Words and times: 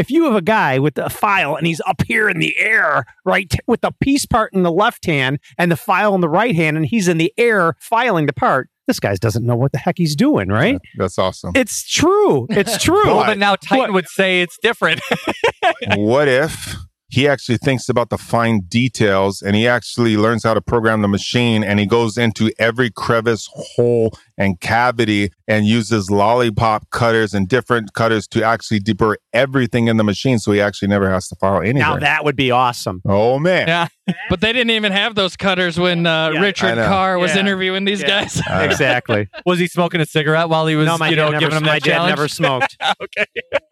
If 0.00 0.10
you 0.10 0.24
have 0.24 0.34
a 0.34 0.40
guy 0.40 0.78
with 0.78 0.96
a 0.96 1.10
file 1.10 1.56
and 1.56 1.66
he's 1.66 1.82
up 1.86 2.00
here 2.06 2.26
in 2.30 2.38
the 2.38 2.56
air, 2.58 3.04
right, 3.26 3.54
with 3.66 3.82
the 3.82 3.92
piece 4.00 4.24
part 4.24 4.54
in 4.54 4.62
the 4.62 4.72
left 4.72 5.04
hand 5.04 5.40
and 5.58 5.70
the 5.70 5.76
file 5.76 6.14
in 6.14 6.22
the 6.22 6.28
right 6.28 6.54
hand, 6.54 6.78
and 6.78 6.86
he's 6.86 7.06
in 7.06 7.18
the 7.18 7.34
air 7.36 7.74
filing 7.78 8.24
the 8.24 8.32
part, 8.32 8.70
this 8.86 8.98
guy 8.98 9.14
doesn't 9.16 9.44
know 9.44 9.56
what 9.56 9.72
the 9.72 9.78
heck 9.78 9.98
he's 9.98 10.16
doing, 10.16 10.48
right? 10.48 10.78
That's 10.96 11.18
awesome. 11.18 11.52
It's 11.54 11.86
true. 11.86 12.46
It's 12.48 12.82
true. 12.82 13.04
Well, 13.06 13.26
but 13.26 13.36
now 13.36 13.56
Titan 13.56 13.78
What? 13.78 13.92
would 13.92 14.08
say 14.08 14.40
it's 14.40 14.56
different. 14.62 15.02
what 15.96 16.28
if 16.28 16.76
he 17.10 17.28
actually 17.28 17.58
thinks 17.58 17.88
about 17.88 18.08
the 18.10 18.18
fine 18.18 18.60
details 18.68 19.42
and 19.42 19.56
he 19.56 19.66
actually 19.66 20.16
learns 20.16 20.44
how 20.44 20.54
to 20.54 20.60
program 20.60 21.02
the 21.02 21.08
machine 21.08 21.64
and 21.64 21.78
he 21.80 21.86
goes 21.86 22.16
into 22.16 22.50
every 22.58 22.90
crevice, 22.90 23.48
hole, 23.52 24.12
and 24.38 24.60
cavity 24.60 25.30
and 25.48 25.66
uses 25.66 26.10
lollipop 26.10 26.88
cutters 26.90 27.34
and 27.34 27.48
different 27.48 27.92
cutters 27.92 28.26
to 28.28 28.42
actually 28.42 28.80
deburr 28.80 29.16
everything 29.32 29.88
in 29.88 29.96
the 29.96 30.04
machine 30.04 30.38
so 30.38 30.52
he 30.52 30.60
actually 30.60 30.88
never 30.88 31.10
has 31.10 31.28
to 31.28 31.34
file 31.36 31.60
anything. 31.60 31.78
now 31.78 31.98
that 31.98 32.24
would 32.24 32.36
be 32.36 32.50
awesome. 32.50 33.02
oh 33.06 33.38
man. 33.38 33.68
Yeah. 33.68 33.88
But 34.28 34.40
they 34.40 34.52
didn't 34.52 34.70
even 34.72 34.90
have 34.90 35.14
those 35.14 35.36
cutters 35.36 35.78
when 35.78 36.04
uh, 36.04 36.30
Yeah, 36.34 36.40
Richard. 36.40 36.74
Carr 36.78 37.16
was 37.18 37.34
Yeah. 37.34 37.40
interviewing 37.42 37.84
these 37.84 38.00
Yeah. 38.02 38.24
guys. 38.24 38.40
Exactly. 38.70 39.28
was 39.46 39.58
he 39.60 39.66
smoking 39.68 40.00
a 40.00 40.06
cigarette 40.06 40.48
while 40.48 40.66
he 40.66 40.74
was, 40.74 40.86
no, 40.86 40.98
my 40.98 41.10
you 41.10 41.16
dad 41.16 41.22
know, 41.26 41.30
never, 41.30 41.40
giving 41.40 41.56
him 41.58 41.62
my 41.64 41.72
that 41.74 41.82
dad 41.82 41.92
challenge? 41.92 42.10
never 42.10 42.26
smoked. 42.28 42.76
okay. 43.02 43.26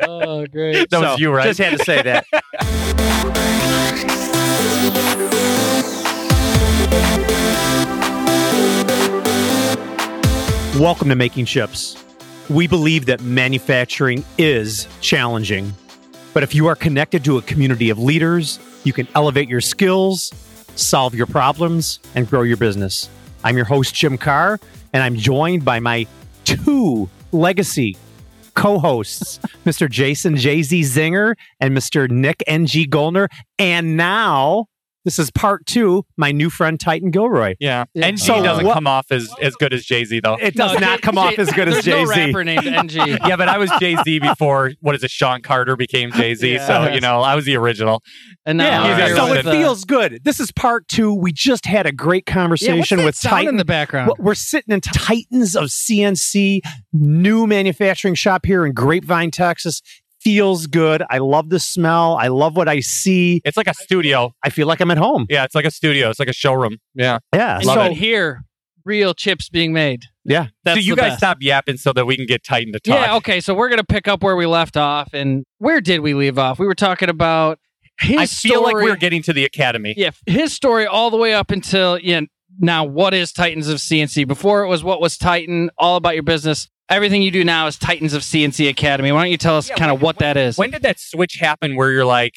oh, 0.05 0.47
great. 0.47 0.89
That 0.91 1.01
was 1.01 1.19
you, 1.21 1.33
right? 1.33 1.45
Just 1.47 1.59
had 1.59 1.77
to 1.79 1.85
say 1.85 2.03
that. 2.03 2.25
Welcome 10.79 11.09
to 11.09 11.17
Making 11.17 11.45
Chips. 11.45 11.97
We 12.49 12.69
believe 12.69 13.07
that 13.07 13.21
manufacturing 13.21 14.25
is 14.39 14.87
challenging, 15.01 15.75
but 16.33 16.45
if 16.45 16.55
you 16.55 16.69
are 16.69 16.77
connected 16.77 17.25
to 17.25 17.37
a 17.37 17.43
community 17.43 17.91
of 17.91 17.99
leaders, 17.99 18.61
you 18.85 18.93
can 18.93 19.09
elevate 19.17 19.49
your 19.49 19.61
skills, 19.61 20.33
solve 20.77 21.17
your 21.17 21.27
problems, 21.27 21.99
and 22.15 22.31
grow 22.31 22.43
your 22.43 22.57
business. 22.57 23.11
I'm 23.43 23.57
your 23.57 23.67
host, 23.67 23.93
Jim 23.93 24.17
Carr, 24.17 24.61
and 24.93 25.03
I'm 25.03 25.17
joined 25.17 25.65
by 25.65 25.81
my 25.81 26.07
two 26.45 27.11
legacy 27.33 27.97
co 28.59 28.79
hosts, 28.79 29.39
Mr. 29.65 29.89
Jason 29.89 30.37
Jay-Z 30.37 30.81
Zinger 30.81 31.35
and 31.61 31.77
Mr. 31.77 32.11
Nick 32.11 32.43
N.G. 32.47 32.87
Goldner. 32.87 33.29
And 33.59 33.97
now, 33.97 34.67
this 35.05 35.19
is 35.19 35.31
part 35.31 35.65
two, 35.65 36.05
my 36.17 36.33
new 36.33 36.51
friend, 36.51 36.79
Titan 36.79 37.11
Gilroy. 37.11 37.55
Yeah. 37.61 37.85
Yeah. 37.95 38.07
NG 38.07 38.19
So 38.19 38.43
doesn't 38.43 38.65
what- 38.67 38.75
come 38.75 38.87
off 38.87 39.07
as, 39.11 39.31
as 39.41 39.55
good 39.57 39.73
as 39.73 39.85
Jay 39.85 40.05
Z, 40.05 40.21
though. 40.21 40.35
It 40.37 40.55
does 40.55 40.75
No, 40.75 40.81
not 40.81 40.99
J- 40.99 41.03
come 41.03 41.17
off 41.19 41.35
J- 41.37 41.43
as 41.43 41.51
good 41.53 41.69
as 41.69 41.75
there's 41.85 41.87
no 41.87 42.05
Jay-Z. 42.15 42.27
rapper 42.27 42.45
named 42.45 42.67
NG. 42.67 42.97
yeah, 43.27 43.37
but 43.37 43.49
I 43.49 43.57
was 43.59 43.71
Jay 43.81 43.97
Z 44.05 44.19
before, 44.19 44.73
what 44.81 44.95
is 44.95 45.03
it, 45.05 45.11
Sean 45.11 45.41
Carter 45.41 45.77
became 45.77 46.11
Jay 46.13 46.35
Z. 46.35 46.53
Yeah. 46.55 46.67
So, 46.67 46.93
you 46.93 47.01
know, 47.01 47.21
I 47.23 47.35
was 47.37 47.45
the 47.47 47.57
original. 47.57 48.03
And 48.45 48.59
now 48.59 48.85
Yeah, 48.85 48.89
he's 48.89 49.07
here 49.07 49.17
so 49.17 49.27
something. 49.27 49.37
it 49.39 49.47
uh, 49.47 49.51
feels 49.53 49.85
good. 49.85 50.21
This 50.25 50.41
is 50.41 50.51
part 50.53 50.87
two. 50.89 51.15
We 51.15 51.33
just 51.33 51.65
had 51.67 51.87
a 51.87 51.93
great 51.93 52.25
yeah, 52.27 52.33
what's 52.49 52.59
conversation 52.65 52.99
that 52.99 53.05
with 53.05 53.15
sound 53.17 53.31
Titan. 53.33 53.49
in 53.51 53.57
the 53.57 53.65
background. 53.65 54.09
Well, 54.09 54.17
We're 54.19 54.35
sitting 54.35 54.75
in 54.75 54.81
Titans 54.81 55.57
of 55.57 55.65
CNC, 55.67 56.61
new 56.93 57.47
manufacturing 57.47 58.15
shop 58.15 58.45
here 58.47 58.67
in 58.67 58.73
Grapevine, 58.73 59.31
Texas. 59.31 59.81
Feels 60.21 60.67
good. 60.67 61.03
I 61.11 61.19
love 61.19 61.49
the 61.51 61.61
smell. 61.61 62.17
I 62.17 62.29
love 62.29 62.57
what 62.57 62.69
I 62.69 62.81
see. 62.81 63.41
It's 63.45 63.57
like 63.57 63.69
a 63.69 63.75
studio. 63.75 64.33
I 64.43 64.51
feel 64.51 64.67
like 64.67 64.81
I'm 64.81 64.91
at 64.91 64.99
home. 64.99 65.27
Yeah, 65.31 65.45
it's 65.45 65.55
like 65.55 65.65
a 65.65 65.71
studio. 65.71 66.11
It's 66.11 66.19
like 66.19 66.29
a 66.29 66.33
showroom. 66.33 66.79
Yeah. 66.95 67.19
Yeah. 67.33 67.57
and 67.57 67.65
so 67.65 67.75
you 67.75 67.79
can 67.81 67.93
hear 67.93 68.43
real 68.85 69.15
chips 69.15 69.49
being 69.49 69.73
made. 69.73 70.03
yeah. 70.25 70.47
That's 70.65 70.79
so 70.81 70.81
you 70.85 70.97
guys 70.97 71.11
best. 71.11 71.19
stop 71.19 71.39
yapping 71.41 71.77
so 71.77 71.93
that 71.93 72.07
we 72.07 72.17
can 72.17 72.27
get 72.27 72.43
Titan 72.43 72.73
to 72.73 72.81
talk. 72.81 72.95
Yeah, 72.99 73.17
okay, 73.17 73.41
so 73.41 73.55
we're 73.55 73.69
gonna 73.69 73.85
pick 73.85 74.09
up 74.09 74.23
where 74.23 74.35
we 74.35 74.47
left 74.47 74.77
off, 74.77 75.11
and 75.13 75.45
where 75.59 75.81
did 75.81 76.01
we 76.01 76.15
leave 76.15 76.39
off? 76.39 76.59
We 76.59 76.67
were 76.67 76.75
talking 76.75 77.09
about 77.11 77.59
his 78.01 78.17
I 78.19 78.27
feel 78.27 78.63
like 78.63 78.71
story- 78.71 78.85
we're 78.85 78.97
getting 78.97 79.23
to 79.25 79.33
the 79.33 79.45
academy. 79.45 79.95
yeah, 79.97 80.11
his 80.27 80.53
story 80.55 80.87
all 80.87 81.11
the 81.11 81.17
way 81.19 81.35
up 81.35 81.51
until 81.51 81.99
yeah. 81.99 82.23
Now, 82.61 82.83
what 82.83 83.15
is 83.15 83.31
Titans 83.33 83.69
of 83.69 83.79
CNC? 83.79 84.27
Before 84.27 84.65
it 84.65 84.69
was 84.69 84.83
what 84.83 85.01
was 85.01 85.17
Titan, 85.17 85.71
all 85.79 85.97
about 85.97 86.15
your 86.15 86.23
business. 86.25 86.67
Everything 86.91 87.21
you 87.21 87.31
do 87.31 87.45
now 87.45 87.67
is 87.67 87.77
Titans 87.77 88.15
of 88.15 88.23
CNC 88.23 88.69
Academy. 88.69 89.13
Why 89.13 89.23
don't 89.23 89.31
you 89.31 89.37
tell 89.37 89.57
us 89.59 89.69
Yeah, 89.69 89.77
kind 89.77 89.91
of 89.91 89.99
when- 89.99 90.05
what 90.07 90.19
that 90.21 90.37
is? 90.37 90.57
When 90.57 90.71
did 90.71 90.83
that 90.83 90.99
switch 90.99 91.35
happen 91.39 91.77
where 91.77 91.91
you're 91.93 92.05
like, 92.07 92.33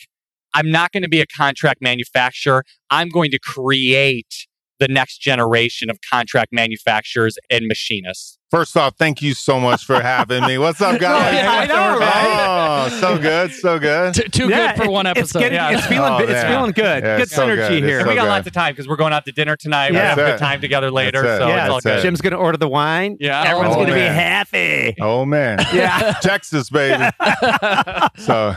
I'm 0.54 0.70
not 0.70 0.92
going 0.92 1.04
to 1.04 1.10
be 1.10 1.22
a 1.22 1.26
contract 1.26 1.82
manufacturer. 1.82 2.66
I'm 2.90 3.08
going 3.08 3.32
to 3.32 3.40
create 3.40 4.48
the 4.82 4.88
next 4.90 5.20
generation 5.20 5.90
of 5.90 5.98
contract 6.10 6.52
manufacturers 6.52 7.38
and 7.50 7.68
machinists. 7.68 8.38
First 8.50 8.76
off, 8.76 8.96
thank 8.98 9.22
you 9.22 9.34
so 9.34 9.62
much 9.62 9.86
for 9.86 10.02
having 10.02 10.44
me. 10.44 10.58
What's 10.58 10.82
up, 10.82 11.00
guys? 11.00 11.34
Yeah, 11.34 11.50
I 11.50 11.66
know, 11.68 11.98
right? 11.98 12.90
Oh, 12.92 13.00
so 13.00 13.18
good, 13.18 13.52
so 13.54 13.80
good. 13.80 14.14
T- 14.14 14.24
too 14.28 14.50
Yeah, 14.50 14.74
good 14.74 14.78
for 14.84 14.90
it- 14.90 14.92
one 14.92 15.06
It's, 15.06 15.18
episode. 15.20 15.40
getting, 15.40 15.56
yeah. 15.56 15.70
it's 15.78 15.86
feeling 15.88 16.12
Oh, 16.12 16.18
it's 16.18 16.44
feeling 16.44 16.72
good. 16.72 17.02
Yeah, 17.04 17.16
good 17.18 17.22
it's 17.22 17.32
so 17.36 17.48
synergy 17.48 17.70
good. 17.80 17.84
Here. 17.84 18.02
so 18.02 18.10
we 18.10 18.16
got 18.16 18.24
good. 18.24 18.28
lots 18.30 18.48
of 18.48 18.54
time 18.54 18.74
because 18.74 18.90
we're 18.90 18.98
going 18.98 19.14
out 19.14 19.24
to 19.26 19.32
dinner 19.32 19.56
tonight. 19.56 19.92
We're 19.92 20.00
That's 20.00 20.10
having 20.20 20.26
a 20.26 20.32
good 20.34 20.40
time 20.40 20.60
together 20.60 20.92
later. 20.92 21.24
It. 21.24 21.38
So 21.38 21.48
Yeah, 21.48 21.64
it's 21.66 21.72
all 21.74 21.80
good. 21.80 22.00
it. 22.00 22.02
Jim's 22.02 22.20
gonna 22.20 22.36
order 22.38 22.58
the 22.58 22.68
wine. 22.68 23.16
Yeah. 23.22 23.42
Everyone's 23.44 23.76
Oh, 23.76 23.80
gonna 23.86 23.94
be 23.94 24.02
happy. 24.02 24.96
Oh 25.00 25.24
man. 25.26 25.60
Yeah. 25.74 26.14
Texas, 26.22 26.70
baby. 26.70 27.06
so 28.18 28.54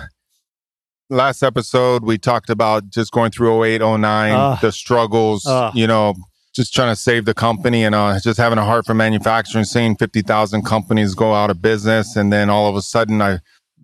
last 1.14 1.42
episode 1.42 2.02
we 2.02 2.18
talked 2.18 2.50
about 2.50 2.90
just 2.90 3.12
going 3.12 3.30
through 3.30 3.64
08 3.64 3.80
09 3.80 4.00
Ugh. 4.32 4.58
the 4.60 4.72
struggles 4.72 5.46
Ugh. 5.46 5.74
you 5.74 5.86
know 5.86 6.14
just 6.54 6.74
trying 6.74 6.92
to 6.92 6.96
save 6.96 7.24
the 7.24 7.34
company 7.34 7.84
and 7.84 7.94
uh, 7.94 8.18
just 8.20 8.38
having 8.38 8.58
a 8.58 8.64
heart 8.64 8.86
for 8.86 8.94
manufacturing 8.94 9.64
seeing 9.64 9.96
50000 9.96 10.64
companies 10.64 11.14
go 11.14 11.32
out 11.32 11.50
of 11.50 11.62
business 11.62 12.16
and 12.16 12.32
then 12.32 12.50
all 12.50 12.68
of 12.68 12.76
a 12.76 12.82
sudden 12.82 13.22
i 13.22 13.38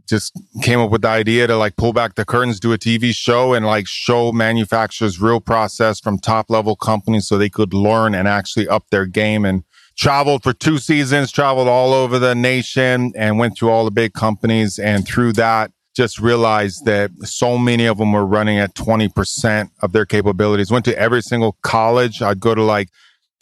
just 0.08 0.32
came 0.62 0.80
up 0.80 0.90
with 0.90 1.02
the 1.02 1.08
idea 1.08 1.46
to 1.46 1.56
like 1.56 1.76
pull 1.76 1.92
back 1.92 2.16
the 2.16 2.24
curtains 2.24 2.58
do 2.58 2.72
a 2.72 2.78
tv 2.78 3.14
show 3.14 3.54
and 3.54 3.64
like 3.64 3.86
show 3.86 4.32
manufacturers 4.32 5.20
real 5.20 5.40
process 5.40 6.00
from 6.00 6.18
top 6.18 6.50
level 6.50 6.74
companies 6.74 7.28
so 7.28 7.38
they 7.38 7.48
could 7.48 7.72
learn 7.72 8.12
and 8.12 8.26
actually 8.26 8.66
up 8.66 8.84
their 8.90 9.06
game 9.06 9.44
and 9.44 9.62
traveled 9.96 10.42
for 10.42 10.54
two 10.54 10.78
seasons, 10.78 11.30
traveled 11.30 11.68
all 11.68 11.92
over 11.92 12.18
the 12.18 12.34
nation 12.34 13.12
and 13.14 13.38
went 13.38 13.56
through 13.56 13.68
all 13.68 13.84
the 13.84 13.90
big 13.90 14.14
companies. 14.14 14.78
And 14.78 15.06
through 15.06 15.34
that, 15.34 15.72
just 16.00 16.18
realized 16.18 16.86
that 16.86 17.10
so 17.24 17.58
many 17.58 17.84
of 17.84 17.98
them 17.98 18.10
were 18.10 18.24
running 18.24 18.56
at 18.58 18.74
20% 18.74 19.68
of 19.82 19.92
their 19.92 20.06
capabilities. 20.06 20.70
Went 20.70 20.86
to 20.86 20.98
every 20.98 21.20
single 21.20 21.58
college. 21.62 22.22
I'd 22.22 22.40
go 22.40 22.54
to 22.54 22.62
like 22.62 22.88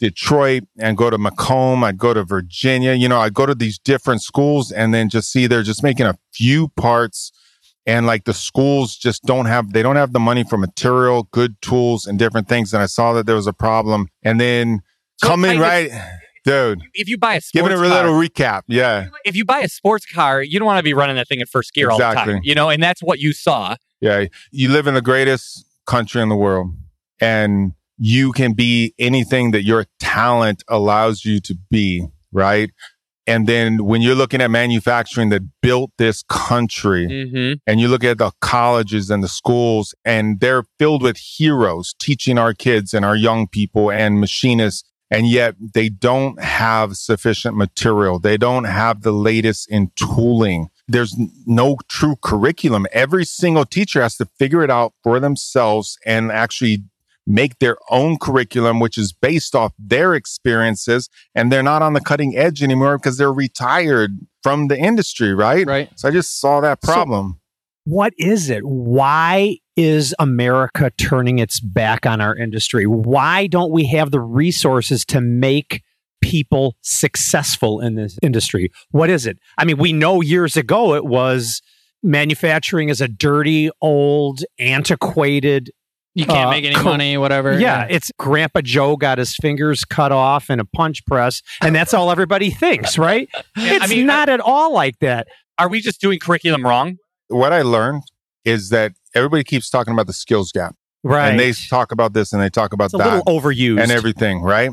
Detroit 0.01 0.63
and 0.77 0.97
go 0.97 1.09
to 1.09 1.17
Macomb. 1.17 1.85
I'd 1.85 1.97
go 1.97 2.13
to 2.13 2.25
Virginia. 2.25 2.93
You 2.95 3.07
know, 3.07 3.19
I'd 3.21 3.33
go 3.33 3.45
to 3.45 3.55
these 3.55 3.79
different 3.79 4.21
schools 4.23 4.73
and 4.73 4.93
then 4.93 5.07
just 5.07 5.31
see 5.31 5.47
they're 5.47 5.63
just 5.63 5.83
making 5.83 6.05
a 6.05 6.17
few 6.33 6.67
parts 6.75 7.31
and 7.85 8.05
like 8.05 8.25
the 8.25 8.33
schools 8.33 8.97
just 8.97 9.23
don't 9.23 9.45
have 9.45 9.71
they 9.71 9.81
don't 9.81 9.95
have 9.95 10.11
the 10.11 10.19
money 10.19 10.43
for 10.43 10.57
material 10.57 11.29
good 11.31 11.55
tools 11.61 12.05
and 12.05 12.19
different 12.19 12.47
things 12.49 12.73
and 12.73 12.83
i 12.83 12.85
saw 12.85 13.13
that 13.13 13.25
there 13.25 13.37
was 13.37 13.47
a 13.47 13.53
problem 13.53 14.09
and 14.21 14.37
then 14.39 14.81
So 15.21 15.29
coming 15.29 15.57
kind 15.59 15.61
of- 15.61 15.91
right 15.91 16.18
dude 16.45 16.81
If 16.93 17.07
you 17.07 17.17
buy 17.17 17.35
a 17.35 17.41
giving 17.53 17.69
sports 17.71 17.81
it 17.81 17.85
a 17.85 17.89
car, 17.89 18.03
little 18.09 18.19
recap 18.19 18.61
yeah 18.67 19.07
if 19.25 19.35
you 19.35 19.45
buy 19.45 19.59
a 19.59 19.67
sports 19.69 20.05
car, 20.05 20.41
you 20.41 20.59
don't 20.59 20.65
want 20.65 20.79
to 20.79 20.83
be 20.83 20.93
running 20.93 21.15
that 21.17 21.27
thing 21.27 21.39
in 21.39 21.45
first 21.45 21.73
gear 21.73 21.89
all 21.89 21.97
the 21.97 22.03
time. 22.03 22.39
You 22.43 22.55
know, 22.55 22.69
and 22.69 22.81
that's 22.81 23.01
what 23.01 23.19
you 23.19 23.33
saw. 23.33 23.75
yeah 24.01 24.25
you 24.51 24.69
live 24.69 24.87
in 24.87 24.93
the 24.93 25.01
greatest 25.01 25.65
country 25.85 26.21
in 26.21 26.29
the 26.29 26.35
world 26.35 26.71
and 27.19 27.73
you 27.97 28.31
can 28.31 28.53
be 28.53 28.93
anything 28.97 29.51
that 29.51 29.63
your 29.63 29.85
talent 29.99 30.63
allows 30.69 31.25
you 31.25 31.39
to 31.41 31.55
be 31.69 32.05
right 32.31 32.69
and 33.27 33.45
then 33.45 33.83
when 33.85 34.01
you're 34.01 34.15
looking 34.15 34.41
at 34.41 34.49
manufacturing 34.49 35.29
that 35.29 35.43
built 35.61 35.91
this 35.97 36.23
country 36.29 37.07
Mm-hmm. 37.07 37.53
and 37.67 37.79
you 37.79 37.87
look 37.87 38.03
at 38.03 38.17
the 38.17 38.31
colleges 38.41 39.09
and 39.11 39.23
the 39.23 39.27
schools 39.27 39.93
and 40.05 40.39
they're 40.39 40.63
filled 40.79 41.01
with 41.03 41.17
heroes 41.17 41.93
teaching 41.99 42.37
our 42.39 42.53
kids 42.53 42.93
and 42.93 43.03
our 43.05 43.15
young 43.15 43.47
people 43.47 43.91
and 43.91 44.19
machinists 44.19 44.88
and 45.11 45.27
yet 45.27 45.55
they 45.73 45.89
don't 45.89 46.41
have 46.41 46.95
sufficient 46.97 47.55
material. 47.57 48.19
They 48.19 48.37
don't 48.37 48.65
have 48.65 49.01
the 49.01 49.11
latest 49.11 49.69
in 49.69 49.91
tooling. 49.95 50.69
There's 50.87 51.15
no 51.45 51.77
true 51.87 52.15
curriculum. 52.21 52.85
Every 52.91 53.25
single 53.25 53.65
teacher 53.65 54.01
has 54.01 54.17
to 54.17 54.25
figure 54.25 54.63
it 54.63 54.69
out 54.71 54.93
for 55.03 55.19
themselves 55.19 55.97
and 56.05 56.31
actually 56.31 56.83
make 57.27 57.59
their 57.59 57.77
own 57.91 58.17
curriculum 58.17 58.79
which 58.79 58.97
is 58.97 59.13
based 59.13 59.53
off 59.53 59.71
their 59.77 60.15
experiences. 60.15 61.09
And 61.35 61.51
they're 61.51 61.61
not 61.61 61.81
on 61.83 61.93
the 61.93 62.01
cutting 62.01 62.35
edge 62.35 62.63
anymore 62.63 62.97
because 62.97 63.17
they're 63.17 63.31
retired 63.33 64.17
from 64.41 64.67
the 64.67 64.77
industry 64.79 65.33
right? 65.33 65.67
Right. 65.67 65.89
so 65.95 66.07
I 66.07 66.11
just 66.11 66.39
saw 66.39 66.59
that 66.61 66.79
So- 66.83 66.91
problem. 66.93 67.38
What 67.89 68.13
is 68.19 68.51
it? 68.51 68.61
Why 68.65 69.57
is 69.75 70.13
America 70.19 70.91
turning 70.97 71.39
its 71.39 71.59
back 71.59 72.05
on 72.05 72.21
our 72.21 72.35
industry? 72.35 72.85
Why 72.85 73.47
don't 73.47 73.71
we 73.71 73.85
have 73.87 74.11
the 74.11 74.19
resources 74.19 75.03
to 75.05 75.19
make 75.21 75.81
people 76.21 76.75
successful 76.81 77.79
in 77.79 77.95
this 77.95 78.19
industry? 78.21 78.69
What 78.91 79.09
is 79.09 79.25
it? 79.25 79.39
I 79.57 79.65
mean, 79.65 79.77
we 79.79 79.91
know 79.91 80.21
years 80.21 80.55
ago 80.55 80.93
it 80.93 81.05
was 81.05 81.63
manufacturing 82.03 82.89
is 82.89 83.01
a 83.01 83.07
dirty, 83.07 83.71
old, 83.81 84.43
antiquated. 84.59 85.71
You 86.13 86.25
can't 86.25 86.47
Uh, 86.47 86.51
make 86.51 86.65
any 86.65 86.75
co- 86.75 86.83
money, 86.83 87.17
whatever. 87.17 87.59
Yeah, 87.59 87.87
it's 87.89 88.11
Grandpa 88.19 88.61
Joe 88.61 88.97
got 88.97 89.17
his 89.17 89.35
fingers 89.35 89.83
cut 89.85 90.11
off 90.11 90.49
in 90.49 90.59
a 90.59 90.65
punch 90.65 91.05
press, 91.05 91.41
and 91.61 91.75
that's 91.75 91.93
all 91.93 92.11
everybody 92.11 92.49
thinks, 92.51 92.97
right? 92.97 93.29
I 93.57 93.75
It's 93.77 93.89
mean, 93.89 94.05
not 94.05 94.29
at 94.29 94.39
all 94.41 94.73
like 94.73 94.99
that. 94.99 95.27
Are 95.57 95.69
we 95.69 95.81
just 95.81 95.99
doing 96.01 96.19
curriculum 96.19 96.63
wrong? 96.65 96.97
What 97.29 97.53
I 97.53 97.61
learned 97.61 98.03
is 98.45 98.69
that 98.69 98.93
everybody 99.15 99.43
keeps 99.43 99.69
talking 99.69 99.93
about 99.93 100.07
the 100.07 100.13
skills 100.13 100.51
gap. 100.51 100.75
Right. 101.03 101.29
And 101.29 101.39
they 101.39 101.53
talk 101.53 101.91
about 101.91 102.13
this 102.13 102.33
and 102.33 102.41
they 102.41 102.49
talk 102.49 102.73
about 102.73 102.85
it's 102.85 102.93
a 102.95 102.97
that 102.97 103.25
little 103.25 103.39
overused. 103.41 103.81
and 103.81 103.91
everything, 103.91 104.41
right? 104.41 104.71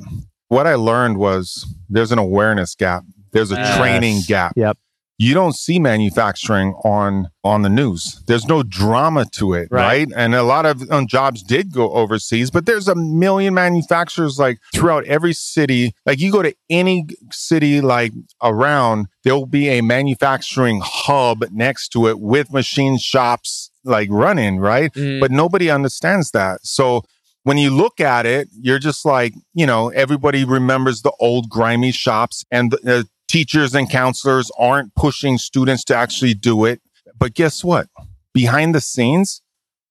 What 0.48 0.66
I 0.66 0.74
learned 0.74 1.18
was 1.18 1.66
there's 1.88 2.12
an 2.12 2.18
awareness 2.18 2.74
gap. 2.74 3.04
There's 3.32 3.52
a 3.52 3.56
Yes. 3.56 3.76
training 3.78 4.22
gap. 4.26 4.52
Yep. 4.56 4.78
You 5.18 5.32
don't 5.32 5.54
see 5.56 5.78
manufacturing 5.78 6.74
on 6.84 7.28
on 7.42 7.62
the 7.62 7.68
news. 7.70 8.22
There's 8.26 8.44
no 8.46 8.62
drama 8.62 9.24
to 9.32 9.54
it, 9.54 9.68
Right. 9.70 9.82
right? 9.82 10.08
And 10.14 10.34
a 10.34 10.42
lot 10.42 10.66
of 10.66 10.82
um, 10.90 11.06
jobs 11.06 11.42
did 11.42 11.72
go 11.72 11.90
overseas, 11.92 12.50
but 12.50 12.66
there's 12.66 12.86
a 12.88 12.94
million 12.94 13.54
manufacturers 13.54 14.38
like 14.38 14.58
throughout 14.74 15.04
every 15.06 15.32
city. 15.32 15.94
Like 16.04 16.20
you 16.20 16.30
go 16.30 16.42
to 16.42 16.54
any 16.68 17.06
city 17.32 17.80
like 17.80 18.12
around, 18.42 19.06
there'll 19.24 19.46
be 19.46 19.68
a 19.68 19.80
manufacturing 19.80 20.80
hub 20.84 21.44
next 21.50 21.88
to 21.90 22.08
it 22.08 22.20
with 22.20 22.52
machine 22.52 22.98
shops 22.98 23.70
like 23.84 24.08
running, 24.10 24.58
right? 24.58 24.92
Mm. 24.92 25.20
but 25.20 25.30
nobody 25.30 25.70
understands 25.70 26.32
that. 26.32 26.60
So 26.64 27.02
when 27.44 27.56
you 27.58 27.70
look 27.70 28.00
at 28.00 28.26
it, 28.26 28.48
you're 28.60 28.80
just 28.80 29.04
like, 29.06 29.32
you 29.54 29.64
know, 29.66 29.88
everybody 29.90 30.44
remembers 30.44 31.02
the 31.02 31.12
old 31.20 31.48
grimy 31.48 31.92
shops 31.92 32.44
and 32.50 32.72
the, 32.72 32.76
the 32.78 33.08
teachers 33.28 33.74
and 33.74 33.90
counselors 33.90 34.50
aren't 34.58 34.94
pushing 34.94 35.38
students 35.38 35.84
to 35.84 35.96
actually 35.96 36.34
do 36.34 36.64
it. 36.64 36.80
But 37.18 37.34
guess 37.34 37.64
what? 37.64 37.88
Behind 38.32 38.74
the 38.74 38.80
scenes, 38.80 39.42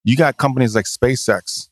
you 0.04 0.16
got 0.16 0.38
companies 0.38 0.76
like 0.76 0.86
SpaceX 0.86 1.70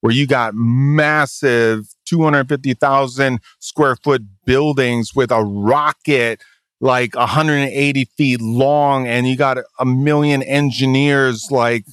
where 0.00 0.12
you 0.12 0.26
got 0.26 0.54
massive 0.54 1.94
250,000 2.06 3.40
square 3.58 3.96
foot 3.96 4.22
buildings 4.44 5.14
with 5.14 5.30
a 5.30 5.42
rocket 5.42 6.42
like 6.80 7.14
180 7.14 8.04
feet 8.16 8.40
long 8.40 9.06
and 9.06 9.28
you 9.28 9.36
got 9.36 9.58
a 9.78 9.84
million 9.84 10.42
engineers 10.42 11.48
like 11.50 11.84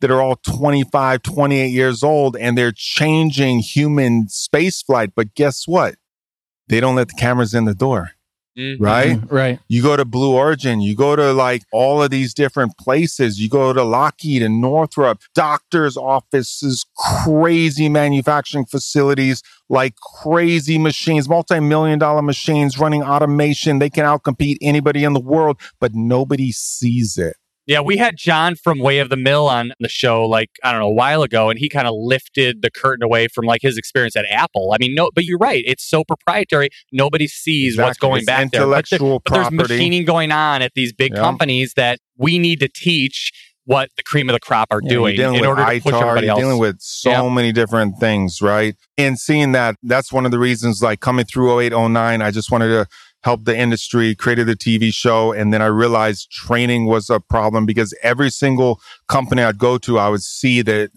that 0.00 0.10
are 0.10 0.20
all 0.20 0.36
25, 0.36 1.22
28 1.22 1.66
years 1.68 2.02
old 2.02 2.36
and 2.36 2.56
they're 2.56 2.72
changing 2.72 3.58
human 3.58 4.28
space 4.28 4.82
flight. 4.82 5.10
But 5.16 5.34
guess 5.34 5.66
what? 5.66 5.96
They 6.68 6.80
don't 6.80 6.96
let 6.96 7.08
the 7.08 7.14
cameras 7.14 7.54
in 7.54 7.64
the 7.64 7.74
door, 7.74 8.10
Mhm. 8.56 8.76
right? 8.80 9.16
Mhm, 9.18 9.30
Right. 9.30 9.58
You 9.68 9.82
go 9.82 9.96
to 9.96 10.04
Blue 10.04 10.32
Origin, 10.34 10.80
you 10.80 10.96
go 10.96 11.14
to 11.16 11.32
like 11.32 11.62
all 11.72 12.02
of 12.02 12.10
these 12.10 12.32
different 12.34 12.76
places. 12.78 13.38
You 13.40 13.48
go 13.48 13.72
to 13.72 13.82
Lockheed 13.82 14.42
and 14.42 14.60
Northrop, 14.60 15.20
doctors' 15.34 15.96
offices, 15.96 16.84
crazy 16.96 17.88
manufacturing 17.88 18.64
facilities, 18.66 19.42
like 19.68 19.94
crazy 19.96 20.78
machines, 20.78 21.28
multi 21.28 21.60
million 21.60 21.98
dollar 21.98 22.22
machines 22.22 22.78
running 22.78 23.02
automation. 23.02 23.78
They 23.78 23.90
can 23.90 24.04
outcompete 24.04 24.56
anybody 24.62 25.04
in 25.04 25.12
the 25.12 25.20
world, 25.20 25.60
but 25.80 25.94
nobody 25.94 26.52
sees 26.52 27.18
it. 27.18 27.36
Yeah, 27.66 27.80
we 27.80 27.96
had 27.96 28.16
John 28.16 28.54
from 28.54 28.78
Way 28.78 29.00
of 29.00 29.08
the 29.10 29.16
Mill 29.16 29.48
on 29.48 29.72
the 29.80 29.88
show 29.88 30.24
like 30.24 30.50
I 30.62 30.70
don't 30.70 30.80
know 30.80 30.86
a 30.86 30.94
while 30.94 31.22
ago, 31.22 31.50
and 31.50 31.58
he 31.58 31.68
kind 31.68 31.88
of 31.88 31.94
lifted 31.96 32.62
the 32.62 32.70
curtain 32.70 33.02
away 33.02 33.26
from 33.26 33.44
like 33.44 33.60
his 33.62 33.76
experience 33.76 34.14
at 34.14 34.24
Apple. 34.30 34.72
I 34.72 34.76
mean, 34.78 34.94
no, 34.94 35.10
but 35.14 35.24
you're 35.24 35.38
right; 35.38 35.64
it's 35.66 35.84
so 35.88 36.04
proprietary, 36.04 36.68
nobody 36.92 37.26
sees 37.26 37.76
what's 37.76 37.98
going 37.98 38.18
It's 38.18 38.26
back 38.26 38.38
there. 38.38 38.44
But, 38.44 38.50
there- 38.50 38.62
Intellectual 38.62 39.20
but 39.24 39.34
there's 39.34 39.48
property. 39.48 39.74
machining 39.74 40.04
going 40.04 40.30
on 40.30 40.62
at 40.62 40.72
these 40.74 40.92
big 40.92 41.12
Yeah. 41.14 41.20
companies 41.20 41.72
that 41.76 41.98
we 42.16 42.38
need 42.38 42.60
to 42.60 42.68
teach 42.68 43.32
what 43.64 43.88
the 43.96 44.02
cream 44.04 44.28
of 44.28 44.32
the 44.32 44.38
crop 44.38 44.68
are 44.70 44.78
Yeah, 44.84 44.90
doing 44.90 45.20
in 45.20 45.32
with 45.32 45.44
order 45.44 45.64
to 45.64 45.80
push 45.80 45.92
everybody 45.92 46.26
you're 46.26 46.30
else. 46.34 46.40
dealing 46.40 46.58
with 46.58 46.76
so 46.78 47.10
Yeah. 47.10 47.28
many 47.28 47.50
different 47.50 47.98
things, 47.98 48.40
right? 48.40 48.76
And 48.96 49.18
seeing 49.18 49.50
that, 49.52 49.74
that's 49.82 50.12
one 50.12 50.24
of 50.24 50.30
the 50.30 50.38
reasons, 50.38 50.82
like 50.84 51.00
coming 51.00 51.24
through 51.24 51.50
08, 51.60 51.72
09, 51.72 52.22
I 52.22 52.30
just 52.30 52.52
wanted 52.52 52.68
to 52.68 52.86
help 53.26 53.44
the 53.44 53.56
industry, 53.66 54.14
created 54.14 54.48
a 54.48 54.54
TV 54.54 54.84
show. 54.94 55.32
And 55.32 55.52
then 55.52 55.60
I 55.60 55.66
realized 55.66 56.30
training 56.30 56.86
was 56.86 57.10
a 57.10 57.18
problem 57.34 57.66
because 57.66 57.90
every 58.12 58.30
single 58.30 58.80
company 59.08 59.42
I'd 59.42 59.58
go 59.58 59.78
to, 59.78 59.98
I 59.98 60.08
would 60.12 60.22
see 60.22 60.62
that 60.62 60.90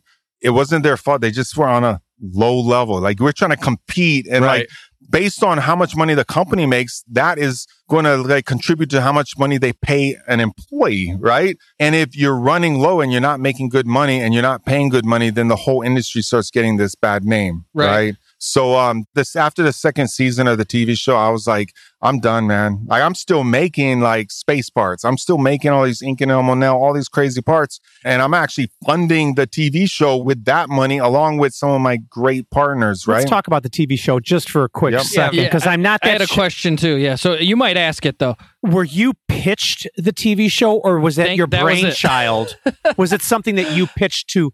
it 0.48 0.52
wasn't 0.52 0.84
their 0.84 0.96
fault. 0.96 1.22
They 1.22 1.32
just 1.32 1.58
were 1.58 1.68
on 1.68 1.84
a 1.84 2.00
low 2.44 2.58
level. 2.76 3.02
Like 3.02 3.20
we're 3.20 3.32
trying 3.42 3.56
to 3.58 3.64
compete 3.72 4.28
and 4.32 4.46
Right. 4.46 4.60
like, 4.60 4.70
based 5.12 5.44
on 5.44 5.58
how 5.58 5.76
much 5.76 5.96
money 5.96 6.14
the 6.14 6.24
company 6.40 6.66
makes, 6.68 7.04
that 7.12 7.40
is 7.40 7.66
going 7.90 8.06
to 8.06 8.16
like 8.18 8.46
contribute 8.46 8.92
to 8.92 9.02
how 9.02 9.12
much 9.12 9.32
money 9.44 9.58
they 9.58 9.74
pay 9.74 10.16
an 10.28 10.40
employee, 10.40 11.16
right? 11.20 11.58
And 11.80 11.96
if 11.96 12.16
you're 12.16 12.40
running 12.52 12.76
low 12.86 13.02
and 13.02 13.12
you're 13.12 13.28
not 13.32 13.40
making 13.40 13.70
good 13.70 13.88
money 13.88 14.22
and 14.22 14.36
you're 14.36 14.44
not 14.52 14.66
paying 14.72 14.90
good 14.90 15.06
money, 15.06 15.32
then 15.32 15.48
the 15.48 15.56
whole 15.66 15.82
industry 15.82 16.22
starts 16.22 16.52
getting 16.52 16.78
this 16.78 16.94
bad 16.94 17.24
name, 17.24 17.66
Right. 17.74 17.88
right? 17.88 18.16
So 18.42 18.76
um 18.78 19.06
this 19.16 19.36
after 19.36 19.62
the 19.64 19.74
second 19.74 20.08
season 20.10 20.48
of 20.48 20.58
the 20.58 20.66
TV 20.66 20.98
show, 20.98 21.16
I 21.16 21.30
was 21.30 21.46
like, 21.46 21.74
I'm 22.02 22.20
done, 22.22 22.48
man. 22.48 22.86
Like 22.88 23.02
I'm 23.04 23.14
still 23.16 23.44
making 23.44 24.00
like 24.00 24.32
space 24.32 24.70
parts. 24.70 25.04
I'm 25.04 25.18
still 25.18 25.38
making 25.38 25.72
all 25.72 25.84
these 25.84 26.02
ink 26.02 26.22
and 26.22 26.32
Elmo 26.32 26.54
now, 26.54 26.78
all 26.78 26.94
these 26.94 27.10
crazy 27.10 27.42
parts. 27.42 27.80
And 28.06 28.22
I'm 28.22 28.34
actually 28.34 28.72
funding 28.86 29.36
the 29.36 29.46
TV 29.46 29.90
show 29.92 30.16
with 30.16 30.46
that 30.46 30.70
money 30.70 30.98
along 31.00 31.38
with 31.40 31.54
some 31.54 31.70
of 31.72 31.82
my 31.82 31.98
great 31.98 32.50
partners, 32.50 33.06
right? 33.06 33.18
Let's 33.18 33.30
talk 33.30 33.48
about 33.48 33.64
the 33.64 33.70
TV 33.70 34.00
show 34.00 34.20
just 34.22 34.50
for 34.50 34.64
a 34.64 34.70
quick 34.70 34.94
Yep. 34.94 35.02
second 35.04 35.38
Yeah, 35.38 35.44
because 35.44 35.68
I'm 35.68 35.82
not 35.82 36.00
I 36.04 36.08
had 36.10 36.22
that. 36.22 36.32
a 36.32 36.34
question 36.34 36.78
too. 36.78 36.96
Yeah. 36.96 37.16
So 37.16 37.36
you 37.36 37.58
might 37.58 37.76
ask 37.78 38.06
it 38.06 38.20
though. 38.20 38.38
were 38.64 38.86
you 38.86 39.14
pitched 39.28 39.86
the 39.98 40.12
TV 40.14 40.50
show 40.50 40.78
or 40.78 41.00
was 41.00 41.18
that 41.18 41.28
Think 41.28 41.38
your 41.38 41.48
that 41.48 41.64
was 41.66 41.82
brainchild? 41.82 42.58
was 42.98 43.12
it 43.12 43.22
something 43.22 43.56
that 43.56 43.72
you 43.76 43.88
pitched 43.88 44.30
to 44.32 44.54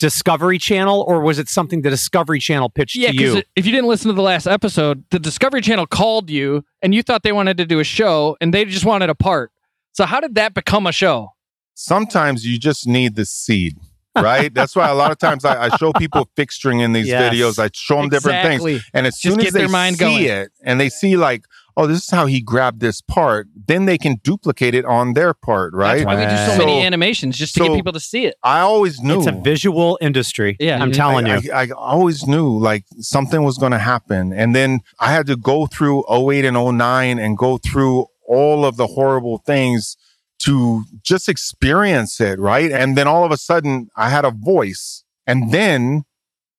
Discovery 0.00 0.58
Channel 0.58 1.04
or 1.06 1.20
was 1.20 1.38
it 1.38 1.48
something 1.48 1.82
the 1.82 1.90
Discovery 1.90 2.40
Channel 2.40 2.68
pitched 2.70 2.96
Yeah, 2.96 3.10
to 3.10 3.14
you? 3.14 3.18
because 3.34 3.44
if 3.54 3.66
you 3.66 3.70
didn't 3.72 3.86
listen 3.88 4.08
to 4.08 4.14
the 4.14 4.22
last 4.22 4.48
episode, 4.48 5.04
the 5.10 5.20
Discovery 5.20 5.60
Channel 5.60 5.86
called 5.86 6.28
you 6.30 6.64
and 6.82 6.92
you 6.94 7.02
thought 7.04 7.22
they 7.22 7.30
wanted 7.32 7.56
to 7.58 7.66
do 7.66 7.78
a 7.78 7.84
show 7.84 8.36
and 8.40 8.52
they 8.52 8.64
just 8.64 8.84
wanted 8.84 9.10
a 9.10 9.14
part. 9.14 9.52
So 9.92 10.06
how 10.06 10.18
did 10.20 10.34
that 10.34 10.54
become 10.54 10.86
a 10.88 10.92
show? 10.92 11.28
sometimes 11.74 12.44
you 12.44 12.58
just 12.58 12.86
need 12.86 13.14
the 13.14 13.24
seed, 13.24 13.76
right? 14.16 14.52
That's 14.52 14.76
why 14.76 14.88
a 14.90 14.94
lot 14.94 15.10
of 15.12 15.18
times 15.18 15.44
I, 15.44 15.64
I 15.66 15.68
show 15.76 15.92
people 15.92 16.28
fixturing 16.36 16.82
in 16.82 16.92
these 16.92 17.08
Yes. 17.08 17.32
videos. 17.34 17.58
I 17.58 17.70
show 17.72 17.96
them 18.00 18.08
different 18.10 18.42
things. 18.42 18.84
And 18.92 19.06
as 19.06 19.18
Just 19.18 19.34
soon 19.36 19.46
as 19.46 19.52
they 19.52 19.60
their 19.60 19.68
mind 19.68 19.96
see 19.96 20.04
going. 20.04 20.24
it 20.24 20.52
and 20.62 20.78
they 20.80 20.88
see 20.90 21.16
like, 21.16 21.44
oh, 21.80 21.86
this 21.86 22.04
is 22.04 22.10
how 22.10 22.26
he 22.26 22.40
grabbed 22.40 22.80
this 22.80 23.00
part, 23.00 23.48
then 23.54 23.86
they 23.86 23.96
can 23.96 24.20
duplicate 24.22 24.74
it 24.74 24.84
on 24.84 25.14
their 25.14 25.32
part, 25.32 25.72
right? 25.72 26.04
That's 26.04 26.06
why 26.06 26.16
we 26.16 26.30
do 26.30 26.36
so 26.36 26.52
So- 26.52 26.58
many 26.58 26.82
animations 26.82 27.38
just 27.38 27.54
to 27.54 27.60
get 27.60 27.72
people 27.72 27.92
to 27.92 28.00
see 28.00 28.26
it. 28.26 28.34
I 28.42 28.60
always 28.60 29.00
knew. 29.00 29.18
it's 29.18 29.26
a 29.26 29.32
visual 29.32 29.98
industry. 30.00 30.56
Yeah. 30.60 30.82
I'm 30.82 30.92
telling 30.92 31.26
I, 31.26 31.38
you. 31.38 31.52
I, 31.52 31.62
I 31.62 31.70
always 31.70 32.26
knew 32.26 32.58
like 32.58 32.84
something 32.98 33.42
was 33.42 33.58
going 33.58 33.72
to 33.72 33.78
happen. 33.78 34.32
And 34.32 34.54
then 34.54 34.80
I 34.98 35.12
had 35.12 35.26
to 35.28 35.36
go 35.36 35.66
through 35.66 36.04
08 36.10 36.44
and 36.44 36.56
09 36.56 37.18
and 37.18 37.38
go 37.38 37.58
through 37.58 38.06
all 38.26 38.64
of 38.64 38.76
the 38.76 38.86
horrible 38.86 39.38
things 39.38 39.96
to 40.40 40.84
just 41.02 41.28
experience 41.28 42.20
it. 42.20 42.38
Right. 42.38 42.70
And 42.70 42.96
then 42.96 43.06
all 43.08 43.24
of 43.24 43.32
a 43.32 43.36
sudden 43.36 43.88
I 43.96 44.10
had 44.10 44.24
a 44.24 44.30
voice 44.30 45.04
and 45.26 45.52
then 45.52 46.04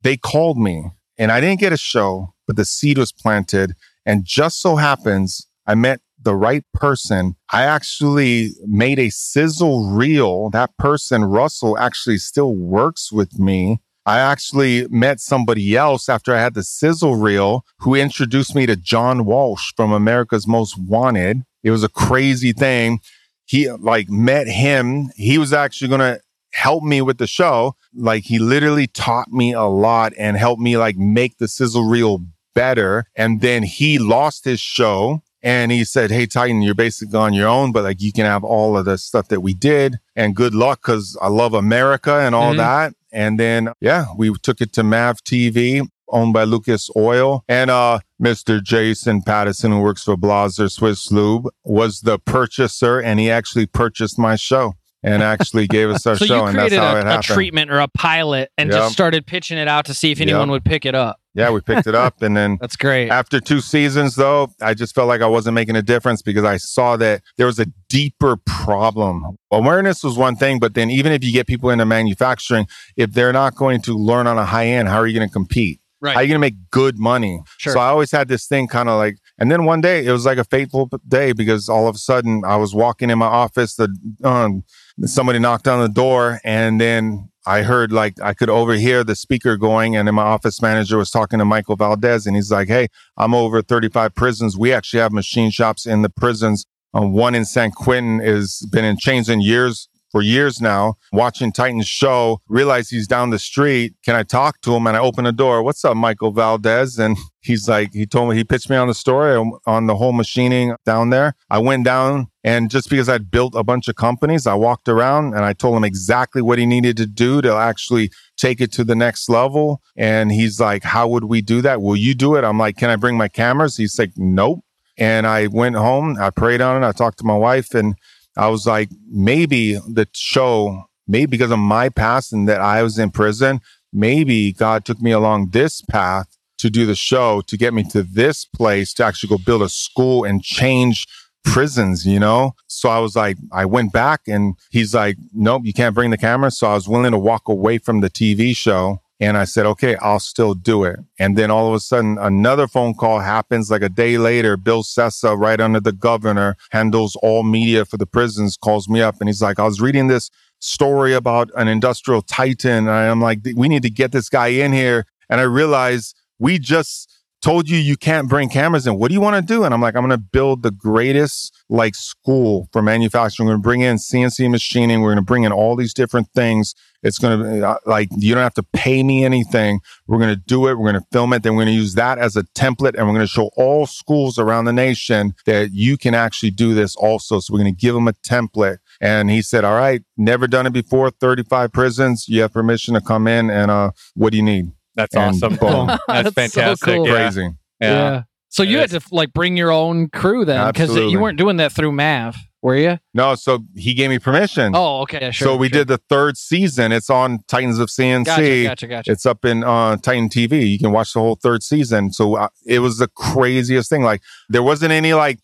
they 0.02 0.18
called 0.18 0.58
me 0.58 0.92
and 1.18 1.32
I 1.32 1.40
didn't 1.42 1.60
get 1.60 1.74
a 1.74 1.78
show, 1.78 2.34
but 2.48 2.56
the 2.56 2.66
seed 2.66 2.98
was 2.98 3.12
planted. 3.12 3.74
And 4.06 4.26
just 4.26 4.62
so 4.62 4.76
happens 4.76 5.48
I 5.68 5.76
met 5.76 6.02
the 6.22 6.36
right 6.36 6.64
person. 6.74 7.36
I 7.52 7.64
actually 7.64 8.52
made 8.66 9.00
a 9.00 9.10
sizzle 9.10 9.90
reel. 9.90 10.50
That 10.52 10.76
person, 10.78 11.24
Russell, 11.24 11.78
actually 11.78 12.18
still 12.18 12.56
works 12.56 13.12
with 13.12 13.40
me. 13.40 13.80
I 14.06 14.20
actually 14.20 14.88
met 14.90 15.20
somebody 15.20 15.76
else 15.76 16.10
after 16.10 16.34
I 16.34 16.42
had 16.42 16.56
the 16.56 16.64
sizzle 16.64 17.16
reel 17.16 17.66
who 17.80 17.96
introduced 17.96 18.56
me 18.56 18.66
to 18.66 18.76
John 18.76 19.26
Walsh 19.26 19.72
from 19.76 19.92
America's 19.92 20.48
Most 20.48 20.78
Wanted. 20.78 21.44
It 21.64 21.72
was 21.72 21.84
a 21.84 21.90
crazy 21.90 22.52
thing. 22.52 23.00
He 23.46 23.70
like 23.70 24.10
met 24.10 24.48
him. 24.48 25.12
He 25.16 25.38
was 25.38 25.54
actually 25.54 25.90
going 25.90 26.00
to 26.00 26.20
help 26.54 26.84
me 26.84 27.02
with 27.02 27.20
the 27.20 27.28
show. 27.28 27.76
Like 27.94 28.24
he 28.24 28.40
literally 28.40 28.88
taught 28.88 29.32
me 29.32 29.54
a 29.54 29.64
lot 29.64 30.14
and 30.18 30.36
helped 30.36 30.62
me 30.62 30.78
like 30.78 30.98
make 30.98 31.38
the 31.38 31.48
sizzle 31.48 31.88
reel 31.88 32.26
better. 32.54 33.06
And 33.16 33.42
then 33.42 33.64
he 33.64 33.98
lost 34.00 34.46
his 34.46 34.60
show 34.60 35.22
and 35.44 35.72
he 35.72 35.84
said, 35.84 36.12
Hey, 36.12 36.26
Titan, 36.28 36.62
you're 36.62 36.76
basically 36.76 37.18
on 37.18 37.34
your 37.34 37.48
own, 37.48 37.72
but 37.72 37.84
like 37.84 38.02
you 38.02 38.12
can 38.12 38.26
have 38.26 38.44
all 38.44 38.78
of 38.78 38.86
the 38.86 38.98
stuff 38.98 39.28
that 39.30 39.42
we 39.42 39.54
did 39.54 39.98
and 40.16 40.36
good 40.36 40.54
luck 40.54 40.82
because 40.82 41.18
I 41.22 41.28
love 41.30 41.54
America 41.54 42.14
and 42.20 42.36
all 42.36 42.54
Mhm. 42.54 42.58
that. 42.58 42.94
And 43.12 43.40
then, 43.40 43.70
yeah, 43.82 44.06
we 44.16 44.34
took 44.42 44.62
it 44.62 44.72
to 44.74 44.84
Mav 44.84 45.24
TV 45.24 45.82
owned 46.14 46.34
by 46.34 46.44
Lucas 46.44 46.90
Oil 46.96 47.44
and, 47.48 47.70
uh, 47.72 48.00
Mr. 48.22 48.62
Jason 48.62 49.22
Patterson, 49.22 49.72
who 49.72 49.80
works 49.80 50.04
for 50.04 50.16
Blaser 50.18 50.70
Swisslube 50.70 51.46
was 51.64 52.02
the 52.02 52.20
purchaser 52.20 53.00
and 53.00 53.20
he 53.20 53.32
actually 53.32 53.66
purchased 53.66 54.20
my 54.20 54.36
show 54.36 54.74
and 55.04 55.24
actually 55.24 55.68
gave 55.68 55.90
us 55.90 56.06
our 56.06 56.18
So 56.18 56.26
show. 56.26 56.36
you 56.36 56.46
And 56.48 56.58
that's 56.60 56.68
created 56.70 56.80
how 56.80 56.98
it 56.98 57.06
a, 57.08 57.20
a 57.20 57.22
treatment 57.24 57.72
or 57.72 57.80
a 57.80 57.88
pilot 57.88 58.52
and 58.58 58.70
Yep. 58.70 58.78
just 58.80 58.94
started 58.94 59.26
pitching 59.26 59.58
it 59.58 59.68
out 59.70 59.86
to 59.86 59.94
see 59.94 60.12
if 60.12 60.20
anyone 60.22 60.50
Yep. 60.50 60.52
would 60.52 60.66
pick 60.66 60.86
it 60.86 60.94
up. 60.96 61.18
Yeah, 61.34 61.50
we 61.52 61.62
picked 61.62 61.88
it 61.88 61.96
up 61.96 62.22
and 62.22 62.36
then 62.36 62.58
That's 62.62 62.76
great. 62.76 63.10
After 63.10 63.40
two 63.40 63.62
seasons, 63.62 64.16
though, 64.16 64.52
I 64.62 64.74
just 64.74 64.94
felt 64.94 65.08
like 65.08 65.22
I 65.22 65.28
wasn't 65.28 65.56
making 65.56 65.76
a 65.76 65.82
difference 65.82 66.22
because 66.22 66.44
I 66.44 66.58
saw 66.58 66.98
that 66.98 67.22
there 67.38 67.46
was 67.46 67.60
a 67.60 67.68
deeper 67.90 68.38
problem. 68.46 69.38
Awareness 69.50 70.04
was 70.04 70.18
one 70.18 70.36
thing, 70.36 70.60
but 70.60 70.74
then 70.74 70.90
even 70.90 71.12
if 71.12 71.24
you 71.24 71.32
get 71.32 71.48
people 71.48 71.70
into 71.70 71.86
manufacturing, 71.86 72.68
if 72.98 73.14
they're 73.14 73.34
not 73.34 73.56
going 73.56 73.82
to 73.84 73.94
learn 73.94 74.28
on 74.28 74.38
a 74.38 74.46
high 74.46 74.68
end, 74.68 74.90
how 74.90 74.98
are 74.98 75.08
you 75.08 75.18
going 75.18 75.28
to 75.28 75.34
compete? 75.34 75.80
Right. 76.02 76.14
How 76.14 76.20
are 76.20 76.24
you 76.24 76.30
going 76.30 76.42
to 76.42 76.48
make 76.48 76.70
good 76.72 76.98
money? 76.98 77.42
Sure. 77.58 77.74
So 77.74 77.80
I 77.80 77.88
always 77.88 78.12
had 78.12 78.28
this 78.28 78.48
thing 78.48 78.68
kind 78.68 78.90
of 78.90 78.98
like, 78.98 79.18
and 79.42 79.52
then 79.52 79.66
one 79.66 79.82
day 79.82 80.06
it 80.06 80.12
was 80.12 80.24
like 80.24 80.38
a 80.38 80.44
fateful 80.44 80.88
day 81.08 81.34
because 81.34 81.68
all 81.68 81.88
of 81.88 81.96
a 81.96 81.98
sudden 81.98 82.44
I 82.46 82.58
was 82.58 82.76
walking 82.76 83.10
in 83.10 83.18
my 83.18 83.26
office, 83.26 83.74
the 83.74 83.90
um, 84.24 84.64
somebody 85.06 85.40
knocked 85.40 85.68
on 85.68 85.82
the 85.82 85.90
door, 85.90 86.40
and 86.44 86.80
then 86.80 87.32
I 87.48 87.64
heard 87.64 87.92
like 87.92 88.22
I 88.22 88.36
could 88.36 88.52
overhear 88.52 89.04
the 89.04 89.16
speaker 89.16 89.58
going, 89.58 89.96
and 89.96 90.08
then 90.08 90.14
my 90.14 90.22
office 90.22 90.62
manager 90.62 90.96
was 90.96 91.10
talking 91.10 91.40
to 91.40 91.46
Michael 91.46 91.76
Valdez, 91.76 92.28
and 92.28 92.36
he's 92.36 92.52
like, 92.52 92.68
"Hey, 92.68 92.90
I'm 93.18 93.34
over 93.34 93.64
35 93.64 94.14
prisons. 94.14 94.60
We 94.60 94.72
actually 94.72 95.00
have 95.00 95.12
machine 95.12 95.50
shops 95.50 95.88
in 95.88 96.04
the 96.04 96.10
prisons. 96.10 96.68
Um, 96.94 97.12
one 97.12 97.34
in 97.34 97.46
San 97.46 97.72
Quentin 97.72 98.20
has 98.20 98.64
been 98.72 98.86
in 98.86 98.96
chains 99.00 99.28
in 99.28 99.42
years." 99.42 99.90
For 100.12 100.22
years 100.22 100.60
now, 100.60 100.96
watching 101.14 101.54
Titans 101.54 101.88
show, 101.88 102.42
realize 102.50 102.90
he's 102.90 103.08
down 103.08 103.30
the 103.30 103.40
street. 103.40 103.94
Can 104.04 104.16
I 104.16 104.24
talk 104.24 104.60
to 104.62 104.76
him? 104.76 104.86
And 104.86 104.98
I 104.98 105.00
open 105.00 105.24
the 105.24 105.32
door. 105.32 105.64
What's 105.64 105.86
up, 105.86 105.96
Michael 105.96 106.32
Valdez? 106.32 107.00
And 107.00 107.18
he's 107.42 107.70
like, 107.70 107.94
he 107.94 108.06
told 108.06 108.30
me, 108.30 108.36
he 108.36 108.44
pitched 108.44 108.70
me 108.70 108.76
on 108.76 108.90
the 108.90 108.94
story 108.94 109.36
on 109.66 109.88
the 109.88 109.96
whole 109.96 110.12
machining 110.12 110.76
down 110.86 111.12
there. 111.12 111.36
I 111.50 111.60
went 111.60 111.86
down 111.86 112.28
and 112.44 112.70
just 112.70 112.90
because 112.90 113.08
I'd 113.08 113.30
built 113.30 113.54
a 113.56 113.64
bunch 113.64 113.88
of 113.88 113.96
companies, 113.96 114.48
I 114.48 114.56
walked 114.56 114.90
around 114.90 115.34
and 115.34 115.46
I 115.46 115.54
told 115.54 115.78
him 115.78 115.84
exactly 115.84 116.42
what 116.42 116.58
he 116.58 116.66
needed 116.66 116.98
to 116.98 117.06
do 117.06 117.42
to 117.42 117.54
actually 117.54 118.12
take 118.38 118.62
it 118.62 118.72
to 118.74 118.84
the 118.84 118.96
next 118.96 119.30
level. 119.30 119.82
And 119.96 120.32
he's 120.32 120.60
like, 120.60 120.84
how 120.84 121.08
would 121.08 121.26
we 121.26 121.42
do 121.42 121.62
that? 121.62 121.82
Will 121.82 121.96
you 121.96 122.16
do 122.16 122.36
it? 122.36 122.44
I'm 122.44 122.58
like, 122.58 122.78
can 122.78 122.90
I 122.90 122.96
bring 122.96 123.16
my 123.16 123.28
cameras? 123.28 123.78
He's 123.78 123.98
like, 124.00 124.12
nope. 124.18 124.60
And 124.98 125.26
I 125.26 125.48
went 125.48 125.76
home, 125.76 126.18
I 126.20 126.32
prayed 126.32 126.62
on 126.62 126.82
it. 126.82 126.86
I 126.86 126.92
talked 126.92 127.20
to 127.20 127.26
my 127.26 127.38
wife 127.38 127.74
and 127.74 127.96
I 128.38 128.48
was 128.48 128.66
like, 128.66 128.90
maybe 129.10 129.74
the 129.74 130.08
show, 130.14 130.86
maybe 131.08 131.32
because 131.32 131.52
of 131.52 131.60
my 131.60 131.90
past 131.90 132.34
and 132.34 132.48
that 132.48 132.62
I 132.62 132.84
was 132.84 132.98
in 132.98 133.12
prison, 133.12 133.62
maybe 133.92 134.54
God 134.54 134.86
took 134.86 135.02
me 135.02 135.12
along 135.12 135.50
this 135.52 135.82
path 135.82 136.28
to 136.60 136.70
do 136.70 136.86
the 136.86 136.96
show 136.96 137.42
to 137.48 137.58
get 137.58 137.74
me 137.74 137.84
to 137.84 138.04
this 138.04 138.46
place 138.46 138.94
to 138.94 139.04
actually 139.04 139.30
go 139.30 139.44
build 139.44 139.64
a 139.64 139.70
school 139.70 140.24
and 140.24 140.44
change 140.44 141.08
prisons, 141.44 142.06
you 142.06 142.20
know? 142.20 142.54
So 142.68 142.90
I 142.90 143.00
was 143.00 143.16
like, 143.16 143.38
I 143.52 143.66
went 143.66 143.92
back 143.92 144.22
and 144.28 144.56
he's 144.70 144.94
like, 144.94 145.18
nope, 145.34 145.64
you 145.66 145.74
can't 145.74 145.96
bring 145.96 146.12
the 146.12 146.18
camera. 146.18 146.52
So 146.52 146.68
I 146.68 146.76
was 146.76 146.88
willing 146.88 147.12
to 147.12 147.18
walk 147.18 147.48
away 147.48 147.80
from 147.80 148.02
the 148.02 148.10
TV 148.10 148.56
show. 148.56 149.01
And 149.22 149.38
I 149.38 149.46
said, 149.46 149.68
okay, 149.68 149.96
I'll 149.98 150.20
still 150.20 150.56
do 150.56 150.84
it. 150.84 151.00
And 151.20 151.38
then 151.38 151.52
all 151.52 151.68
of 151.68 151.76
a 151.76 151.80
sudden, 151.80 152.18
another 152.18 152.68
phone 152.68 152.96
call 152.96 153.20
happens 153.20 153.70
like 153.70 153.84
a 153.84 153.90
day 153.90 154.18
later. 154.18 154.58
Bill 154.58 154.82
Sessa, 154.82 155.38
right 155.38 155.62
under 155.62 155.80
the 155.80 155.92
governor, 155.92 156.58
handles 156.72 157.16
all 157.22 157.44
media 157.44 157.86
for 157.86 157.98
the 157.98 158.08
prisons, 158.08 158.58
calls 158.58 158.90
me 158.90 159.00
up 159.00 159.18
and 159.20 159.30
he's 159.30 159.42
like, 159.42 159.60
I 159.60 159.66
was 159.66 159.80
reading 159.80 160.08
this 160.08 160.32
story 160.60 161.14
about 161.14 161.52
an 161.56 161.68
industrial 161.68 162.24
titan. 162.24 162.88
And 162.88 162.90
I'm 162.90 163.22
like, 163.22 163.40
we 163.56 163.70
need 163.70 163.84
to 163.84 163.92
get 163.92 164.12
this 164.12 164.28
guy 164.28 164.48
in 164.48 164.74
here. 164.74 165.06
And 165.30 165.40
I 165.40 165.44
realized 165.44 166.16
we 166.40 166.58
just 166.58 167.21
told 167.42 167.70
you 167.70 167.78
you 167.78 167.98
can't 167.98 168.30
bring 168.30 168.50
cameras 168.50 168.86
in. 168.88 168.98
What 168.98 169.10
do 169.10 169.14
you 169.14 169.22
want 169.22 169.36
to 169.36 169.42
do? 169.42 169.64
And 169.64 169.74
I'm 169.74 169.82
like, 169.82 169.96
I'm 169.96 170.02
going 170.02 170.12
to 170.12 170.18
build 170.18 170.64
the 170.64 170.72
greatest 170.72 171.54
like 171.70 171.96
school 171.96 172.70
for 172.72 172.82
manufacturing. 172.82 173.48
We're 173.48 173.54
going 173.54 173.62
to 173.62 173.68
bring 173.68 173.82
in 173.82 173.98
CNC 173.98 174.50
machining. 174.50 175.02
We're 175.02 175.10
going 175.10 175.18
to 175.18 175.24
bring 175.24 175.44
in 175.44 175.52
all 175.52 175.76
these 175.76 175.94
different 175.94 176.30
things. 176.36 176.76
It's 177.04 177.18
going 177.18 177.40
to 177.40 177.44
be 177.44 177.64
uh, 177.64 177.78
like, 177.88 178.10
you 178.16 178.36
don't 178.36 178.44
have 178.44 178.54
to 178.56 178.64
pay 178.64 179.02
me 179.02 179.26
anything. 179.26 179.80
We're 180.06 180.20
going 180.20 180.36
to 180.36 180.42
do 180.46 180.68
it. 180.68 180.78
We're 180.78 180.92
going 180.92 181.02
to 181.02 181.08
film 181.12 181.34
it. 181.34 181.42
Then 181.42 181.56
we're 181.56 181.64
going 181.64 181.74
to 181.76 181.80
use 181.80 181.96
that 181.96 182.20
as 182.20 182.36
a 182.36 182.44
template 182.44 182.96
and 182.96 183.08
we're 183.08 183.14
going 183.14 183.22
to 183.22 183.28
show 183.28 183.50
all 183.58 183.88
schools 183.88 184.38
around 184.38 184.66
the 184.66 184.74
nation 184.74 185.34
that 185.48 185.72
you 185.72 185.98
can 185.98 186.14
actually 186.14 186.52
do 186.52 186.76
this 186.76 186.96
also. 186.96 187.40
So 187.40 187.54
we're 187.54 187.60
going 187.62 187.74
to 187.74 187.82
give 187.82 187.96
them 187.96 188.08
a 188.08 188.14
template. 188.14 188.78
And 189.00 189.32
he 189.32 189.42
said, 189.42 189.64
all 189.64 189.76
right, 189.76 190.04
never 190.16 190.46
done 190.46 190.68
it 190.68 190.74
before. 190.74 191.10
35 191.10 191.72
prisons. 191.72 192.30
You 192.30 192.44
have 192.44 192.54
permission 192.54 192.94
to 192.94 193.02
come 193.02 193.28
in. 193.28 193.50
And, 193.50 193.72
uh, 193.72 193.92
what 194.14 194.32
do 194.32 194.38
you 194.38 194.44
need? 194.44 194.72
That's 194.96 195.16
And 195.16 195.36
awesome. 195.36 195.56
boom. 195.56 195.88
That's, 195.88 196.04
That's 196.08 196.28
so 196.28 196.32
fantastic. 196.32 196.86
cool. 196.88 197.08
Yeah. 197.08 197.14
Crazy. 197.14 197.50
Yeah. 197.80 198.24
So 198.50 198.64
you 198.64 198.80
had 198.80 198.90
to 198.92 199.02
like 199.12 199.32
bring 199.32 199.56
your 199.56 199.72
own 199.72 200.10
crew 200.10 200.44
then 200.44 200.68
because 200.68 200.94
you 200.96 201.20
weren't 201.20 201.38
doing 201.38 201.58
that 201.58 201.72
through 201.72 201.94
Mav, 201.94 202.36
were 202.62 202.76
you? 202.76 203.00
No, 203.14 203.34
so 203.36 203.60
he 203.78 203.94
gave 203.94 204.10
me 204.10 204.20
permission. 204.20 204.74
Oh, 204.76 205.00
okay, 205.04 205.32
sure. 205.32 205.48
so 205.48 205.56
we 205.56 205.70
sure. 205.70 205.80
did 205.80 205.88
the 205.88 206.00
third 206.10 206.36
season. 206.36 206.92
It's 206.92 207.10
on 207.10 207.40
Titans 207.48 207.80
of 207.80 207.88
CNC. 207.88 208.26
Gotcha, 208.26 208.64
gotcha, 208.64 208.88
gotcha. 208.88 209.12
It's 209.14 209.26
up 209.26 209.46
in 209.46 209.64
uh, 209.64 209.96
Titan 209.98 210.28
TV. 210.28 210.68
You 210.70 210.78
can 210.78 210.92
watch 210.92 211.14
the 211.14 211.22
whole 211.22 211.36
third 211.36 211.64
season. 211.64 212.12
So 212.12 212.36
uh, 212.36 212.50
it 212.66 212.80
was 212.80 212.98
the 212.98 213.08
craziest 213.08 213.90
thing. 213.90 214.04
Like 214.04 214.22
there 214.50 214.64
wasn't 214.64 214.92
any 214.92 215.14
like 215.14 215.40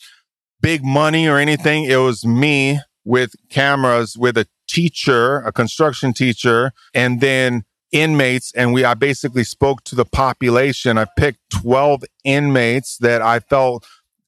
big 0.61 0.83
money 0.83 1.29
or 1.29 1.37
anything. 1.37 1.85
It 1.85 1.97
was 1.97 2.25
me 2.25 2.81
with 3.05 3.35
cameras 3.49 4.17
with 4.17 4.37
a 4.37 4.47
teacher, 4.67 5.37
a 5.39 5.53
construction 5.53 6.11
teacher, 6.11 6.73
and 6.93 7.21
then 7.21 7.63
inmates. 7.91 8.51
And 8.55 8.73
we, 8.73 8.83
I 8.83 8.93
basically 8.93 9.43
spoke 9.43 9.83
to 9.85 9.95
the 9.95 10.05
population. 10.05 10.97
I 10.97 11.05
picked 11.17 11.39
12 11.51 12.03
inmates 12.23 12.97
that 12.97 13.21
I 13.21 13.39
felt 13.39 13.85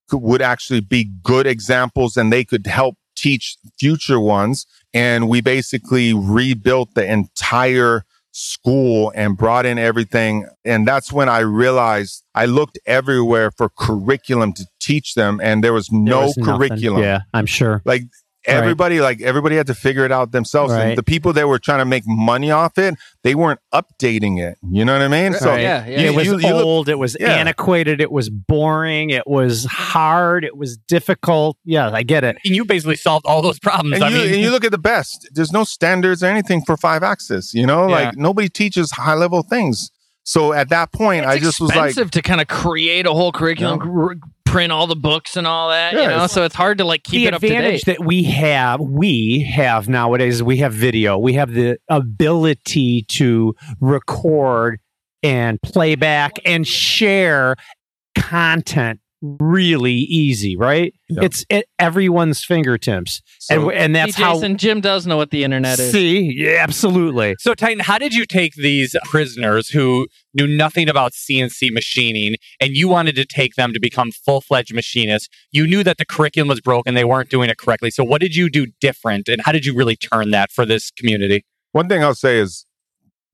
could, 0.10 0.22
would 0.22 0.42
actually 0.42 0.82
be 0.82 1.12
good 1.24 1.46
examples 1.48 2.18
and 2.18 2.32
they 2.32 2.44
could 2.44 2.68
help 2.68 2.96
teach 3.16 3.58
future 3.80 4.20
ones. 4.20 4.66
And 4.94 5.28
we 5.30 5.42
basically 5.42 6.14
rebuilt 6.14 6.94
the 6.96 7.06
entire 7.12 8.04
school 8.32 9.12
and 9.16 9.38
brought 9.38 9.66
in 9.66 9.78
everything. 9.78 10.48
And 10.64 10.88
that's 10.88 11.12
when 11.12 11.28
I 11.28 11.40
realized 11.40 12.24
I 12.34 12.46
looked 12.46 12.80
everywhere 12.86 13.52
for 13.52 13.70
curriculum 13.70 14.54
to 14.54 14.66
teach 14.80 15.16
them 15.16 15.40
and 15.44 15.64
there 15.64 15.74
was 15.74 15.88
There 15.88 16.00
no 16.00 16.22
was 16.28 16.38
nothing. 16.38 16.58
curriculum. 16.58 17.02
Yeah, 17.04 17.22
I'm 17.34 17.46
sure. 17.46 17.82
Like 17.86 18.04
everybody, 18.46 19.02
like 19.02 19.22
everybody 19.22 19.56
had 19.56 19.68
to 19.68 19.74
figure 19.76 20.06
it 20.06 20.12
out 20.12 20.32
themselves. 20.32 20.74
Right. 20.74 20.90
And 20.90 20.98
the 20.98 21.04
people 21.04 21.34
that 21.34 21.48
were 21.48 21.60
trying 21.60 21.80
to 21.80 21.86
make 21.86 22.04
money 22.08 22.52
off 22.52 22.78
it, 22.78 22.96
they 23.24 23.36
weren't 23.36 23.60
updating 23.74 24.40
it. 24.40 24.58
You 24.70 24.86
know 24.86 24.94
what 24.94 25.02
I 25.02 25.08
mean? 25.08 25.34
So 25.34 25.50
Right. 25.50 25.62
yeah, 25.62 25.86
yeah. 25.86 26.00
you- 26.00 26.08
it 26.10 26.16
was 26.16 26.26
you 26.28 26.38
look- 26.38 26.66
old. 26.66 26.90
it 26.90 26.98
was 26.98 27.18
Yeah. 27.20 27.34
antiquated. 27.36 28.02
It 28.02 28.12
was 28.12 28.30
boring. 28.30 29.10
It 29.10 29.28
was 29.28 29.66
hard. 29.66 30.44
It 30.46 30.58
was 30.58 30.78
difficult. 30.78 31.58
Yeah, 31.66 31.90
I 31.94 32.04
get 32.04 32.24
it. 32.24 32.38
And 32.46 32.56
you 32.56 32.66
basically 32.66 32.96
solved 32.96 33.26
all 33.26 33.42
those 33.42 33.60
problems. 33.60 33.96
and 33.96 34.04
I 34.06 34.10
you, 34.10 34.18
mean, 34.18 34.34
and 34.34 34.42
you 34.42 34.52
look 34.52 34.64
at 34.64 34.72
the 34.72 34.78
best. 34.78 35.28
There's 35.34 35.52
no 35.52 35.64
standards 35.64 36.24
or 36.24 36.28
anything 36.28 36.64
for 36.66 36.78
five 36.78 37.04
axis. 37.04 37.54
You 37.54 37.66
know, 37.66 37.88
Yeah. 37.88 37.96
like 37.96 38.18
nobody 38.18 38.50
teaches 38.50 38.92
high 38.92 39.16
level 39.16 39.44
things. 39.44 39.92
So 40.24 40.54
at 40.54 40.70
that 40.70 40.92
point, 40.92 41.24
it's 41.26 41.28
I 41.34 41.40
just 41.40 41.60
was 41.60 41.72
like, 41.72 41.88
expensive 41.88 42.12
to 42.12 42.22
kind 42.22 42.40
of 42.40 42.48
create 42.48 43.08
a 43.08 43.14
whole 43.14 43.32
curriculum, 43.32 43.80
r- 43.82 44.16
print 44.50 44.72
all 44.72 44.88
the 44.88 44.96
books 44.96 45.38
and 45.38 45.46
all 45.48 45.70
that. 45.70 45.94
you 45.94 46.00
Yeah, 46.00 46.08
know, 46.08 46.14
it's- 46.16 46.32
so 46.32 46.44
it's 46.44 46.56
hard 46.56 46.78
to 46.80 46.84
like 46.86 47.04
keep 47.04 47.22
the 47.22 47.26
it 47.28 47.34
up 47.34 47.42
to 47.42 47.48
advantage 47.48 47.82
date. 47.84 47.98
that 47.98 48.06
we 48.06 48.24
have, 48.24 48.80
we 48.80 49.42
have 49.44 49.88
nowadays, 49.88 50.42
we 50.42 50.58
have 50.58 50.74
video. 50.74 51.18
We 51.18 51.34
have 51.34 51.54
the 51.54 51.78
ability 51.90 53.04
to 53.10 53.56
record 53.80 54.80
and 55.24 55.62
playback 55.62 56.40
and 56.46 56.68
share 56.68 57.56
content 58.16 59.00
really 59.22 59.94
easy, 59.94 60.56
right? 60.56 60.94
Yeah. 61.10 61.24
It's 61.24 61.46
at 61.50 61.66
everyone's 61.78 62.44
fingertips, 62.44 63.22
so- 63.40 63.70
and 63.70 63.78
and 63.78 63.96
that's 63.96 64.16
See, 64.16 64.24
how. 64.24 64.34
Jason, 64.36 64.58
Jim 64.58 64.82
does 64.82 65.06
know 65.06 65.18
what 65.18 65.32
the 65.32 65.44
internet 65.44 65.80
is. 65.80 65.92
See, 65.92 66.34
yeah, 66.36 66.58
absolutely. 66.60 67.36
So, 67.40 67.54
Titan, 67.54 67.80
how 67.80 67.98
did 67.98 68.14
you 68.14 68.26
take 68.26 68.54
these 68.56 68.96
prisoners 69.06 69.70
who 69.70 70.08
knew 70.34 70.48
nothing 70.48 70.88
about 70.90 71.14
CNC 71.14 71.72
machining 71.72 72.36
and 72.60 72.76
you 72.76 72.88
wanted 72.88 73.16
to 73.16 73.26
take 73.26 73.56
them 73.56 73.74
to 73.74 73.80
become 73.80 74.12
full 74.12 74.42
fledged 74.42 74.74
machinists? 74.74 75.30
You 75.52 75.68
knew 75.68 75.84
that 75.84 75.98
the 75.98 76.06
curriculum 76.06 76.48
was 76.48 76.62
broken, 76.62 76.94
they 76.96 77.06
weren't 77.06 77.30
doing 77.30 77.50
it 77.50 77.58
correctly. 77.58 77.92
So, 77.92 78.04
what 78.04 78.22
did 78.22 78.36
you 78.36 78.50
do 78.50 78.68
different 78.80 79.28
and 79.28 79.42
how 79.42 79.52
did 79.52 79.66
you 79.66 79.76
really 79.76 79.96
turn 79.96 80.32
that 80.32 80.52
for 80.52 80.66
this 80.66 80.92
community? 80.92 81.46
One 81.72 81.88
thing 81.88 82.04
I'll 82.04 82.16
say 82.16 82.40
is 82.40 82.66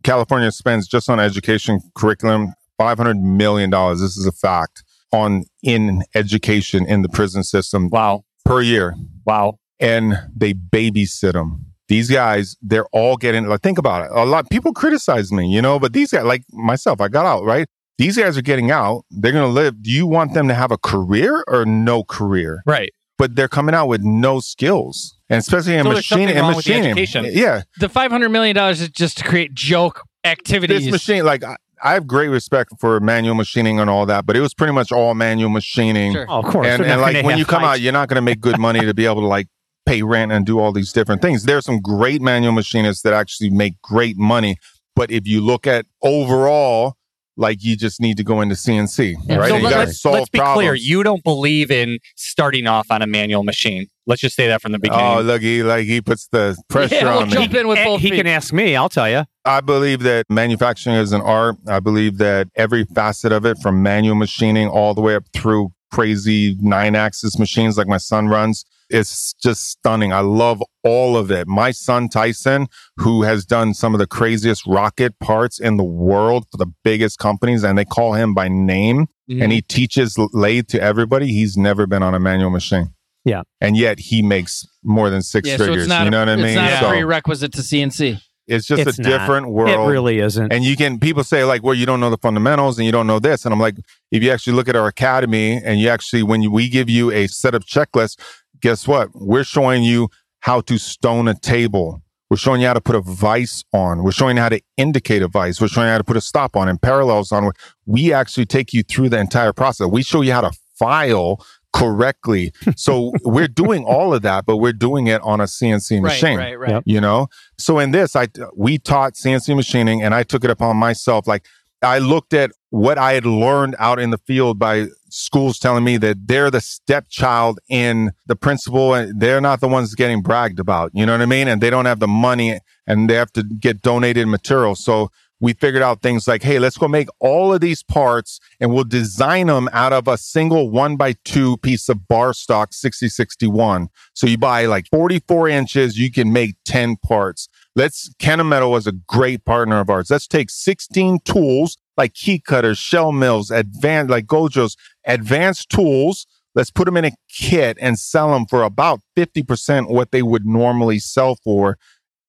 California 0.03 0.51
spends 0.51 0.87
just 0.87 1.09
on 1.09 1.19
education 1.19 1.79
curriculum 1.95 2.53
$500 2.79 3.21
million. 3.21 3.69
This 3.71 4.17
is 4.17 4.25
a 4.25 4.31
fact 4.31 4.83
on 5.15 5.43
in 5.63 6.03
education 6.13 6.85
in 6.85 7.01
the 7.01 7.09
prison 7.09 7.43
system 7.43 7.89
Wow. 7.89 8.23
per 8.43 8.61
year. 8.61 8.95
Wow. 9.25 9.57
And 9.79 10.15
they 10.35 10.53
babysit 10.53 11.33
them. 11.33 11.65
These 11.87 12.09
guys, 12.09 12.55
they're 12.61 12.87
all 12.91 13.15
getting, 13.15 13.45
like, 13.47 13.61
think 13.61 13.77
about 13.77 14.03
it. 14.05 14.09
A 14.13 14.25
lot 14.25 14.49
people 14.49 14.73
criticize 14.73 15.31
me, 15.31 15.47
you 15.47 15.61
know, 15.61 15.79
but 15.79 15.93
these 15.93 16.11
guys, 16.11 16.23
like 16.23 16.43
myself, 16.51 16.99
I 17.01 17.07
got 17.09 17.25
out, 17.25 17.43
right? 17.43 17.67
These 17.97 18.17
guys 18.17 18.37
are 18.37 18.41
getting 18.41 18.71
out. 18.71 19.03
They're 19.11 19.31
going 19.31 19.47
to 19.47 19.51
live. 19.53 19.81
Do 19.83 19.91
you 19.91 20.07
want 20.07 20.33
them 20.33 20.47
to 20.47 20.53
have 20.53 20.71
a 20.71 20.77
career 20.77 21.43
or 21.47 21.65
no 21.65 22.03
career? 22.03 22.61
Right. 22.65 22.91
But 23.17 23.35
they're 23.35 23.47
coming 23.47 23.73
out 23.75 23.87
with 23.87 24.01
no 24.01 24.39
skills. 24.39 25.17
And 25.29 25.39
especially 25.39 25.75
in 25.75 25.83
So 25.85 25.91
machining, 25.93 26.35
and 26.35 26.47
machining. 26.55 26.85
education. 26.91 27.25
Yeah. 27.31 27.61
The 27.79 27.87
five 27.87 28.11
hundred 28.11 28.29
million 28.29 28.55
dollars 28.55 28.81
is 28.81 28.89
just 28.89 29.17
to 29.19 29.23
create 29.23 29.53
joke 29.53 30.01
activities. 30.25 30.83
this 30.83 30.91
machine, 30.91 31.23
like 31.23 31.43
I, 31.85 31.91
I 31.91 31.93
have 31.93 32.07
great 32.07 32.27
respect 32.29 32.71
for 32.79 32.99
manual 32.99 33.35
machining 33.35 33.79
and 33.79 33.89
all 33.89 34.05
that, 34.07 34.25
but 34.25 34.35
it 34.35 34.41
was 34.41 34.53
pretty 34.53 34.73
much 34.73 34.91
all 34.91 35.13
manual 35.13 35.49
machining. 35.49 36.13
Sure. 36.13 36.25
Oh, 36.29 36.39
of 36.39 36.45
course. 36.45 36.67
And, 36.67 36.83
and 36.83 36.99
like 37.01 37.23
when 37.25 37.37
you 37.37 37.45
come 37.45 37.63
out, 37.63 37.79
you're 37.81 37.93
not 37.93 38.09
going 38.09 38.15
to 38.17 38.21
make 38.21 38.41
good 38.41 38.59
money 38.59 38.81
to 38.81 38.93
be 38.93 39.05
able 39.05 39.21
to 39.21 39.27
like 39.27 39.47
pay 39.85 40.01
rent 40.01 40.31
and 40.31 40.45
do 40.45 40.59
all 40.59 40.71
these 40.71 40.91
different 40.91 41.21
things. 41.21 41.43
There 41.43 41.57
are 41.57 41.61
some 41.61 41.79
great 41.79 42.21
manual 42.21 42.53
machinists 42.53 43.03
that 43.03 43.13
actually 43.13 43.49
make 43.51 43.81
great 43.81 44.17
money, 44.17 44.57
but 44.95 45.11
if 45.11 45.27
you 45.27 45.41
look 45.41 45.67
at 45.67 45.85
overall, 46.01 46.95
like 47.37 47.63
you 47.63 47.75
just 47.75 47.99
need 48.01 48.15
to 48.17 48.23
go 48.23 48.41
into 48.41 48.55
CNC, 48.55 49.15
Yeah. 49.27 49.35
right? 49.35 49.49
So 49.49 49.57
you 49.57 49.63
let, 49.63 49.73
us 49.89 50.01
solve 50.01 50.15
let's 50.15 50.29
be 50.29 50.39
problems. 50.39 50.55
clear. 50.57 50.73
You 50.73 51.03
don't 51.03 51.23
believe 51.23 51.69
in 51.69 51.99
starting 52.15 52.65
off 52.65 52.87
on 52.89 53.01
a 53.01 53.07
manual 53.07 53.43
machine. 53.43 53.87
Let's 54.07 54.21
just 54.21 54.35
say 54.35 54.47
that 54.47 54.61
from 54.61 54.71
the 54.71 54.79
beginning. 54.79 55.05
Oh, 55.05 55.21
look, 55.21 55.41
he 55.41 55.61
like 55.61 55.85
he 55.85 55.99
puts 56.01 56.27
the 56.31 56.57
pressure 56.69 56.95
Yeah, 57.01 57.03
we'll 57.11 57.19
on 57.23 57.27
me. 57.27 57.33
jump 57.33 57.53
in 57.53 57.67
with 57.67 57.83
both 57.83 57.99
he 58.01 58.09
feet. 58.11 58.17
can 58.17 58.27
ask 58.27 58.53
me. 58.53 58.75
I'll 58.75 58.89
tell 58.89 59.09
you. 59.09 59.25
I 59.45 59.61
believe 59.61 60.01
that 60.03 60.25
manufacturing 60.29 60.95
is 60.95 61.11
an 61.11 61.21
art. 61.21 61.57
I 61.67 61.79
believe 61.79 62.17
that 62.17 62.47
every 62.55 62.83
facet 62.85 63.31
of 63.31 63.45
it, 63.45 63.57
from 63.59 63.83
manual 63.83 64.15
machining 64.15 64.67
all 64.67 64.93
the 64.93 65.01
way 65.01 65.15
up 65.15 65.23
through 65.33 65.69
crazy 65.91 66.57
nine 66.59 66.95
axis 66.95 67.37
machines 67.37 67.77
like 67.77 67.87
my 67.87 67.97
son 67.97 68.27
runs, 68.27 68.65
it's 68.89 69.33
just 69.41 69.67
stunning. 69.69 70.11
I 70.13 70.19
love 70.19 70.61
all 70.83 71.15
of 71.17 71.31
it. 71.31 71.47
My 71.47 71.71
son 71.71 72.09
Tyson, 72.09 72.67
who 72.97 73.23
has 73.23 73.45
done 73.45 73.73
some 73.73 73.93
of 73.93 73.99
the 73.99 74.07
craziest 74.07 74.65
rocket 74.67 75.17
parts 75.19 75.59
in 75.59 75.77
the 75.77 75.83
world 75.83 76.45
for 76.51 76.57
the 76.57 76.71
biggest 76.83 77.17
companies, 77.19 77.63
and 77.63 77.77
they 77.77 77.85
call 77.85 78.13
him 78.13 78.33
by 78.33 78.47
name, 78.47 79.07
Mhm. 79.29 79.41
and 79.43 79.51
he 79.51 79.61
teaches 79.61 80.17
lathe 80.33 80.67
to 80.67 80.81
everybody. 80.81 81.27
He's 81.27 81.55
never 81.57 81.87
been 81.87 82.03
on 82.03 82.13
a 82.13 82.19
manual 82.19 82.49
machine. 82.51 82.89
Yeah. 83.23 83.41
And 83.59 83.75
yet 83.75 83.97
he 83.99 84.21
makes 84.21 84.65
more 84.83 85.09
than 85.09 85.23
six 85.23 85.47
Yeah, 85.49 85.57
so 85.57 85.65
figures. 85.65 85.83
it's 85.83 85.89
not, 85.89 86.03
you 86.05 86.11
know 86.11 86.17
a, 86.17 86.21
what 86.21 86.29
I 86.29 86.35
mean? 86.35 86.45
it's 86.45 86.55
mean? 86.55 86.63
not 86.63 86.81
Yeah. 86.81 86.87
a 86.87 86.89
prerequisite 86.91 87.53
to 87.53 87.63
CNC. 87.63 88.19
It's 88.47 88.67
just 88.67 88.87
It's 88.87 88.99
a 88.99 89.01
not. 89.01 89.09
different 89.09 89.49
world. 89.49 89.69
It 89.69 89.91
really 89.91 90.19
isn't. 90.19 90.51
And 90.51 90.63
you 90.63 90.75
can, 90.75 90.99
people 90.99 91.23
say 91.23 91.43
like, 91.43 91.63
well, 91.63 91.73
you 91.73 91.85
don't 91.85 91.99
know 91.99 92.09
the 92.09 92.17
fundamentals 92.17 92.77
and 92.77 92.85
you 92.85 92.91
don't 92.91 93.07
know 93.07 93.19
this. 93.19 93.45
And 93.45 93.53
I'm 93.53 93.59
like, 93.59 93.75
if 94.11 94.21
you 94.23 94.31
actually 94.31 94.53
look 94.53 94.69
at 94.69 94.75
our 94.75 94.87
academy 94.87 95.61
and 95.63 95.79
you 95.79 95.89
actually, 95.89 96.23
when 96.23 96.41
you, 96.41 96.51
we 96.51 96.69
give 96.69 96.89
you 96.89 97.11
a 97.11 97.27
set 97.27 97.55
of 97.55 97.65
checklists, 97.65 98.19
guess 98.61 98.87
what? 98.87 99.09
We're 99.13 99.43
showing 99.43 99.83
you 99.83 100.09
how 100.41 100.61
to 100.61 100.77
stone 100.77 101.27
a 101.27 101.33
table. 101.33 102.01
We're 102.29 102.37
showing 102.37 102.61
you 102.61 102.67
how 102.67 102.73
to 102.73 102.81
put 102.81 102.95
a 102.95 103.01
vice 103.01 103.63
on. 103.73 104.03
We're 104.03 104.11
showing 104.11 104.37
you 104.37 104.41
how 104.41 104.49
to 104.49 104.61
indicate 104.77 105.21
a 105.21 105.27
vice. 105.27 105.61
We're 105.61 105.67
showing 105.67 105.87
you 105.87 105.91
how 105.91 105.97
to 105.99 106.03
put 106.03 106.17
a 106.17 106.21
stop 106.21 106.55
on 106.55 106.67
and 106.67 106.81
parallels 106.81 107.31
on. 107.31 107.51
We 107.85 108.13
actually 108.13 108.45
take 108.45 108.73
you 108.73 108.83
through 108.83 109.09
the 109.09 109.19
entire 109.19 109.53
process. 109.53 109.87
We 109.87 110.01
show 110.03 110.21
you 110.21 110.33
how 110.33 110.41
to 110.41 110.51
file 110.77 111.45
correctly. 111.75 112.53
So 112.75 113.11
we're 113.23 113.47
doing 113.47 113.83
all 113.83 114.13
of 114.13 114.21
that, 114.21 114.45
but 114.45 114.57
we're 114.57 114.73
doing 114.73 115.07
it 115.07 115.21
on 115.21 115.41
a 115.41 115.43
CNC 115.43 116.01
machine 116.01 116.37
Right, 116.37 116.57
right, 116.57 116.59
right. 116.59 116.69
Yep. 116.69 116.83
you 116.85 117.01
know 117.01 117.27
so 117.57 117.79
in 117.79 117.91
this 117.91 118.15
i 118.15 118.27
we 118.55 118.77
taught 118.77 119.13
cnc 119.13 119.55
machining 119.55 120.01
and 120.01 120.13
i 120.13 120.23
took 120.23 120.43
it 120.43 120.49
upon 120.49 120.77
myself 120.77 121.27
like 121.27 121.45
i 121.81 121.97
looked 121.99 122.33
at 122.33 122.51
what 122.69 122.97
i 122.97 123.13
had 123.13 123.25
learned 123.25 123.75
out 123.79 123.99
in 123.99 124.09
the 124.11 124.17
field 124.19 124.57
by 124.59 124.87
schools 125.09 125.59
telling 125.59 125.83
me 125.83 125.97
that 125.97 126.27
they're 126.27 126.51
the 126.51 126.61
stepchild 126.61 127.59
in 127.69 128.11
the 128.27 128.35
principal 128.35 128.93
and 128.93 129.19
they're 129.19 129.41
not 129.41 129.61
the 129.61 129.67
ones 129.67 129.95
getting 129.95 130.21
bragged 130.21 130.59
about 130.59 130.91
you 130.93 131.05
know 131.05 131.11
what 131.13 131.21
i 131.21 131.25
mean 131.25 131.47
and 131.47 131.61
they 131.61 131.69
don't 131.69 131.85
have 131.85 131.99
the 131.99 132.07
money 132.07 132.59
and 132.87 133.09
they 133.09 133.15
have 133.15 133.31
to 133.31 133.43
get 133.43 133.81
donated 133.81 134.27
material 134.27 134.75
so 134.75 135.09
we 135.39 135.53
figured 135.53 135.83
out 135.83 136.01
things 136.01 136.27
like, 136.27 136.43
hey, 136.43 136.59
let's 136.59 136.77
go 136.77 136.87
make 136.87 137.09
all 137.19 137.53
of 137.53 137.61
these 137.61 137.83
parts 137.83 138.39
and 138.59 138.73
we'll 138.73 138.85
design 138.85 139.47
them 139.47 139.69
out 139.73 139.91
of 139.91 140.07
a 140.07 140.17
single 140.17 140.69
one 140.69 140.95
by 140.95 141.13
two 141.25 141.57
piece 141.57 141.89
of 141.89 142.07
bar 142.07 142.33
stock 142.33 142.73
6061. 142.73 143.89
So 144.13 144.27
you 144.27 144.37
buy 144.37 144.65
like 144.65 144.87
44 144.89 145.49
inches, 145.49 145.97
you 145.97 146.11
can 146.11 146.31
make 146.31 146.55
10 146.65 146.97
parts. 146.97 147.49
Let's, 147.75 148.13
Kennametal 148.15 148.71
was 148.71 148.87
a 148.87 148.93
great 148.93 149.43
partner 149.43 149.79
of 149.81 149.89
ours. 149.89 150.09
Let's 150.09 150.27
take 150.27 150.49
16 150.49 151.19
tools 151.25 151.77
like 151.97 152.13
key 152.13 152.39
cutters, 152.39 152.77
shell 152.77 153.11
mills, 153.11 153.51
advanced, 153.51 154.11
like 154.11 154.27
Gojos, 154.27 154.77
advanced 155.05 155.69
tools. 155.69 156.25
Let's 156.53 156.71
put 156.71 156.85
them 156.85 156.97
in 156.97 157.05
a 157.05 157.11
kit 157.29 157.77
and 157.81 157.99
sell 157.99 158.31
them 158.31 158.45
for 158.45 158.63
about 158.63 159.01
50% 159.17 159.89
what 159.89 160.11
they 160.11 160.21
would 160.21 160.45
normally 160.45 160.99
sell 160.99 161.35
for. 161.35 161.77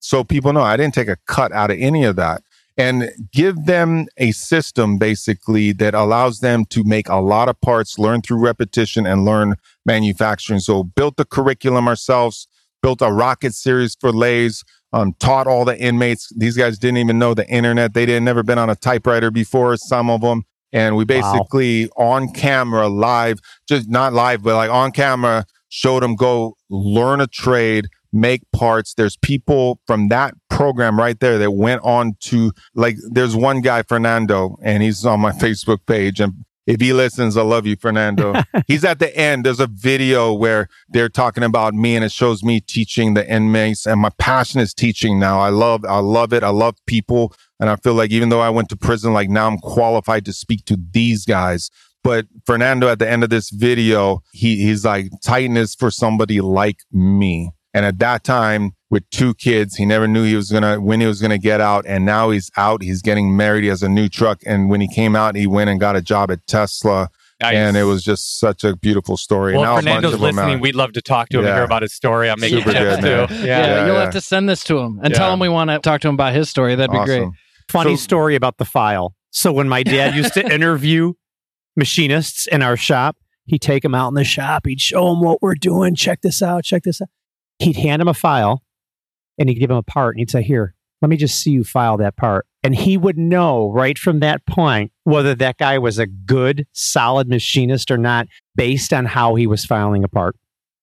So 0.01 0.25
people 0.25 0.53
know 0.53 0.63
I 0.63 0.77
didn't 0.77 0.95
take 0.95 1.09
a 1.09 1.17
cut 1.27 1.53
out 1.53 1.71
of 1.71 1.79
any 1.81 2.05
of 2.05 2.17
that 2.17 2.43
and 2.77 3.11
give 3.33 3.65
them 3.65 4.07
a 4.19 4.33
system 4.33 4.99
basically 4.99 5.73
that 5.73 5.95
allows 5.95 6.41
them 6.41 6.65
to 6.67 6.85
make 6.85 7.09
a 7.09 7.17
lot 7.17 7.49
of 7.49 7.61
parts, 7.61 7.99
learn 7.99 8.21
through 8.21 8.39
repetition 8.39 9.07
and 9.07 9.25
learn 9.25 9.55
manufacturing. 9.85 10.61
So 10.61 10.85
built 10.85 11.17
the 11.17 11.25
curriculum 11.25 11.89
ourselves, 11.89 12.49
built 12.83 13.01
a 13.01 13.11
rocket 13.11 13.55
series 13.55 13.97
for 13.99 14.13
lathes, 14.13 14.63
um, 14.93 15.15
taught 15.19 15.47
all 15.47 15.65
the 15.65 15.79
inmates. 15.79 16.31
These 16.37 16.57
guys 16.57 16.79
didn't 16.79 16.99
even 16.99 17.19
know 17.19 17.35
the 17.35 17.49
internet. 17.49 17.95
They 17.95 18.07
didn't 18.07 18.25
never 18.25 18.43
been 18.43 18.59
on 18.59 18.71
a 18.71 18.77
typewriter 18.77 19.31
before, 19.31 19.77
some 19.77 20.11
of 20.11 20.21
them. 20.21 20.45
And 20.73 20.97
we 20.97 21.05
basically 21.05 21.89
on 21.97 22.33
camera 22.33 22.89
live, 22.89 23.39
just 23.67 23.89
not 23.89 24.13
live, 24.13 24.43
but 24.43 24.57
like 24.57 24.71
on 24.71 24.93
camera, 24.93 25.47
showed 25.69 26.03
them 26.03 26.17
go 26.17 26.57
learn 26.69 27.21
a 27.21 27.27
trade, 27.27 27.89
make 28.13 28.43
parts. 28.53 28.95
There's 28.95 29.17
people 29.17 29.81
from 29.87 30.09
that 30.09 30.35
program 30.57 30.99
right 30.99 31.21
there 31.21 31.37
that 31.37 31.51
went 31.51 31.83
on 31.85 32.17
to 32.19 32.51
like, 32.75 32.97
there's 33.11 33.37
one 33.37 33.61
guy, 33.61 33.83
Fernando, 33.83 34.57
and 34.63 34.83
he's 34.83 35.05
on 35.05 35.21
my 35.21 35.33
Facebook 35.45 35.81
page. 35.87 36.19
And 36.19 36.47
if 36.67 36.81
he 36.81 36.95
listens, 36.95 37.37
I 37.37 37.43
love 37.43 37.67
you, 37.67 37.77
Fernando. 37.77 38.35
he's 38.67 38.83
at 38.83 38.99
the 38.99 39.15
end. 39.15 39.45
There's 39.45 39.61
a 39.61 39.67
video 39.67 40.33
where 40.33 40.69
they're 40.89 41.11
talking 41.11 41.45
about 41.45 41.75
me 41.75 41.95
and 41.95 42.03
it 42.03 42.11
shows 42.11 42.43
me 42.43 42.61
teaching 42.61 43.13
the 43.13 43.31
inmates 43.31 43.87
and 43.87 44.01
my 44.01 44.09
passion 44.19 44.61
is 44.61 44.73
teaching 44.73 45.21
now. 45.21 45.41
I 45.41 45.51
love, 45.51 45.85
I 45.85 45.99
love 45.99 46.33
it. 46.33 46.43
I 46.43 46.49
love 46.49 46.75
people. 46.87 47.35
And 47.61 47.69
I 47.69 47.77
feel 47.77 47.95
like 47.95 48.11
even 48.11 48.31
though 48.31 48.41
I 48.41 48.51
went 48.51 48.71
to 48.71 48.77
prison, 48.77 49.13
like 49.13 49.29
now 49.29 49.47
I'm 49.47 49.59
qualified 49.59 50.25
to 50.25 50.33
speak 50.33 50.65
to 50.65 50.79
these 50.91 51.27
guys. 51.27 51.71
But 52.03 52.27
Fernando, 52.47 52.89
at 52.89 52.99
the 52.99 53.09
end 53.09 53.25
of 53.25 53.31
this 53.31 53.51
video, 53.51 54.23
he, 54.33 54.57
he's 54.63 54.87
like, 54.87 55.11
Titan 55.23 55.59
is 55.59 55.75
for 55.75 55.91
somebody 55.91 56.41
like 56.41 56.79
me. 56.91 57.51
And 57.75 57.85
at 57.85 57.99
that 57.99 58.25
time, 58.25 58.76
with 58.91 59.09
two 59.11 59.35
kids, 59.35 59.77
he 59.77 59.85
never 59.85 60.07
knew 60.07 60.23
he 60.25 60.37
was 60.37 60.51
gonna 60.51 60.81
when 60.81 61.01
he 61.01 61.07
was 61.07 61.21
gonna 61.21 61.39
get 61.39 61.61
out. 61.61 61.85
And 61.89 62.05
now 62.07 62.31
he's 62.31 62.51
out. 62.57 62.83
He's 62.83 63.03
getting 63.03 63.37
married. 63.37 63.63
He 63.65 63.69
has 63.69 63.83
a 63.83 63.89
new 63.89 64.09
truck. 64.09 64.41
And 64.47 64.71
when 64.71 64.81
he 64.81 64.89
came 64.89 65.17
out, 65.17 65.35
he 65.37 65.47
went 65.47 65.71
and 65.71 65.81
got 65.81 65.97
a 65.97 66.01
job 66.03 66.31
at 66.31 66.47
Tesla. 66.47 67.09
Nice. 67.43 67.55
And 67.55 67.77
it 67.77 67.83
was 67.85 68.03
just 68.03 68.39
such 68.41 68.65
a 68.65 68.75
beautiful 68.77 69.17
story. 69.19 69.53
Well, 69.55 69.63
now 69.63 69.77
if 69.77 69.83
a 69.83 69.85
bunch 69.85 69.87
Fernando's 70.05 70.15
of 70.15 70.21
listening. 70.23 70.61
We'd 70.61 70.75
love 70.75 70.93
to 70.93 71.03
talk 71.03 71.29
to 71.31 71.41
him 71.41 71.45
and 71.45 71.55
hear 71.55 71.65
about 71.65 71.83
his 71.83 71.93
story. 71.95 72.31
I'm 72.31 72.41
making 72.41 72.61
Super 72.61 72.73
tips 72.73 73.01
good, 73.03 73.29
too. 73.29 73.35
Yeah, 73.35 73.45
Yeah, 73.45 73.87
you'll 73.87 73.95
yeah. 73.97 74.01
have 74.05 74.13
to 74.13 74.23
send 74.23 74.49
this 74.49 74.65
to 74.65 74.79
him 74.79 75.01
and 75.03 75.13
Yeah. 75.13 75.19
tell 75.19 75.33
him 75.35 75.41
we 75.41 75.51
want 75.51 75.69
to 75.69 75.79
talk 75.81 76.01
to 76.01 76.09
him 76.09 76.15
about 76.15 76.33
his 76.33 76.49
story. 76.49 76.75
That'd 76.77 76.93
be 76.93 77.05
great. 77.05 77.29
Funny 77.69 77.97
So- 77.97 78.03
story 78.05 78.37
about 78.37 78.57
the 78.57 78.65
file. 78.65 79.15
So 79.33 79.53
when 79.53 79.69
my 79.69 79.83
dad 79.83 80.15
used 80.15 80.33
to 80.35 80.47
interview 80.55 81.13
machinists 81.77 82.47
in 82.47 82.63
our 82.63 82.77
shop, 82.77 83.17
he'd 83.45 83.61
take 83.61 83.83
them 83.83 83.95
out 83.95 84.09
in 84.09 84.15
the 84.15 84.25
shop. 84.25 84.67
He'd 84.67 84.81
show 84.81 85.11
them 85.11 85.21
what 85.21 85.43
we're 85.43 85.55
doing. 85.55 85.95
Check 85.95 86.23
this 86.23 86.43
out. 86.43 86.65
Check 86.65 86.85
this 86.85 87.01
out. 87.03 87.09
He'd 87.59 87.77
hand 87.77 88.01
him 88.03 88.09
a 88.09 88.15
file 88.15 88.63
and 89.39 89.49
he'd 89.49 89.57
give 89.57 89.71
him 89.71 89.77
a 89.77 89.83
part 89.83 90.15
and 90.15 90.21
he'd 90.21 90.31
say, 90.31 90.43
Here, 90.43 90.75
let 91.03 91.11
me 91.11 91.17
just 91.17 91.41
see 91.41 91.51
you 91.51 91.65
file 91.65 91.97
that 91.99 92.17
part. 92.17 92.47
And 92.63 92.75
he 92.75 92.97
would 92.97 93.19
know 93.19 93.71
right 93.71 93.99
from 93.99 94.21
that 94.21 94.45
point 94.47 94.93
whether 95.05 95.35
that 95.35 95.59
guy 95.59 95.79
was 95.79 95.99
a 95.99 96.07
good, 96.07 96.67
solid 96.73 97.29
machinist 97.29 97.91
or 97.91 97.99
not 97.99 98.27
based 98.55 98.93
on 98.93 99.05
how 99.05 99.35
he 99.35 99.47
was 99.47 99.65
filing 99.65 100.03
a 100.05 100.09
part. 100.09 100.37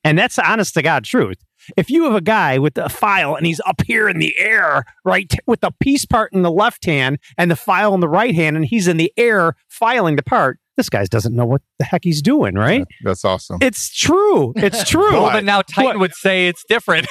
And 0.04 0.18
that's 0.18 0.38
honest 0.38 0.74
to 0.76 0.82
God 0.82 1.04
truth. 1.04 1.38
If 1.78 1.90
you 1.90 2.04
have 2.04 2.16
a 2.16 2.22
guy 2.22 2.60
with 2.60 2.78
a 2.78 2.90
file 2.90 3.36
and 3.36 3.46
he's 3.46 3.62
up 3.66 3.82
here 3.86 4.10
in 4.10 4.20
the 4.20 4.38
air, 4.38 4.84
right, 5.06 5.34
with 5.48 5.62
the 5.62 5.72
piece 5.80 6.06
part 6.06 6.34
in 6.34 6.42
the 6.42 6.52
left 6.52 6.86
hand 6.86 7.20
and 7.38 7.50
the 7.50 7.56
file 7.56 7.94
in 7.94 8.02
the 8.02 8.10
right 8.10 8.36
hand, 8.36 8.58
and 8.58 8.66
he's 8.66 8.88
in 8.88 8.98
the 8.98 9.14
air 9.16 9.56
filing 9.70 10.18
the 10.18 10.24
part, 10.24 10.60
this 10.78 10.90
guy 10.90 11.04
doesn't 11.06 11.36
know 11.36 11.46
what 11.46 11.62
the 11.80 11.86
heck 11.86 12.02
he's 12.04 12.22
doing, 12.22 12.56
right? 12.56 12.86
That's 13.04 13.24
awesome. 13.26 13.60
It's 13.62 13.94
true. 13.96 14.54
It's 14.56 14.84
true. 14.90 15.12
Well, 15.14 15.32
then 15.32 15.46
now 15.46 15.62
Titan 15.62 15.84
What? 15.86 16.00
would 16.00 16.14
say 16.16 16.48
it's 16.48 16.64
different. 16.68 17.08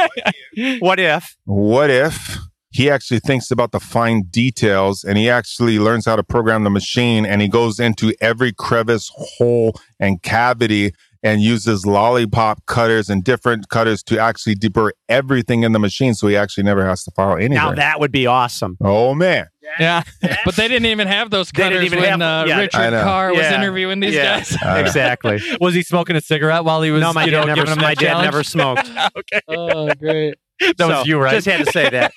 what 0.80 0.98
if? 1.00 1.36
What 1.44 1.90
if 1.90 2.38
he 2.70 2.90
actually 2.90 3.20
thinks 3.20 3.50
about 3.50 3.72
the 3.72 3.80
fine 3.80 4.22
details 4.30 5.04
and 5.04 5.18
he 5.18 5.28
actually 5.28 5.78
learns 5.78 6.06
how 6.06 6.16
to 6.16 6.22
program 6.22 6.64
the 6.64 6.70
machine 6.70 7.26
and 7.26 7.42
he 7.42 7.48
goes 7.48 7.78
into 7.78 8.14
every 8.20 8.52
crevice, 8.52 9.10
hole, 9.14 9.74
and 10.00 10.22
cavity 10.22 10.92
and 11.22 11.40
uses 11.40 11.86
lollipop 11.86 12.64
cutters 12.66 13.08
and 13.08 13.22
different 13.22 13.68
cutters 13.68 14.02
to 14.02 14.18
actually 14.18 14.56
deburr 14.56 14.90
everything 15.08 15.62
in 15.62 15.72
the 15.72 15.78
machine 15.78 16.14
so 16.14 16.26
he 16.26 16.36
actually 16.36 16.64
never 16.64 16.84
has 16.84 17.04
to 17.04 17.10
file 17.12 17.36
anything. 17.36 17.54
Now 17.54 17.72
that 17.74 18.00
would 18.00 18.10
be 18.12 18.26
awesome. 18.26 18.76
oh 18.80 19.14
man. 19.14 19.46
Yeah. 19.80 20.02
But 20.44 20.56
they 20.56 20.68
didn't 20.68 20.86
even 20.86 21.08
have 21.08 21.30
those 21.30 21.50
They 21.50 21.62
didn't 21.64 21.72
cutters 21.74 21.86
even 21.86 22.00
when 22.00 22.20
have- 22.20 22.44
uh, 22.44 22.48
yeah. 22.48 22.56
I 22.56 22.60
Richard 22.60 22.90
know. 22.90 23.02
Carr 23.02 23.30
was 23.30 23.38
Yeah. 23.40 23.54
interviewing 23.58 24.00
these 24.00 24.14
Yeah. 24.14 24.38
guys. 24.38 24.56
Uh, 24.62 24.74
exactly. 24.84 25.40
Was 25.60 25.74
he 25.74 25.82
smoking 25.82 26.16
a 26.16 26.20
cigarette 26.20 26.64
while 26.64 26.82
he 26.82 26.90
was? 26.90 27.00
No, 27.00 27.12
my 27.12 27.24
you 27.24 27.30
dad 27.30 27.40
know, 27.40 27.46
never. 27.46 27.60
giving 27.62 27.72
him 27.72 27.78
My 27.82 27.94
that 27.94 27.98
dad 27.98 28.06
challenge? 28.08 28.24
never 28.24 28.42
smoked. 28.44 28.90
okay, 29.16 29.40
oh, 29.48 29.94
great. 29.94 30.34
that 30.60 30.74
So, 30.78 30.88
was 30.88 31.06
you, 31.06 31.18
right? 31.20 31.32
Just 31.34 31.46
had 31.46 31.64
to 31.66 31.72
say 31.72 31.88
that. 31.90 32.12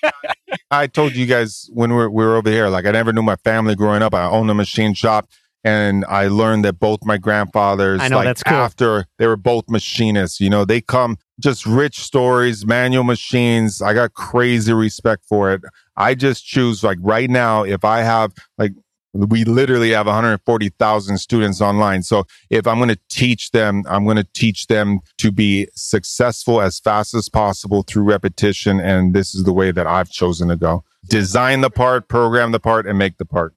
I 0.71 0.87
told 0.87 1.15
you 1.15 1.25
guys 1.25 1.69
when 1.73 1.89
we 1.91 1.95
were, 1.97 2.09
we 2.09 2.23
were 2.23 2.35
over 2.35 2.49
here, 2.49 2.67
like 2.69 2.85
I 2.85 2.91
never 2.91 3.11
knew 3.13 3.21
my 3.23 3.35
family 3.37 3.75
growing 3.75 4.01
up. 4.01 4.13
I 4.13 4.25
owned 4.25 4.49
a 4.49 4.53
machine 4.53 4.93
shop 4.93 5.27
and 5.63 6.05
I 6.07 6.27
learned 6.27 6.63
that 6.65 6.79
both 6.79 6.99
my 7.03 7.17
grandfathers, 7.17 8.01
I 8.01 8.07
know, 8.07 8.17
like 8.17 8.25
that's 8.25 8.43
cool. 8.43 8.55
after 8.57 9.05
they 9.17 9.25
were 9.27 9.37
both 9.37 9.65
machinists, 9.69 10.39
you 10.39 10.49
know, 10.49 10.63
they 10.65 10.79
come 10.81 11.17
just 11.39 11.65
rich 11.65 11.99
stories, 11.99 12.65
manual 12.65 13.03
machines. 13.03 13.81
I 13.81 13.93
got 13.93 14.13
crazy 14.13 14.73
respect 14.73 15.23
for 15.27 15.51
it. 15.51 15.61
I 15.97 16.15
just 16.15 16.45
choose 16.45 16.83
like 16.83 16.97
right 17.01 17.29
now, 17.29 17.63
if 17.63 17.85
I 17.85 18.01
have 18.01 18.33
like, 18.57 18.73
we 19.13 19.45
literally 19.45 19.91
have 19.91 20.07
140,000 20.07 21.17
students 21.17 21.61
online. 21.61 22.03
So 22.03 22.25
if 22.49 22.67
I'm 22.67 22.77
going 22.77 22.89
to 22.89 22.99
teach 23.09 23.51
them, 23.51 23.83
I'm 23.87 24.03
going 24.03 24.17
to 24.17 24.27
teach 24.33 24.67
them 24.67 24.99
to 25.19 25.31
be 25.31 25.69
successful 25.73 26.61
as 26.61 26.79
fast 26.79 27.13
as 27.13 27.29
possible 27.29 27.83
through 27.83 28.03
repetition. 28.03 28.81
And 28.81 29.13
this 29.13 29.33
is 29.33 29.45
the 29.45 29.53
way 29.53 29.71
that 29.71 29.87
I've 29.87 30.09
chosen 30.09 30.49
to 30.49 30.57
go. 30.57 30.83
Design 31.07 31.61
the 31.61 31.69
part, 31.69 32.09
program 32.09 32.51
the 32.51 32.59
part, 32.59 32.85
and 32.85 32.97
make 32.97 33.17
the 33.17 33.25
part. 33.25 33.53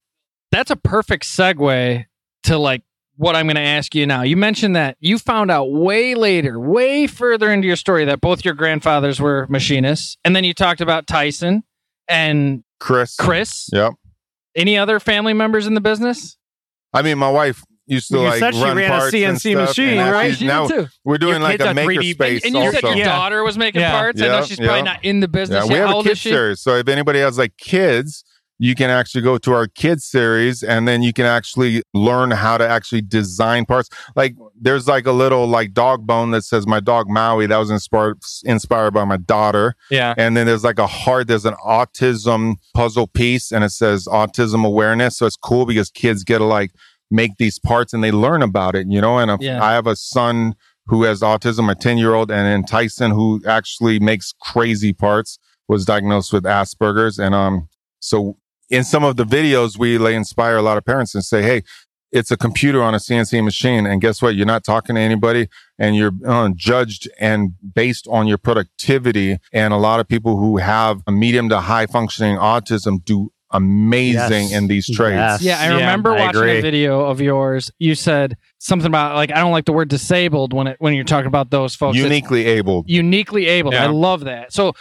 That's 0.52 0.70
a 0.70 0.76
perfect 0.76 1.24
segue 1.24 2.06
to 2.44 2.58
like 2.58 2.82
what 3.16 3.34
I'm 3.34 3.46
going 3.46 3.56
to 3.56 3.60
ask 3.60 3.96
you 3.96 4.06
now. 4.06 4.22
You 4.22 4.36
mentioned 4.36 4.76
that 4.76 4.96
you 5.00 5.18
found 5.18 5.50
out 5.50 5.72
way 5.72 6.14
later, 6.14 6.60
way 6.60 7.08
further 7.08 7.52
into 7.52 7.66
your 7.66 7.76
story 7.76 8.04
that 8.04 8.20
both 8.20 8.44
your 8.44 8.54
grandfathers 8.54 9.20
were 9.20 9.46
machinists. 9.50 10.16
And 10.24 10.36
then 10.36 10.44
you 10.44 10.54
talked 10.54 10.80
about 10.80 11.08
Tyson 11.08 11.64
and 12.08 12.62
Chris. 12.80 13.16
Chris. 13.16 13.68
Yep. 13.72 13.94
Any 14.54 14.76
other 14.78 14.98
family 15.00 15.32
members 15.34 15.66
in 15.66 15.74
the 15.74 15.80
business? 15.80 16.36
I 16.92 17.02
mean, 17.02 17.18
my 17.18 17.30
wife 17.30 17.62
used 17.86 18.08
to 18.10 18.18
You 18.18 18.22
like 18.24 18.38
said 18.38 18.54
she 18.54 18.62
run 18.62 18.76
ran 18.76 18.90
a 18.90 18.98
parts 18.98 19.14
and 19.14 19.36
CNC 19.36 19.52
stuff, 19.52 19.68
machine, 19.68 19.88
and 19.88 19.96
now 19.98 20.12
right? 20.12 20.26
she's- 20.26 20.38
She 20.38 20.44
did 20.44 20.48
Now 20.48 20.66
too. 20.68 20.86
we're 21.04 21.18
doing 21.18 21.34
Your 21.34 21.40
like 21.40 21.52
kids 21.58 21.64
a 21.64 21.70
are 21.70 21.74
maker 21.74 21.92
3D 22.02 22.12
space 22.12 22.44
And 22.44 22.54
you 22.54 22.60
also. 22.60 22.72
said 22.72 22.82
your 22.82 22.96
Yeah. 22.96 23.04
daughter 23.04 23.44
was 23.44 23.56
making 23.58 23.80
Yeah. 23.80 23.92
parts. 23.98 24.20
I 24.20 24.26
know 24.26 24.34
Yeah, 24.38 24.44
she's 24.44 24.56
probably 24.58 24.76
yeah. 24.76 24.82
not 24.82 25.04
in 25.04 25.20
the 25.20 25.28
business. 25.28 25.64
Yeah, 25.64 25.68
we 25.68 25.74
yet. 25.74 25.80
have 25.80 25.88
How 25.88 25.92
a 25.94 25.96
old 25.96 26.06
is 26.06 26.10
kids 26.10 26.20
she? 26.20 26.28
series. 26.30 26.60
So 26.60 26.74
if 26.76 26.88
anybody 26.88 27.18
has 27.20 27.38
like 27.38 27.56
kids, 27.58 28.24
you 28.58 28.74
can 28.74 28.90
actually 28.90 29.22
go 29.22 29.38
to 29.38 29.52
our 29.52 29.68
kids 29.68 30.04
series 30.04 30.62
and 30.62 30.88
then 30.88 31.02
you 31.02 31.12
can 31.12 31.24
actually 31.26 31.82
learn 31.94 32.30
how 32.32 32.58
to 32.58 32.68
actually 32.68 33.00
design 33.02 33.64
parts. 33.64 33.88
Like 34.16 34.34
there's 34.60 34.86
like 34.88 35.06
a 35.06 35.12
little 35.12 35.46
like 35.46 35.72
dog 35.72 36.06
bone 36.06 36.30
that 36.32 36.42
says 36.42 36.66
my 36.66 36.80
dog 36.80 37.08
Maui. 37.08 37.46
That 37.46 37.58
was 37.58 37.70
inspired 37.70 38.18
inspired 38.44 38.92
by 38.92 39.04
my 39.04 39.16
daughter. 39.16 39.74
Yeah. 39.90 40.14
And 40.16 40.36
then 40.36 40.46
there's 40.46 40.64
like 40.64 40.78
a 40.78 40.86
heart, 40.86 41.26
there's 41.28 41.44
an 41.44 41.54
autism 41.66 42.54
puzzle 42.74 43.06
piece 43.06 43.50
and 43.52 43.64
it 43.64 43.70
says 43.70 44.06
autism 44.06 44.64
awareness. 44.66 45.18
So 45.18 45.26
it's 45.26 45.36
cool 45.36 45.66
because 45.66 45.90
kids 45.90 46.24
get 46.24 46.38
to 46.38 46.44
like 46.44 46.70
make 47.10 47.36
these 47.38 47.58
parts 47.58 47.92
and 47.92 48.02
they 48.04 48.10
learn 48.12 48.42
about 48.42 48.74
it, 48.74 48.86
you 48.88 49.00
know? 49.00 49.18
And 49.18 49.30
a- 49.30 49.38
Yeah. 49.40 49.62
I 49.64 49.72
have 49.72 49.86
a 49.86 49.96
son 49.96 50.54
who 50.86 51.02
has 51.04 51.20
autism, 51.20 51.70
a 51.70 51.74
10 51.74 51.98
year 51.98 52.14
old, 52.14 52.30
and 52.30 52.46
then 52.46 52.64
Tyson 52.64 53.10
who 53.10 53.40
actually 53.46 53.98
makes 54.00 54.32
crazy 54.40 54.92
parts 54.92 55.38
was 55.68 55.84
diagnosed 55.84 56.32
with 56.32 56.44
Asperger's. 56.44 57.18
And, 57.18 57.34
um, 57.34 57.68
so 58.00 58.36
in 58.70 58.84
some 58.84 59.04
of 59.04 59.16
the 59.16 59.24
videos, 59.24 59.78
we 59.78 59.98
like 59.98 60.14
inspire 60.14 60.56
a 60.56 60.62
lot 60.62 60.76
of 60.78 60.84
parents 60.84 61.14
and 61.14 61.24
say, 61.24 61.42
Hey, 61.42 61.62
it's 62.12 62.30
a 62.30 62.36
computer 62.36 62.82
on 62.82 62.94
a 62.94 62.98
CNC 62.98 63.42
machine. 63.44 63.86
And 63.86 64.00
guess 64.00 64.22
what? 64.22 64.34
You're 64.34 64.46
not 64.46 64.64
talking 64.64 64.96
to 64.96 65.00
anybody 65.00 65.48
and 65.78 65.94
you're 65.96 66.12
uh, 66.26 66.48
judged 66.56 67.08
and 67.20 67.52
based 67.74 68.06
on 68.08 68.26
your 68.26 68.38
productivity. 68.38 69.38
And 69.52 69.72
a 69.74 69.76
lot 69.76 70.00
of 70.00 70.08
people 70.08 70.36
who 70.38 70.56
have 70.58 71.02
a 71.06 71.12
medium 71.12 71.48
to 71.50 71.60
high 71.60 71.86
functioning 71.86 72.36
autism 72.36 73.04
do 73.04 73.30
amazing 73.50 74.48
Yes. 74.48 74.52
in 74.52 74.68
these 74.68 74.86
trades. 74.86 75.16
Yes. 75.16 75.42
Yeah, 75.42 75.58
I 75.60 75.66
Yeah, 75.68 75.74
remember 75.76 76.10
I 76.12 76.20
watching 76.26 76.40
agree. 76.40 76.58
a 76.58 76.62
video 76.62 77.00
of 77.06 77.20
yours. 77.20 77.70
You 77.78 77.94
said 77.94 78.36
something 78.58 78.86
about 78.86 79.14
like 79.14 79.30
I 79.32 79.40
don't 79.40 79.52
like 79.52 79.64
the 79.64 79.72
word 79.72 79.88
disabled 79.88 80.52
when 80.52 80.66
it 80.66 80.76
when 80.80 80.94
you're 80.94 81.04
talking 81.04 81.28
about 81.28 81.50
those 81.50 81.74
folks. 81.74 81.96
It's 81.96 82.02
Uniquely 82.04 82.44
abled. 82.46 82.86
uniquely 82.88 83.46
able. 83.46 83.72
Yeah. 83.72 83.84
I 83.84 83.86
love 83.86 84.24
that. 84.24 84.52
So 84.52 84.72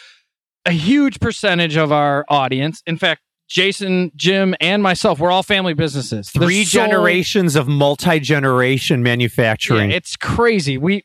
a 0.65 0.71
huge 0.71 1.19
percentage 1.21 1.77
of 1.77 1.91
our 1.93 2.25
audience, 2.29 2.81
in 2.85 2.97
fact, 2.97 3.21
Jason, 3.47 4.12
Jim, 4.15 4.55
and 4.60 4.83
myself, 4.83 5.19
we're 5.19 5.31
all 5.31 5.43
family 5.43 5.73
businesses. 5.73 6.29
Three 6.29 6.57
There's 6.57 6.71
so- 6.71 6.79
generations 6.79 7.55
of 7.55 7.67
multi 7.67 8.19
generation 8.19 9.01
manufacturing. 9.03 9.91
Yeah, 9.91 9.97
it's 9.97 10.15
crazy. 10.15 10.77
We 10.77 11.03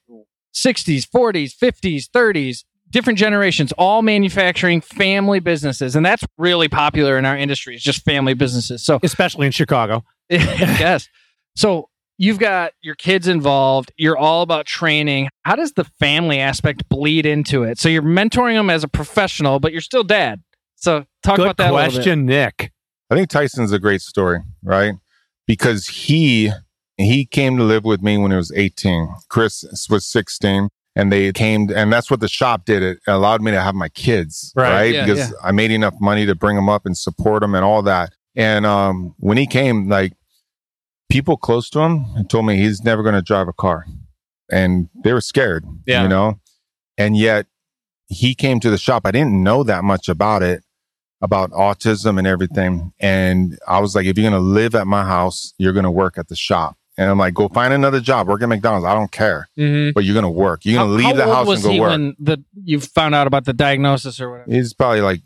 60s, 0.54 1.06
40s, 1.08 1.56
50s, 1.56 2.08
30s, 2.10 2.64
different 2.90 3.18
generations, 3.18 3.72
all 3.72 4.02
manufacturing 4.02 4.80
family 4.80 5.40
businesses. 5.40 5.96
And 5.96 6.04
that's 6.04 6.24
really 6.36 6.68
popular 6.68 7.16
in 7.16 7.24
our 7.24 7.36
industry. 7.36 7.74
It's 7.74 7.82
just 7.84 8.04
family 8.04 8.34
businesses. 8.34 8.84
So 8.84 8.98
especially 9.02 9.46
in 9.46 9.52
Chicago. 9.52 10.04
yes. 10.28 11.08
So 11.56 11.88
you've 12.18 12.38
got 12.38 12.72
your 12.82 12.94
kids 12.94 13.28
involved. 13.28 13.92
You're 13.96 14.18
all 14.18 14.42
about 14.42 14.66
training. 14.66 15.28
How 15.42 15.56
does 15.56 15.72
the 15.72 15.84
family 15.84 16.38
aspect 16.38 16.88
bleed 16.88 17.24
into 17.24 17.62
it? 17.62 17.78
So 17.78 17.88
you're 17.88 18.02
mentoring 18.02 18.56
them 18.56 18.68
as 18.68 18.84
a 18.84 18.88
professional, 18.88 19.58
but 19.58 19.72
you're 19.72 19.80
still 19.80 20.04
dad. 20.04 20.42
So 20.82 21.04
talk 21.22 21.36
Good 21.36 21.44
about 21.44 21.56
that 21.58 21.72
a 21.72 21.76
bit. 21.76 21.92
question, 21.92 22.26
Nick. 22.26 22.72
I 23.08 23.14
think 23.14 23.28
Tyson's 23.28 23.70
a 23.72 23.78
great 23.78 24.00
story, 24.00 24.40
right? 24.64 24.94
Because 25.46 25.86
he 25.86 26.50
he 26.96 27.24
came 27.24 27.56
to 27.56 27.62
live 27.62 27.84
with 27.84 28.02
me 28.02 28.18
when 28.18 28.30
he 28.32 28.36
was 28.36 28.52
18. 28.52 29.08
Chris 29.28 29.64
was 29.88 30.04
16 30.06 30.68
and 30.96 31.12
they 31.12 31.32
came 31.32 31.70
and 31.74 31.92
that's 31.92 32.10
what 32.10 32.18
the 32.20 32.28
shop 32.28 32.64
did. 32.64 32.82
It 32.82 32.98
allowed 33.06 33.42
me 33.42 33.50
to 33.52 33.60
have 33.60 33.74
my 33.76 33.88
kids, 33.90 34.52
Right. 34.56 34.70
right? 34.72 34.94
Yeah, 34.94 35.06
because 35.06 35.32
I 35.42 35.52
made 35.52 35.70
enough 35.70 35.94
money 36.00 36.26
to 36.26 36.34
bring 36.34 36.56
them 36.56 36.68
up 36.68 36.84
and 36.84 36.96
support 36.98 37.42
them 37.42 37.54
and 37.54 37.64
all 37.64 37.82
that. 37.82 38.12
And 38.34 38.66
um 38.66 39.14
when 39.18 39.38
he 39.38 39.46
came 39.46 39.88
like 39.88 40.14
people 41.08 41.36
close 41.36 41.70
to 41.70 41.80
him 41.80 42.26
told 42.28 42.46
me 42.46 42.56
he's 42.56 42.82
never 42.82 43.02
going 43.04 43.14
to 43.14 43.22
drive 43.22 43.46
a 43.46 43.52
car. 43.52 43.84
And 44.50 44.88
they 45.04 45.12
were 45.12 45.20
scared, 45.20 45.64
Yeah. 45.86 46.02
you 46.02 46.08
know? 46.08 46.40
And 46.98 47.16
yet 47.16 47.46
he 48.08 48.34
came 48.34 48.58
to 48.60 48.70
the 48.70 48.78
shop. 48.78 49.02
I 49.06 49.10
didn't 49.12 49.42
know 49.42 49.62
that 49.62 49.84
much 49.84 50.08
about 50.08 50.42
it 50.42 50.62
about 51.22 51.50
autism 51.52 52.18
and 52.18 52.26
everything. 52.26 52.92
And 53.00 53.58
I 53.66 53.78
was 53.80 53.94
like, 53.94 54.04
if 54.06 54.18
you're 54.18 54.28
going 54.28 54.40
to 54.42 54.46
live 54.46 54.74
at 54.74 54.86
my 54.86 55.04
house, 55.04 55.54
you're 55.56 55.72
going 55.72 55.84
to 55.84 55.90
work 55.90 56.18
at 56.18 56.28
the 56.28 56.36
shop. 56.36 56.76
And 56.98 57.08
I'm 57.08 57.16
like, 57.16 57.32
go 57.32 57.48
find 57.48 57.72
another 57.72 58.00
job, 58.00 58.28
work 58.28 58.42
at 58.42 58.48
McDonald's. 58.50 58.84
I 58.84 58.94
don't 58.94 59.10
care, 59.10 59.48
Mm-hmm. 59.56 59.92
but 59.94 60.04
you're 60.04 60.12
going 60.12 60.24
to 60.24 60.28
work. 60.28 60.64
You're 60.64 60.78
going 60.84 60.90
to 60.90 61.06
leave 61.06 61.16
the 61.16 61.24
house 61.24 61.48
and 61.48 61.62
go 61.62 61.70
he 61.70 61.80
work. 61.80 61.90
when 61.90 62.16
the 62.18 62.44
you 62.64 62.80
found 62.80 63.14
out 63.14 63.26
about 63.26 63.44
the 63.46 63.54
diagnosis 63.54 64.20
or 64.20 64.30
whatever? 64.30 64.50
He's 64.52 64.74
probably 64.74 65.00
like 65.00 65.22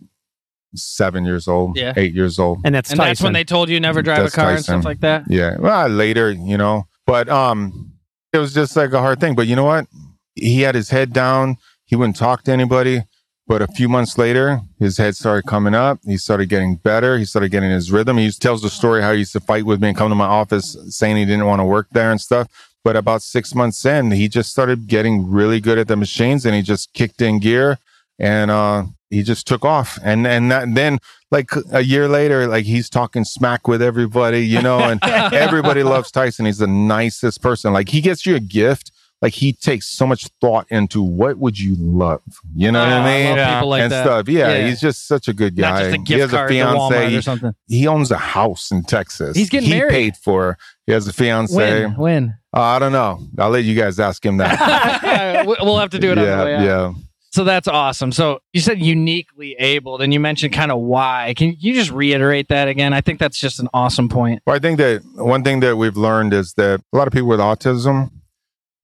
seven 0.74 1.24
years 1.24 1.48
old, 1.48 1.76
Yeah. 1.76 1.92
eight 1.96 2.14
years 2.14 2.38
old. 2.38 2.60
And 2.64 2.74
that's 2.74 2.90
And 2.90 2.98
Tyson. 2.98 3.08
that's 3.10 3.22
when 3.22 3.32
they 3.32 3.44
told 3.44 3.68
you 3.68 3.80
never 3.80 4.02
drive 4.02 4.18
That's 4.18 4.34
a 4.34 4.36
car 4.36 4.50
and 4.52 4.62
stuff 4.62 4.84
like 4.84 5.00
that. 5.00 5.24
Yeah. 5.28 5.56
Well, 5.58 5.88
later, 5.88 6.30
you 6.30 6.56
know, 6.58 6.86
but, 7.06 7.28
um, 7.28 7.92
it 8.32 8.38
was 8.38 8.52
just 8.52 8.76
like 8.76 8.92
a 8.92 9.00
hard 9.00 9.18
thing. 9.18 9.34
But 9.34 9.46
you 9.46 9.56
know 9.56 9.64
what? 9.64 9.86
He 10.34 10.60
had 10.60 10.74
his 10.74 10.90
head 10.90 11.12
down. 11.14 11.56
He 11.86 11.96
wouldn't 11.96 12.16
talk 12.16 12.42
to 12.44 12.52
anybody. 12.52 13.02
But 13.48 13.62
a 13.62 13.68
few 13.68 13.88
months 13.88 14.18
later, 14.18 14.60
his 14.80 14.98
head 14.98 15.14
started 15.14 15.46
coming 15.46 15.74
up. 15.74 16.00
He 16.04 16.16
started 16.16 16.48
getting 16.48 16.76
better. 16.76 17.16
He 17.16 17.24
started 17.24 17.52
getting 17.52 17.70
his 17.70 17.92
rhythm. 17.92 18.18
He 18.18 18.30
tells 18.32 18.60
the 18.60 18.70
story 18.70 19.02
how 19.02 19.12
he 19.12 19.20
used 19.20 19.32
to 19.34 19.40
fight 19.40 19.64
with 19.64 19.80
me 19.80 19.88
and 19.88 19.96
come 19.96 20.08
to 20.08 20.16
my 20.16 20.26
office 20.26 20.76
saying 20.88 21.16
he 21.16 21.24
didn't 21.24 21.46
want 21.46 21.60
to 21.60 21.64
work 21.64 21.86
there 21.92 22.10
and 22.10 22.20
stuff. 22.20 22.48
But 22.82 22.96
about 22.96 23.22
six 23.22 23.54
months 23.54 23.84
in, 23.84 24.10
he 24.10 24.28
just 24.28 24.50
started 24.50 24.88
getting 24.88 25.30
really 25.30 25.60
good 25.60 25.78
at 25.78 25.86
the 25.86 25.96
machines 25.96 26.44
and 26.44 26.54
he 26.54 26.62
just 26.62 26.92
kicked 26.92 27.22
in 27.22 27.38
gear 27.38 27.78
and, 28.18 28.50
uh, 28.50 28.84
he 29.10 29.22
just 29.22 29.46
took 29.46 29.64
off. 29.64 29.98
And, 30.02 30.26
and 30.26 30.50
that, 30.50 30.74
then 30.74 30.98
like 31.30 31.50
a 31.72 31.82
year 31.82 32.08
later, 32.08 32.48
like 32.48 32.64
he's 32.64 32.90
talking 32.90 33.24
smack 33.24 33.68
with 33.68 33.80
everybody, 33.80 34.44
you 34.44 34.60
know, 34.60 34.80
and 34.80 35.00
everybody 35.04 35.84
loves 35.84 36.10
Tyson. 36.10 36.46
He's 36.46 36.58
the 36.58 36.66
nicest 36.66 37.40
person. 37.42 37.72
Like 37.72 37.88
he 37.88 38.00
gets 38.00 38.26
you 38.26 38.34
a 38.34 38.40
gift. 38.40 38.90
Like 39.22 39.32
he 39.32 39.54
takes 39.54 39.86
so 39.88 40.06
much 40.06 40.28
thought 40.42 40.66
into 40.70 41.02
what 41.02 41.38
would 41.38 41.58
you 41.58 41.74
love, 41.78 42.20
you 42.54 42.70
know 42.70 42.80
what 42.80 42.88
I 42.92 43.04
mean? 43.18 43.26
love 43.28 43.36
Yeah. 43.38 43.54
people 43.58 43.68
like 43.70 43.82
and 43.82 43.92
that. 43.92 44.04
stuff. 44.04 44.28
Yeah, 44.28 44.52
Yeah. 44.52 44.68
he's 44.68 44.80
just 44.80 45.08
such 45.08 45.26
a 45.28 45.32
good 45.32 45.56
guy. 45.56 45.80
A 45.82 45.92
he 45.92 45.98
gift 45.98 46.20
has 46.20 46.32
a 46.34 46.46
fiance. 46.48 47.16
Or 47.16 47.22
something. 47.22 47.54
He 47.66 47.86
owns 47.86 48.10
a 48.10 48.18
house 48.18 48.70
in 48.70 48.82
Texas. 48.82 49.34
He's 49.36 49.48
getting 49.48 49.70
he 49.70 49.74
married. 49.78 49.90
paid 49.90 50.16
for. 50.18 50.58
He 50.86 50.92
has 50.92 51.08
a 51.08 51.12
fiance. 51.14 51.54
When? 51.56 51.96
When? 51.96 52.38
Uh, 52.54 52.60
I 52.60 52.78
don't 52.78 52.92
know. 52.92 53.20
I'll 53.38 53.48
let 53.50 53.64
you 53.64 53.74
guys 53.74 53.98
ask 53.98 54.24
him 54.24 54.36
that. 54.36 55.46
We- 55.46 55.56
we'll 55.60 55.78
have 55.78 55.90
to 55.90 55.98
do 55.98 56.12
it 56.12 56.18
yeah, 56.18 56.62
yeah. 56.62 56.92
So 57.30 57.44
that's 57.44 57.68
awesome. 57.68 58.12
So 58.12 58.40
you 58.54 58.60
said 58.60 58.80
uniquely 58.80 59.54
abled, 59.58 60.00
and 60.00 60.12
you 60.12 60.18
mentioned 60.20 60.54
kind 60.54 60.72
of 60.72 60.78
why. 60.80 61.34
Can 61.36 61.54
you 61.58 61.74
just 61.74 61.90
reiterate 61.90 62.48
that 62.48 62.66
again? 62.68 62.94
I 62.94 63.02
think 63.02 63.18
that's 63.20 63.38
just 63.38 63.60
an 63.60 63.68
awesome 63.74 64.08
point. 64.08 64.40
Well, 64.46 64.56
I 64.56 64.58
think 64.58 64.78
that 64.78 65.02
one 65.16 65.42
thing 65.44 65.60
that 65.60 65.76
we've 65.76 65.96
learned 65.98 66.32
is 66.32 66.54
that 66.54 66.80
a 66.92 66.96
lot 66.96 67.06
of 67.06 67.12
people 67.12 67.28
with 67.28 67.40
autism, 67.40 68.10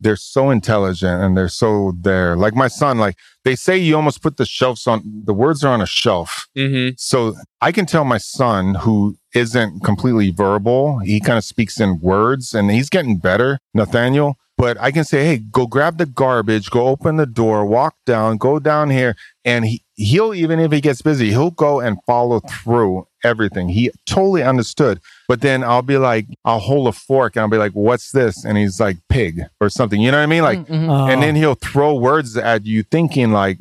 they're 0.02 0.16
so 0.16 0.50
intelligent 0.50 1.22
and 1.22 1.36
they're 1.36 1.48
so 1.48 1.92
there. 2.00 2.36
Like 2.36 2.54
my 2.54 2.68
son, 2.68 2.98
like 2.98 3.16
they 3.44 3.56
say 3.56 3.76
you 3.76 3.96
almost 3.96 4.22
put 4.22 4.36
the 4.36 4.44
shelves 4.44 4.86
on, 4.86 5.22
the 5.24 5.34
words 5.34 5.64
are 5.64 5.72
on 5.72 5.80
a 5.80 5.86
shelf. 5.86 6.46
Mm-hmm. 6.56 6.94
So 6.96 7.34
I 7.60 7.72
can 7.72 7.86
tell 7.86 8.04
my 8.04 8.18
son 8.18 8.74
who 8.74 9.16
isn't 9.34 9.84
completely 9.84 10.30
verbal, 10.30 10.98
he 10.98 11.20
kind 11.20 11.38
of 11.38 11.44
speaks 11.44 11.80
in 11.80 12.00
words 12.00 12.54
and 12.54 12.70
he's 12.70 12.90
getting 12.90 13.16
better, 13.18 13.58
Nathaniel. 13.74 14.36
But 14.58 14.78
I 14.80 14.90
can 14.92 15.04
say, 15.04 15.24
hey, 15.24 15.38
go 15.38 15.66
grab 15.66 15.98
the 15.98 16.06
garbage, 16.06 16.70
go 16.70 16.86
open 16.88 17.16
the 17.16 17.26
door, 17.26 17.64
walk 17.64 17.96
down, 18.04 18.36
go 18.36 18.58
down 18.58 18.90
here. 18.90 19.16
And 19.44 19.64
he, 19.64 19.82
he'll, 20.02 20.34
even 20.34 20.58
if 20.60 20.72
he 20.72 20.80
gets 20.80 21.02
busy, 21.02 21.30
he'll 21.30 21.50
go 21.50 21.80
and 21.80 21.96
follow 22.06 22.40
through 22.40 23.06
everything. 23.24 23.68
He 23.68 23.90
totally 24.06 24.42
understood. 24.42 25.00
But 25.28 25.40
then 25.40 25.62
I'll 25.64 25.82
be 25.82 25.98
like, 25.98 26.26
I'll 26.44 26.58
hold 26.58 26.88
a 26.88 26.92
fork 26.92 27.36
and 27.36 27.42
I'll 27.42 27.48
be 27.48 27.56
like, 27.56 27.72
what's 27.72 28.12
this? 28.12 28.44
And 28.44 28.58
he's 28.58 28.80
like, 28.80 28.96
pig 29.08 29.42
or 29.60 29.68
something. 29.70 30.00
You 30.00 30.10
know 30.10 30.18
what 30.18 30.24
I 30.24 30.26
mean? 30.26 30.42
Like, 30.42 30.66
Mhm. 30.66 30.88
Oh. 30.90 31.06
and 31.10 31.22
then 31.22 31.36
he'll 31.36 31.54
throw 31.54 31.94
words 31.94 32.36
at 32.36 32.66
you 32.66 32.82
thinking 32.82 33.30
like 33.32 33.58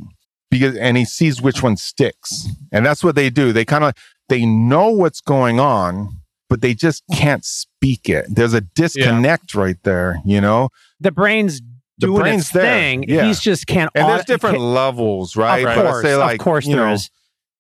because 0.50 0.76
and 0.76 0.98
he 0.98 1.06
sees 1.06 1.42
which 1.42 1.64
one 1.64 1.78
sticks 1.78 2.48
and 2.74 2.86
that's 2.86 3.04
what 3.06 3.16
they 3.16 3.30
do 3.30 3.54
they 3.54 3.64
kind 3.64 3.86
of 3.86 3.94
they 4.28 4.46
know 4.46 4.90
what's 4.90 5.22
going 5.22 5.62
on 5.62 6.10
but 6.50 6.60
they 6.60 6.74
just 6.74 7.04
can't 7.14 7.46
speak 7.46 8.10
it 8.10 8.26
there's 8.30 8.54
a 8.54 8.60
disconnect 8.60 9.56
right 9.56 9.78
there 9.84 10.20
you 10.26 10.42
know 10.42 10.68
the 11.00 11.10
brain's 11.12 11.62
The 11.62 11.66
doing 12.02 12.22
brain's 12.22 12.42
its 12.42 12.52
thing. 12.52 13.04
Yeah. 13.08 13.26
He's 13.26 13.40
just 13.40 13.68
can't. 13.68 13.90
and 13.96 14.08
there's 14.08 14.26
different 14.26 14.58
can't- 14.58 14.68
levels 14.70 15.36
right 15.36 15.66
Of 15.66 15.76
course, 15.76 16.04
say, 16.04 16.16
like, 16.16 16.40
of 16.40 16.44
course, 16.44 16.66
you 16.68 16.76
there 16.76 16.88
know, 16.88 16.94
is. 16.94 17.10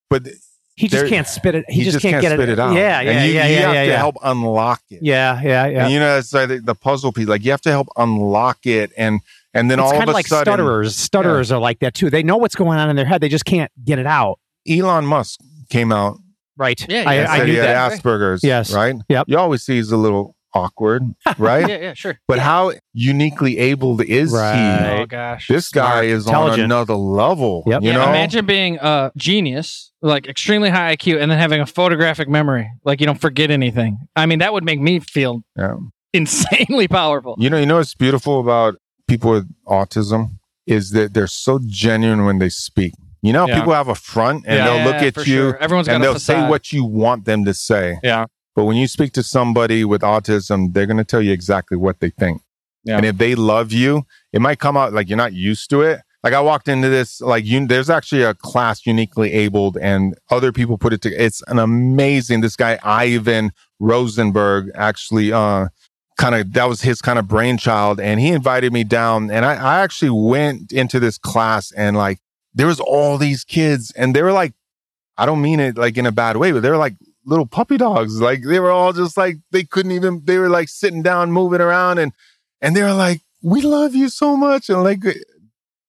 but 0.09 0.27
He 0.75 0.87
just 0.87 1.07
can't 1.07 1.27
spit 1.27 1.55
it. 1.55 1.65
He, 1.67 1.79
he, 1.79 1.83
just, 1.83 2.01
can't, 2.01 2.21
get 2.21 2.31
spit 2.33 2.49
it, 2.49 2.59
out 2.59 2.73
Yeah, 2.73 3.01
yeah, 3.01 3.11
and 3.11 3.27
you, 3.27 3.33
yeah, 3.35 3.47
you 3.47 3.53
yeah, 3.55 3.61
have 3.61 3.73
yeah, 3.75 3.83
to 3.83 3.89
yeah. 3.89 3.97
help 3.97 4.15
unlock 4.23 4.81
it 4.89 4.99
Yeah, 5.01 5.41
yeah, 5.41 5.67
yeah. 5.67 5.83
and 5.85 5.93
you 5.93 5.99
know 5.99 6.17
it's 6.17 6.33
like 6.33 6.49
the, 6.49 6.59
the 6.59 6.75
puzzle 6.75 7.11
piece 7.11 7.27
like 7.27 7.43
you 7.43 7.51
have 7.51 7.61
to 7.61 7.71
help 7.71 7.87
unlock 7.97 8.65
it 8.65 8.91
and 8.97 9.21
and 9.53 9.69
then 9.69 9.79
it's 9.79 9.85
all 9.85 9.91
kind 9.91 10.03
of 10.03 10.09
of 10.09 10.13
a 10.13 10.17
like 10.17 10.27
sudden 10.27 10.53
stutterers. 10.53 10.95
Stutterers 10.95 11.51
are 11.51 11.59
like 11.59 11.79
that 11.79 11.93
too. 11.93 12.09
They 12.09 12.23
know 12.23 12.37
what's 12.37 12.55
going 12.55 12.79
on 12.79 12.89
in 12.89 12.95
their 12.95 13.05
head. 13.05 13.19
They 13.21 13.29
just 13.29 13.45
can't 13.45 13.69
get 13.83 13.99
it 13.99 14.07
out. 14.07 14.39
elon 14.67 15.05
musk 15.05 15.39
came 15.69 15.91
out 15.91 16.17
Right. 16.57 16.85
Yeah, 16.87 17.05
I, 17.07 17.13
yeah. 17.15 17.21
and 17.21 17.27
I 17.29 17.37
knew 17.39 17.51
he 17.53 17.55
had 17.57 17.65
that. 17.69 17.91
Asperger's. 18.03 18.43
Yes. 18.43 18.71
Right. 18.71 18.95
Yep. 19.09 19.25
You 19.29 19.37
always 19.39 19.63
see 19.63 19.75
he's 19.77 19.91
a 19.91 19.97
little 19.97 20.35
awkward, 20.53 21.03
right? 21.37 21.67
yeah, 21.69 21.77
yeah, 21.77 21.93
sure. 21.93 22.19
But 22.27 22.39
how 22.39 22.73
uniquely 22.93 23.57
abled 23.57 24.01
is 24.03 24.31
Right. 24.33 24.99
Oh 25.01 25.05
gosh. 25.05 25.47
he? 25.47 25.53
This 25.53 25.69
guy 25.69 25.91
Smart, 25.91 26.05
is 26.05 26.27
on 26.27 26.59
another 26.59 26.95
level. 26.95 27.63
Yep. 27.67 27.81
You 27.83 27.89
Yeah, 27.89 27.97
know, 27.97 28.03
imagine 28.09 28.45
being 28.45 28.77
a 28.81 29.11
genius, 29.17 29.91
like 30.01 30.27
extremely 30.27 30.69
high 30.69 30.95
IQ, 30.95 31.21
and 31.21 31.31
then 31.31 31.37
having 31.37 31.61
a 31.61 31.65
photographic 31.65 32.27
memory, 32.29 32.69
like 32.83 32.99
you 32.99 33.05
don't 33.05 33.19
forget 33.21 33.51
anything. 33.51 33.97
I 34.15 34.25
mean, 34.25 34.39
that 34.39 34.53
would 34.53 34.63
make 34.63 34.79
me 34.79 34.99
feel 34.99 35.41
Yeah. 35.57 35.75
insanely 36.13 36.87
powerful. 36.87 37.35
You 37.39 37.49
know, 37.49 37.57
you 37.57 37.65
know 37.65 37.77
what's 37.77 37.95
beautiful 37.95 38.39
about 38.39 38.75
people 39.07 39.31
with 39.31 39.49
autism 39.67 40.37
is 40.67 40.91
that 40.91 41.13
they're 41.13 41.27
so 41.27 41.59
genuine 41.65 42.25
when 42.25 42.39
they 42.39 42.49
speak. 42.49 42.93
You 43.23 43.33
know, 43.33 43.47
Yeah. 43.47 43.57
people 43.59 43.73
have 43.73 43.87
a 43.87 43.95
front 43.95 44.45
and 44.47 44.57
Yeah. 44.57 44.65
they'll 44.65 44.85
look 44.85 44.95
at 45.01 45.15
you 45.17 45.23
sure. 45.23 45.57
Everyone's 45.57 45.87
and 45.87 46.03
they'll 46.03 46.17
say 46.19 46.47
what 46.47 46.71
you 46.71 46.83
want 46.83 47.25
them 47.25 47.45
to 47.45 47.53
say. 47.53 47.97
Yeah. 48.03 48.25
But 48.55 48.65
when 48.65 48.75
you 48.75 48.87
speak 48.87 49.13
to 49.13 49.23
somebody 49.23 49.85
with 49.85 50.01
autism, 50.01 50.73
they're 50.73 50.85
going 50.85 50.97
to 50.97 51.05
tell 51.05 51.21
you 51.21 51.31
exactly 51.31 51.77
what 51.77 51.99
they 51.99 52.09
think. 52.09 52.41
Yeah. 52.83 52.97
And 52.97 53.05
if 53.05 53.17
they 53.17 53.35
love 53.35 53.71
you, 53.71 54.03
it 54.33 54.41
might 54.41 54.59
come 54.59 54.75
out 54.75 54.93
like 54.93 55.07
you're 55.07 55.17
not 55.17 55.33
used 55.33 55.69
to 55.69 55.81
it. 55.81 56.01
Like 56.23 56.33
I 56.33 56.41
walked 56.41 56.67
into 56.67 56.89
this, 56.89 57.19
like 57.21 57.45
you, 57.45 57.65
there's 57.65 57.89
actually 57.89 58.21
a 58.23 58.35
class 58.35 58.85
uniquely 58.85 59.31
abled, 59.31 59.77
and 59.81 60.15
other 60.29 60.51
people 60.51 60.77
put 60.77 60.93
it 60.93 61.01
to. 61.01 61.09
It's 61.09 61.41
an 61.47 61.57
amazing. 61.57 62.41
This 62.41 62.55
guy 62.55 62.77
Ivan 62.83 63.51
Rosenberg 63.79 64.69
actually, 64.75 65.33
uh, 65.33 65.69
kind 66.19 66.35
of 66.35 66.53
that 66.53 66.65
was 66.65 66.81
his 66.81 67.01
kind 67.01 67.17
of 67.17 67.27
brainchild, 67.27 67.99
and 67.99 68.19
he 68.19 68.29
invited 68.29 68.71
me 68.71 68.83
down, 68.83 69.31
and 69.31 69.45
I, 69.45 69.55
I 69.55 69.79
actually 69.79 70.11
went 70.11 70.71
into 70.71 70.99
this 70.99 71.17
class, 71.17 71.71
and 71.71 71.97
like 71.97 72.19
there 72.53 72.67
was 72.67 72.79
all 72.79 73.17
these 73.17 73.43
kids, 73.43 73.91
and 73.95 74.15
they 74.15 74.21
were 74.21 74.33
like, 74.33 74.53
I 75.17 75.25
don't 75.25 75.41
mean 75.41 75.59
it 75.59 75.75
like 75.75 75.97
in 75.97 76.05
a 76.05 76.11
bad 76.11 76.37
way, 76.37 76.51
but 76.51 76.61
they 76.61 76.69
were 76.69 76.77
like 76.77 76.95
little 77.25 77.45
puppy 77.45 77.77
dogs. 77.77 78.21
Like 78.21 78.43
they 78.43 78.59
were 78.59 78.71
all 78.71 78.93
just 78.93 79.17
like 79.17 79.37
they 79.51 79.63
couldn't 79.63 79.91
even. 79.91 80.21
They 80.25 80.37
were 80.37 80.49
like 80.49 80.69
sitting 80.69 81.01
down, 81.01 81.31
moving 81.31 81.61
around, 81.61 81.99
and 81.99 82.13
and 82.61 82.75
they 82.75 82.83
were 82.83 82.93
like, 82.93 83.21
"We 83.41 83.61
love 83.61 83.95
you 83.95 84.09
so 84.09 84.35
much," 84.37 84.69
and 84.69 84.83
like 84.83 85.05
uh, 85.05 85.13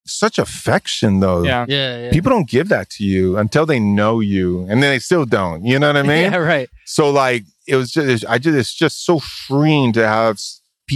such 0.07 0.39
affection 0.39 1.21
though. 1.21 1.43
Yeah. 1.43 1.67
Yeah, 1.69 2.05
yeah. 2.05 2.11
People 2.11 2.31
don't 2.31 2.49
give 2.49 2.69
that 2.69 2.91
to 2.91 3.05
you 3.05 3.37
until 3.37 3.67
they 3.67 3.81
know 3.81 4.21
you, 4.21 4.61
and 4.63 4.83
then 4.83 4.91
they 4.91 4.99
still 4.99 5.25
don't. 5.25 5.65
You 5.65 5.79
know 5.79 5.89
what 5.89 5.97
I 5.97 6.03
mean? 6.03 6.33
yeah, 6.33 6.37
right. 6.37 6.69
So 6.87 7.11
like 7.11 7.45
it 7.67 7.77
was 7.77 7.93
just 7.93 8.27
I 8.27 8.39
just 8.39 8.57
it's 8.57 8.75
just 8.75 9.05
so 9.05 9.19
freeing 9.19 9.93
to 9.95 10.07
have 10.07 10.39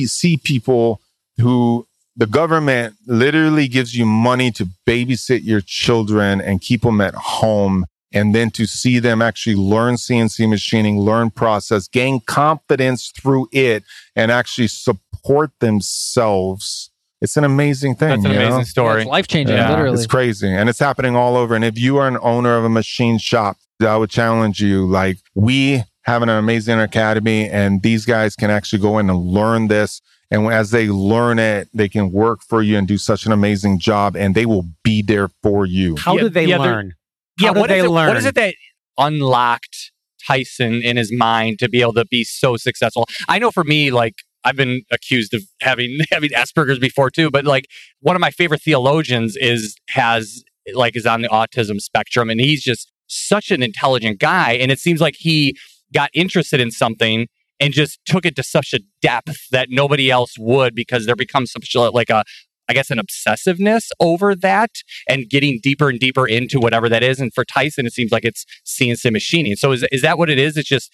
see 0.04 0.36
people 0.36 1.00
who 1.38 1.86
the 2.16 2.26
government 2.26 2.96
literally 3.06 3.66
gives 3.66 3.96
you 3.96 4.04
money 4.04 4.50
to 4.50 4.68
babysit 4.86 5.42
your 5.42 5.62
children 5.62 6.40
and 6.40 6.60
keep 6.60 6.82
them 6.82 7.00
at 7.00 7.14
home 7.14 7.86
and 8.16 8.34
then 8.34 8.50
to 8.52 8.66
see 8.66 8.98
them 8.98 9.20
actually 9.20 9.56
learn 9.56 9.96
CNC 9.96 10.48
machining, 10.48 10.98
learn 10.98 11.30
process, 11.30 11.86
gain 11.86 12.20
confidence 12.20 13.12
through 13.14 13.46
it 13.52 13.84
and 14.14 14.32
actually 14.32 14.68
support 14.68 15.50
themselves. 15.60 16.90
It's 17.20 17.36
an 17.36 17.44
amazing 17.44 17.96
thing. 17.96 18.08
That's 18.08 18.24
an 18.24 18.32
you 18.32 18.38
know? 18.38 18.46
amazing 18.46 18.64
story. 18.64 19.02
It's 19.02 19.10
life 19.10 19.28
changing, 19.28 19.56
Yeah, 19.56 19.70
literally. 19.70 19.94
It's 19.94 20.06
crazy. 20.06 20.48
And 20.48 20.68
it's 20.68 20.78
happening 20.78 21.14
all 21.14 21.36
over. 21.36 21.54
And 21.54 21.64
if 21.64 21.78
you 21.78 21.98
are 21.98 22.08
an 22.08 22.18
owner 22.22 22.56
of 22.56 22.64
a 22.64 22.68
machine 22.70 23.18
shop, 23.18 23.58
I 23.80 23.96
would 23.96 24.10
challenge 24.10 24.60
you 24.60 24.86
like, 24.86 25.18
we 25.34 25.82
have 26.02 26.22
an 26.22 26.28
amazing 26.30 26.78
academy, 26.78 27.50
and 27.50 27.82
these 27.82 28.06
guys 28.06 28.36
can 28.36 28.50
actually 28.50 28.80
go 28.80 28.98
in 28.98 29.10
and 29.10 29.18
learn 29.18 29.68
this. 29.68 30.00
And 30.30 30.46
as 30.46 30.70
they 30.70 30.88
learn 30.88 31.38
it, 31.38 31.68
they 31.74 31.88
can 31.88 32.12
work 32.12 32.42
for 32.42 32.62
you 32.62 32.78
and 32.78 32.88
do 32.88 32.96
such 32.96 33.26
an 33.26 33.32
amazing 33.32 33.78
job, 33.78 34.16
and 34.16 34.34
they 34.34 34.46
will 34.46 34.66
be 34.82 35.02
there 35.02 35.28
for 35.42 35.66
you. 35.66 35.96
How 35.96 36.14
Yeah, 36.16 36.22
do 36.22 36.28
they 36.30 36.46
yeah, 36.46 36.58
learn? 36.58 36.94
Yeah, 37.38 37.50
what 37.50 37.70
is 37.70 37.84
it, 37.84 37.88
learn? 37.88 38.08
What 38.08 38.16
is 38.16 38.24
it 38.24 38.34
that 38.34 38.54
unlocked 38.98 39.92
Tyson 40.26 40.82
in 40.82 40.96
his 40.96 41.12
mind 41.12 41.58
to 41.58 41.68
be 41.68 41.80
able 41.80 41.94
to 41.94 42.06
be 42.06 42.24
so 42.24 42.56
successful? 42.56 43.06
I 43.28 43.38
know 43.38 43.50
for 43.50 43.64
me, 43.64 43.90
like 43.90 44.14
I've 44.44 44.56
been 44.56 44.82
accused 44.90 45.34
of 45.34 45.42
having 45.60 45.98
having 46.10 46.30
Asperger's 46.30 46.78
before 46.78 47.10
too, 47.10 47.30
but 47.30 47.44
like 47.44 47.66
one 48.00 48.16
of 48.16 48.20
my 48.20 48.30
favorite 48.30 48.62
theologians 48.62 49.36
is 49.36 49.76
has 49.90 50.42
like 50.74 50.96
is 50.96 51.06
on 51.06 51.22
the 51.22 51.28
autism 51.28 51.80
spectrum, 51.80 52.30
and 52.30 52.40
he's 52.40 52.62
just 52.62 52.90
such 53.08 53.50
an 53.50 53.62
intelligent 53.62 54.18
guy, 54.18 54.52
and 54.52 54.70
it 54.70 54.78
seems 54.78 55.00
like 55.00 55.16
he 55.18 55.56
got 55.92 56.10
interested 56.14 56.60
in 56.60 56.70
something 56.70 57.26
and 57.60 57.72
just 57.72 57.98
took 58.04 58.26
it 58.26 58.36
to 58.36 58.42
such 58.42 58.72
a 58.74 58.80
depth 59.00 59.48
that 59.50 59.68
nobody 59.70 60.10
else 60.10 60.34
would 60.38 60.74
because 60.74 61.06
there 61.06 61.16
becomes 61.16 61.50
such 61.50 61.74
a, 61.74 61.80
like 61.90 62.10
a 62.10 62.22
I 62.68 62.72
guess 62.74 62.90
an 62.90 62.98
obsessiveness 62.98 63.90
over 64.00 64.34
that 64.34 64.70
and 65.08 65.28
getting 65.28 65.60
deeper 65.62 65.88
and 65.88 65.98
deeper 66.00 66.26
into 66.26 66.58
whatever 66.58 66.88
that 66.88 67.02
is. 67.02 67.20
And 67.20 67.32
for 67.34 67.44
Tyson, 67.44 67.86
it 67.86 67.92
seems 67.92 68.12
like 68.12 68.24
it's 68.24 68.44
CNC 68.64 69.12
machining. 69.12 69.56
So 69.56 69.72
is 69.72 69.86
is 69.92 70.02
that 70.02 70.18
what 70.18 70.30
it 70.30 70.38
is? 70.38 70.56
It's 70.56 70.68
just 70.68 70.90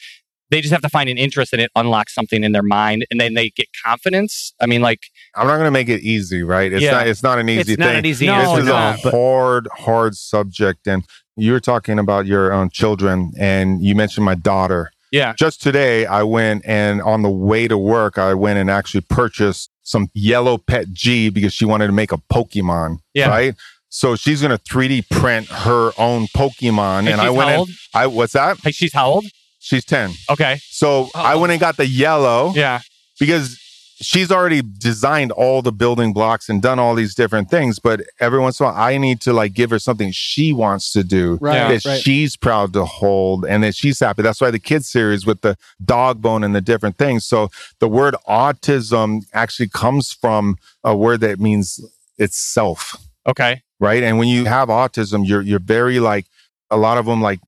they 0.50 0.60
just 0.60 0.72
have 0.72 0.82
to 0.82 0.88
find 0.90 1.08
an 1.08 1.16
interest 1.16 1.54
and 1.54 1.62
it 1.62 1.70
unlocks 1.74 2.14
something 2.14 2.44
in 2.44 2.52
their 2.52 2.62
mind, 2.62 3.06
and 3.10 3.18
then 3.18 3.32
they 3.32 3.48
get 3.50 3.68
confidence. 3.84 4.52
I 4.60 4.66
mean, 4.66 4.82
like 4.82 5.00
I'm 5.34 5.46
not 5.46 5.54
going 5.54 5.64
to 5.66 5.70
make 5.70 5.88
it 5.88 6.02
easy, 6.02 6.42
right? 6.42 6.70
It's 6.72 6.82
Yeah. 6.82 6.90
not. 6.92 7.06
It's 7.06 7.22
not 7.22 7.38
an 7.38 7.48
easy 7.48 7.62
thing. 7.62 7.72
It's 7.74 7.80
not 7.80 7.94
an 7.94 8.04
easy 8.04 8.26
No, 8.26 8.38
this 8.56 8.58
is 8.64 8.66
no, 8.68 8.74
a 8.76 8.98
but- 9.02 9.10
hard, 9.14 9.68
hard 9.74 10.14
subject. 10.14 10.86
And 10.86 11.04
you 11.36 11.52
were 11.52 11.60
talking 11.60 11.98
about 11.98 12.26
your 12.26 12.52
own 12.52 12.68
children, 12.68 13.32
and 13.38 13.82
you 13.82 13.94
mentioned 13.94 14.26
my 14.26 14.34
daughter. 14.34 14.90
yeah, 15.10 15.32
Just 15.38 15.62
today, 15.62 16.04
I 16.04 16.22
went 16.22 16.64
and 16.66 17.00
on 17.00 17.22
the 17.22 17.30
way 17.30 17.66
to 17.68 17.78
work, 17.78 18.18
I 18.18 18.34
went 18.34 18.58
and 18.58 18.70
actually 18.70 19.00
purchased 19.08 19.70
some 19.82 20.08
yellow 20.14 20.58
PETG 20.58 21.32
because 21.32 21.52
she 21.52 21.64
wanted 21.64 21.86
to 21.88 21.92
make 21.92 22.12
a 22.12 22.18
Pokemon. 22.32 22.98
Yeah. 23.14 23.28
Right. 23.28 23.54
So 23.88 24.16
she's 24.16 24.40
gonna 24.40 24.58
3D 24.58 25.10
print 25.10 25.48
her 25.48 25.92
own 25.98 26.26
Pokemon, 26.28 27.04
Hey, 27.04 27.12
and 27.12 27.20
I 27.20 27.28
went. 27.28 27.50
And, 27.50 27.58
old? 27.58 27.70
I 27.94 28.06
what's 28.06 28.32
that? 28.32 28.58
Hey, 28.58 28.72
she's 28.72 28.92
how 28.92 29.10
old? 29.10 29.26
She's 29.58 29.84
ten. 29.84 30.12
Okay, 30.30 30.58
So 30.70 31.08
oh. 31.14 31.20
I 31.20 31.36
went 31.36 31.52
and 31.52 31.60
got 31.60 31.76
the 31.76 31.86
yellow 31.86 32.52
yeah, 32.54 32.80
because 33.20 33.61
she's 34.04 34.30
already 34.30 34.62
designed 34.62 35.32
all 35.32 35.62
the 35.62 35.72
building 35.72 36.12
blocks 36.12 36.48
and 36.48 36.60
done 36.60 36.78
all 36.78 36.94
these 36.94 37.14
different 37.14 37.50
things. 37.50 37.78
But 37.78 38.02
every 38.20 38.38
once 38.38 38.60
in 38.60 38.66
a 38.66 38.68
while, 38.70 38.80
I 38.80 38.98
need 38.98 39.20
to 39.22 39.32
like 39.32 39.54
give 39.54 39.70
her 39.70 39.78
something 39.78 40.10
she 40.12 40.52
wants 40.52 40.92
to 40.92 41.02
do 41.04 41.38
Right, 41.40 41.68
that 41.68 41.84
right. 41.84 42.00
she's 42.00 42.36
proud 42.36 42.72
to 42.74 42.84
hold 42.84 43.46
and 43.46 43.62
that 43.62 43.74
she's 43.74 44.00
happy. 44.00 44.22
That's 44.22 44.40
why 44.40 44.50
the 44.50 44.58
kids 44.58 44.88
series 44.88 45.24
with 45.24 45.40
the 45.40 45.56
dog 45.84 46.20
bone 46.20 46.44
and 46.44 46.54
the 46.54 46.60
different 46.60 46.98
things. 46.98 47.24
So 47.24 47.50
the 47.78 47.88
word 47.88 48.14
autism 48.28 49.22
actually 49.32 49.68
comes 49.68 50.12
from 50.12 50.56
a 50.84 50.96
word 50.96 51.20
that 51.20 51.40
means 51.40 51.80
itself 52.18 52.96
okay, 53.26 53.62
right? 53.80 54.02
And 54.02 54.18
when 54.18 54.28
you 54.28 54.44
have 54.44 54.68
autism, 54.68 55.26
you're 55.26 55.42
you're 55.42 55.58
very 55.58 56.00
like 56.00 56.26
a 56.70 56.76
lot 56.76 56.98
of 56.98 57.06
them 57.06 57.20
like 57.20 57.40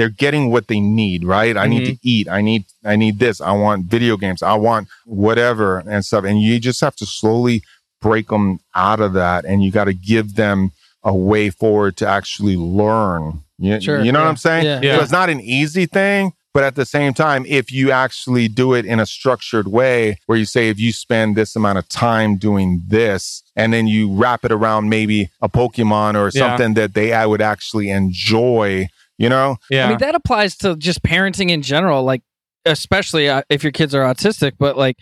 they're 0.00 0.08
getting 0.08 0.50
what 0.50 0.68
they 0.68 0.80
need, 0.80 1.24
right? 1.24 1.58
I 1.58 1.66
need 1.66 1.84
to 1.84 1.92
mm-hmm. 1.92 2.08
eat. 2.08 2.26
I 2.26 2.40
need 2.40 2.64
I 2.86 2.96
need 2.96 3.18
this. 3.18 3.38
I 3.38 3.52
want 3.52 3.84
video 3.84 4.16
games. 4.16 4.42
I 4.42 4.54
want 4.54 4.88
whatever 5.04 5.80
and 5.80 6.02
stuff. 6.02 6.24
And 6.24 6.40
you 6.40 6.58
just 6.58 6.80
have 6.80 6.96
to 6.96 7.04
slowly 7.04 7.62
break 8.00 8.28
them 8.28 8.60
out 8.74 9.00
of 9.00 9.12
that 9.12 9.44
and 9.44 9.62
you 9.62 9.70
got 9.70 9.84
to 9.84 9.92
give 9.92 10.36
them 10.36 10.72
a 11.04 11.14
way 11.14 11.50
forward 11.50 11.98
to 11.98 12.06
actually 12.06 12.56
learn. 12.56 13.42
You, 13.58 13.78
Sure, 13.78 14.02
you 14.02 14.10
know 14.10 14.20
what 14.20 14.28
I'm 14.28 14.38
saying? 14.38 14.64
yeah. 14.64 14.80
Yeah. 14.82 14.96
So 14.96 15.02
it's 15.02 15.12
not 15.12 15.28
an 15.28 15.40
easy 15.40 15.84
thing, 15.84 16.32
but 16.54 16.64
at 16.64 16.76
the 16.76 16.86
same 16.86 17.12
time, 17.12 17.44
if 17.46 17.70
you 17.70 17.90
actually 17.90 18.48
do 18.48 18.72
it 18.72 18.86
in 18.86 19.00
a 19.00 19.04
structured 19.06 19.68
way 19.68 20.16
where 20.24 20.38
you 20.38 20.46
say, 20.46 20.70
if 20.70 20.80
you 20.80 20.92
spend 20.94 21.36
this 21.36 21.54
amount 21.54 21.76
of 21.76 21.86
time 21.90 22.38
doing 22.38 22.82
this, 22.88 23.42
and 23.54 23.70
then 23.74 23.86
you 23.86 24.10
wrap 24.10 24.46
it 24.46 24.52
around 24.52 24.88
maybe 24.88 25.28
a 25.42 25.48
Pokemon 25.50 26.14
or 26.14 26.30
Yeah. 26.32 26.48
something 26.48 26.72
that 26.74 26.94
they 26.94 27.12
I 27.12 27.26
would 27.26 27.42
actually 27.42 27.90
enjoy, 27.90 28.88
you 29.20 29.28
know? 29.28 29.56
yeah, 29.70 29.86
I 29.86 29.88
mean, 29.90 29.98
that 29.98 30.14
applies 30.16 30.56
to 30.58 30.74
just 30.76 31.02
parenting 31.02 31.50
in 31.50 31.62
general, 31.62 32.02
like, 32.02 32.22
especially 32.64 33.28
uh, 33.28 33.42
if 33.48 33.62
your 33.62 33.72
kids 33.72 33.94
are 33.94 34.02
autistic, 34.02 34.52
but 34.58 34.76
like 34.76 34.96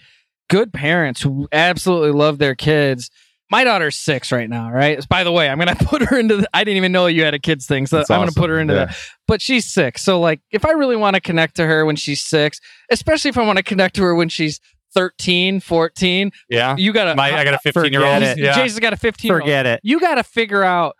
good 0.50 0.72
parents 0.72 1.22
who 1.22 1.48
absolutely 1.52 2.10
love 2.12 2.38
their 2.38 2.54
kids. 2.54 3.10
My 3.50 3.64
daughter's 3.64 3.96
six 3.96 4.30
right 4.30 4.48
now, 4.48 4.70
right? 4.70 5.02
By 5.08 5.24
the 5.24 5.32
way, 5.32 5.48
I'm 5.48 5.58
going 5.58 5.74
to 5.76 5.84
put 5.84 6.02
her 6.02 6.18
into 6.18 6.36
the, 6.38 6.48
I 6.52 6.64
didn't 6.64 6.76
even 6.76 6.92
know 6.92 7.06
you 7.06 7.24
had 7.24 7.32
a 7.34 7.38
kids 7.38 7.66
thing. 7.66 7.86
So 7.86 7.96
That's 7.96 8.10
I'm 8.10 8.18
going 8.20 8.28
to 8.28 8.34
put 8.38 8.50
her 8.50 8.58
into 8.60 8.74
Yeah. 8.74 8.84
that. 8.86 8.96
But 9.26 9.40
she's 9.40 9.66
six. 9.66 10.02
So, 10.02 10.20
like, 10.20 10.40
if 10.50 10.64
I 10.66 10.72
really 10.72 10.96
want 10.96 11.14
to 11.14 11.20
connect 11.20 11.56
to 11.56 11.64
her 11.66 11.86
when 11.86 11.96
she's 11.96 12.20
six, 12.22 12.60
especially 12.90 13.30
if 13.30 13.38
I 13.38 13.46
want 13.46 13.56
to 13.56 13.62
connect 13.62 13.94
to 13.96 14.02
her 14.02 14.14
when 14.14 14.28
she's 14.28 14.60
13, 14.94 15.60
14, 15.60 16.30
yeah. 16.50 16.76
you 16.76 16.92
got 16.92 17.04
to, 17.04 17.14
My, 17.14 17.32
I 17.36 17.44
got 17.44 17.54
a 17.54 17.58
15 17.58 17.92
year 17.92 18.02
old. 18.04 18.14
Forget 18.16 18.38
it. 18.38 18.42
Yeah. 18.42 18.54
Jason's 18.54 18.80
got 18.80 18.92
a 18.92 18.96
15 18.96 19.30
Forget 19.30 19.66
it. 19.66 19.80
you 19.82 19.98
got 20.00 20.16
to 20.16 20.22
figure 20.22 20.62
out 20.62 20.94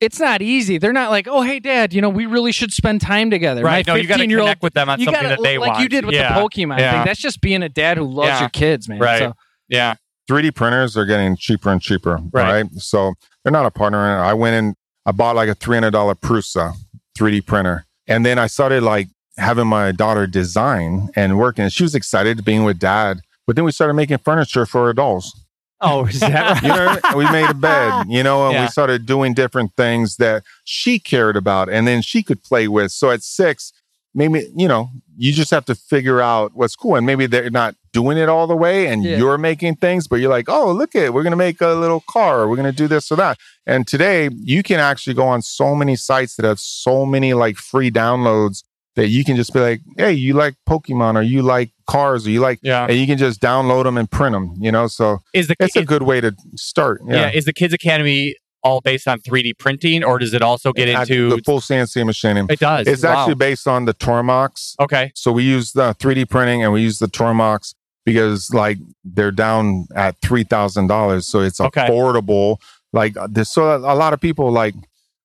it's 0.00 0.20
not 0.20 0.42
easy. 0.42 0.78
They're 0.78 0.92
not 0.92 1.10
like, 1.10 1.26
oh, 1.28 1.42
hey, 1.42 1.60
dad, 1.60 1.94
you 1.94 2.00
know, 2.00 2.08
we 2.08 2.26
really 2.26 2.52
should 2.52 2.72
spend 2.72 3.00
time 3.00 3.30
together. 3.30 3.62
Right. 3.62 3.86
My 3.86 3.94
No, 3.94 3.98
you 3.98 4.06
got 4.06 4.18
to 4.18 4.24
15-year-old 4.24 4.46
connect 4.46 4.62
with 4.62 4.74
them 4.74 4.88
on 4.88 4.98
something 4.98 5.14
gotta, 5.14 5.28
that 5.28 5.42
they 5.42 5.58
like 5.58 5.70
want. 5.72 5.82
you 5.82 5.88
did 5.88 6.04
with 6.04 6.14
yeah. 6.14 6.34
the 6.34 6.40
Pokemon 6.40 6.78
Yeah. 6.78 6.92
thing. 6.92 7.04
That's 7.06 7.20
just 7.20 7.40
being 7.40 7.62
a 7.62 7.68
dad 7.68 7.96
who 7.96 8.04
loves 8.04 8.28
Yeah. 8.28 8.40
your 8.40 8.48
kids, 8.50 8.88
man. 8.88 8.98
Right. 8.98 9.18
So, 9.20 9.34
Yeah. 9.68 9.94
3D 10.28 10.50
printers 10.54 10.96
are 10.96 11.04
getting 11.04 11.36
cheaper 11.36 11.70
and 11.70 11.80
cheaper, 11.80 12.18
Right. 12.32 12.62
right? 12.62 12.66
So 12.76 13.14
they're 13.42 13.52
not 13.52 13.66
a 13.66 13.70
partner. 13.70 14.18
I 14.22 14.32
went 14.34 14.56
and 14.56 14.74
I 15.06 15.12
bought 15.12 15.36
like 15.36 15.48
a 15.48 15.54
$300 15.54 16.14
Prusa 16.14 16.74
3D 17.16 17.40
printer. 17.40 17.84
And 18.06 18.24
then 18.26 18.38
I 18.38 18.46
started 18.46 18.82
like 18.82 19.08
having 19.38 19.66
my 19.66 19.92
daughter 19.92 20.26
design 20.26 21.08
and 21.16 21.38
working. 21.38 21.68
She 21.68 21.82
was 21.82 21.94
excited 21.94 22.44
being 22.44 22.64
with 22.64 22.78
dad. 22.78 23.20
But 23.46 23.56
then 23.56 23.64
we 23.66 23.72
started 23.72 23.94
making 23.94 24.18
furniture 24.18 24.64
for 24.64 24.88
adults. 24.88 25.43
Oh, 25.84 26.06
is 26.06 26.20
that 26.20 26.62
You 26.62 26.68
know, 26.68 27.16
we 27.18 27.24
made 27.30 27.48
a 27.50 27.54
bed, 27.54 28.06
you 28.08 28.22
know, 28.22 28.46
and 28.46 28.54
Yeah. 28.54 28.62
we 28.62 28.68
started 28.68 29.06
doing 29.06 29.34
different 29.34 29.72
things 29.76 30.16
that 30.16 30.42
she 30.64 30.98
cared 30.98 31.36
about 31.36 31.68
and 31.68 31.86
then 31.86 32.02
she 32.02 32.22
could 32.22 32.42
play 32.42 32.68
with. 32.68 32.90
So 32.92 33.10
at 33.10 33.22
six, 33.22 33.72
maybe, 34.14 34.48
you 34.56 34.68
know, 34.68 34.90
you 35.16 35.32
just 35.32 35.50
have 35.50 35.64
to 35.66 35.74
figure 35.74 36.20
out 36.20 36.52
what's 36.54 36.76
cool. 36.76 36.96
And 36.96 37.04
maybe 37.06 37.26
they're 37.26 37.50
not 37.50 37.74
doing 37.92 38.16
it 38.18 38.28
all 38.28 38.46
the 38.46 38.56
way 38.56 38.86
and 38.86 39.04
Yeah. 39.04 39.16
you're 39.18 39.38
making 39.38 39.76
things, 39.76 40.08
but 40.08 40.16
you're 40.16 40.30
like, 40.30 40.48
oh, 40.48 40.72
look 40.72 40.94
at 40.94 41.02
it. 41.04 41.14
We're 41.14 41.22
going 41.22 41.32
to 41.32 41.36
make 41.36 41.60
a 41.60 41.68
little 41.74 42.02
car. 42.08 42.40
Or 42.42 42.48
we're 42.48 42.56
going 42.56 42.70
to 42.70 42.76
do 42.76 42.88
this 42.88 43.10
or 43.12 43.16
that. 43.16 43.38
And 43.66 43.86
today 43.86 44.28
you 44.32 44.62
can 44.62 44.80
actually 44.80 45.14
go 45.14 45.26
on 45.26 45.42
so 45.42 45.74
many 45.74 45.96
sites 45.96 46.36
that 46.36 46.44
have 46.46 46.58
so 46.60 47.04
many 47.06 47.34
like 47.34 47.56
free 47.56 47.90
downloads 47.90 48.62
that 48.96 49.08
you 49.08 49.24
can 49.24 49.34
just 49.36 49.52
be 49.52 49.58
like, 49.60 49.80
hey, 49.96 50.12
you 50.12 50.34
like 50.34 50.54
Pokemon 50.68 51.16
or 51.16 51.22
you 51.22 51.42
like 51.42 51.70
cars 51.86 52.26
or 52.26 52.30
you 52.30 52.40
like, 52.40 52.58
Yeah. 52.62 52.86
and 52.88 52.96
you 52.98 53.06
can 53.06 53.18
just 53.18 53.40
download 53.40 53.84
them 53.84 53.96
and 53.98 54.10
print 54.10 54.32
them, 54.34 54.54
you 54.58 54.72
know? 54.72 54.86
So 54.86 55.18
Is 55.32 55.48
the 55.48 55.56
it's 55.60 55.76
a 55.76 55.84
good 55.84 56.02
way 56.02 56.20
to 56.20 56.34
start. 56.56 57.00
yeah. 57.06 57.14
Yeah. 57.16 57.30
Is 57.32 57.44
the 57.44 57.52
Kids 57.52 57.74
Academy 57.74 58.36
all 58.62 58.80
based 58.80 59.06
on 59.06 59.20
3D 59.20 59.52
printing, 59.58 60.02
or 60.02 60.18
does 60.18 60.32
it 60.32 60.40
also 60.40 60.72
get 60.72 60.88
Act- 60.88 61.10
into? 61.10 61.30
the 61.36 61.42
full 61.44 61.60
CNC 61.60 62.02
machining. 62.04 62.46
it 62.48 62.58
does. 62.60 62.86
It's 62.86 63.02
Wow. 63.02 63.18
actually 63.18 63.34
based 63.34 63.68
on 63.68 63.84
the 63.84 63.92
Tormachs. 63.94 64.74
okay. 64.80 65.12
So 65.14 65.30
we 65.32 65.42
use 65.42 65.72
the 65.72 65.94
3D 65.98 66.24
printing 66.24 66.62
and 66.62 66.72
we 66.72 66.80
use 66.80 66.98
the 66.98 67.06
Tormachs 67.08 67.74
because 68.06 68.52
like 68.54 68.78
they're 69.04 69.30
down 69.30 69.86
at 69.94 70.16
three 70.22 70.44
thousand 70.44 70.86
dollars, 70.88 71.26
so 71.26 71.40
it's 71.40 71.60
Okay. 71.60 71.86
affordable. 71.86 72.56
Like 72.92 73.16
uh, 73.16 73.26
this, 73.30 73.50
so 73.52 73.76
a 73.76 73.94
lot 73.94 74.12
of 74.12 74.20
people 74.20 74.50
like. 74.50 74.74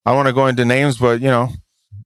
I 0.06 0.12
want 0.14 0.28
to 0.28 0.32
go 0.32 0.46
into 0.46 0.64
names, 0.64 0.96
but 0.96 1.20
you 1.20 1.28
know, 1.28 1.50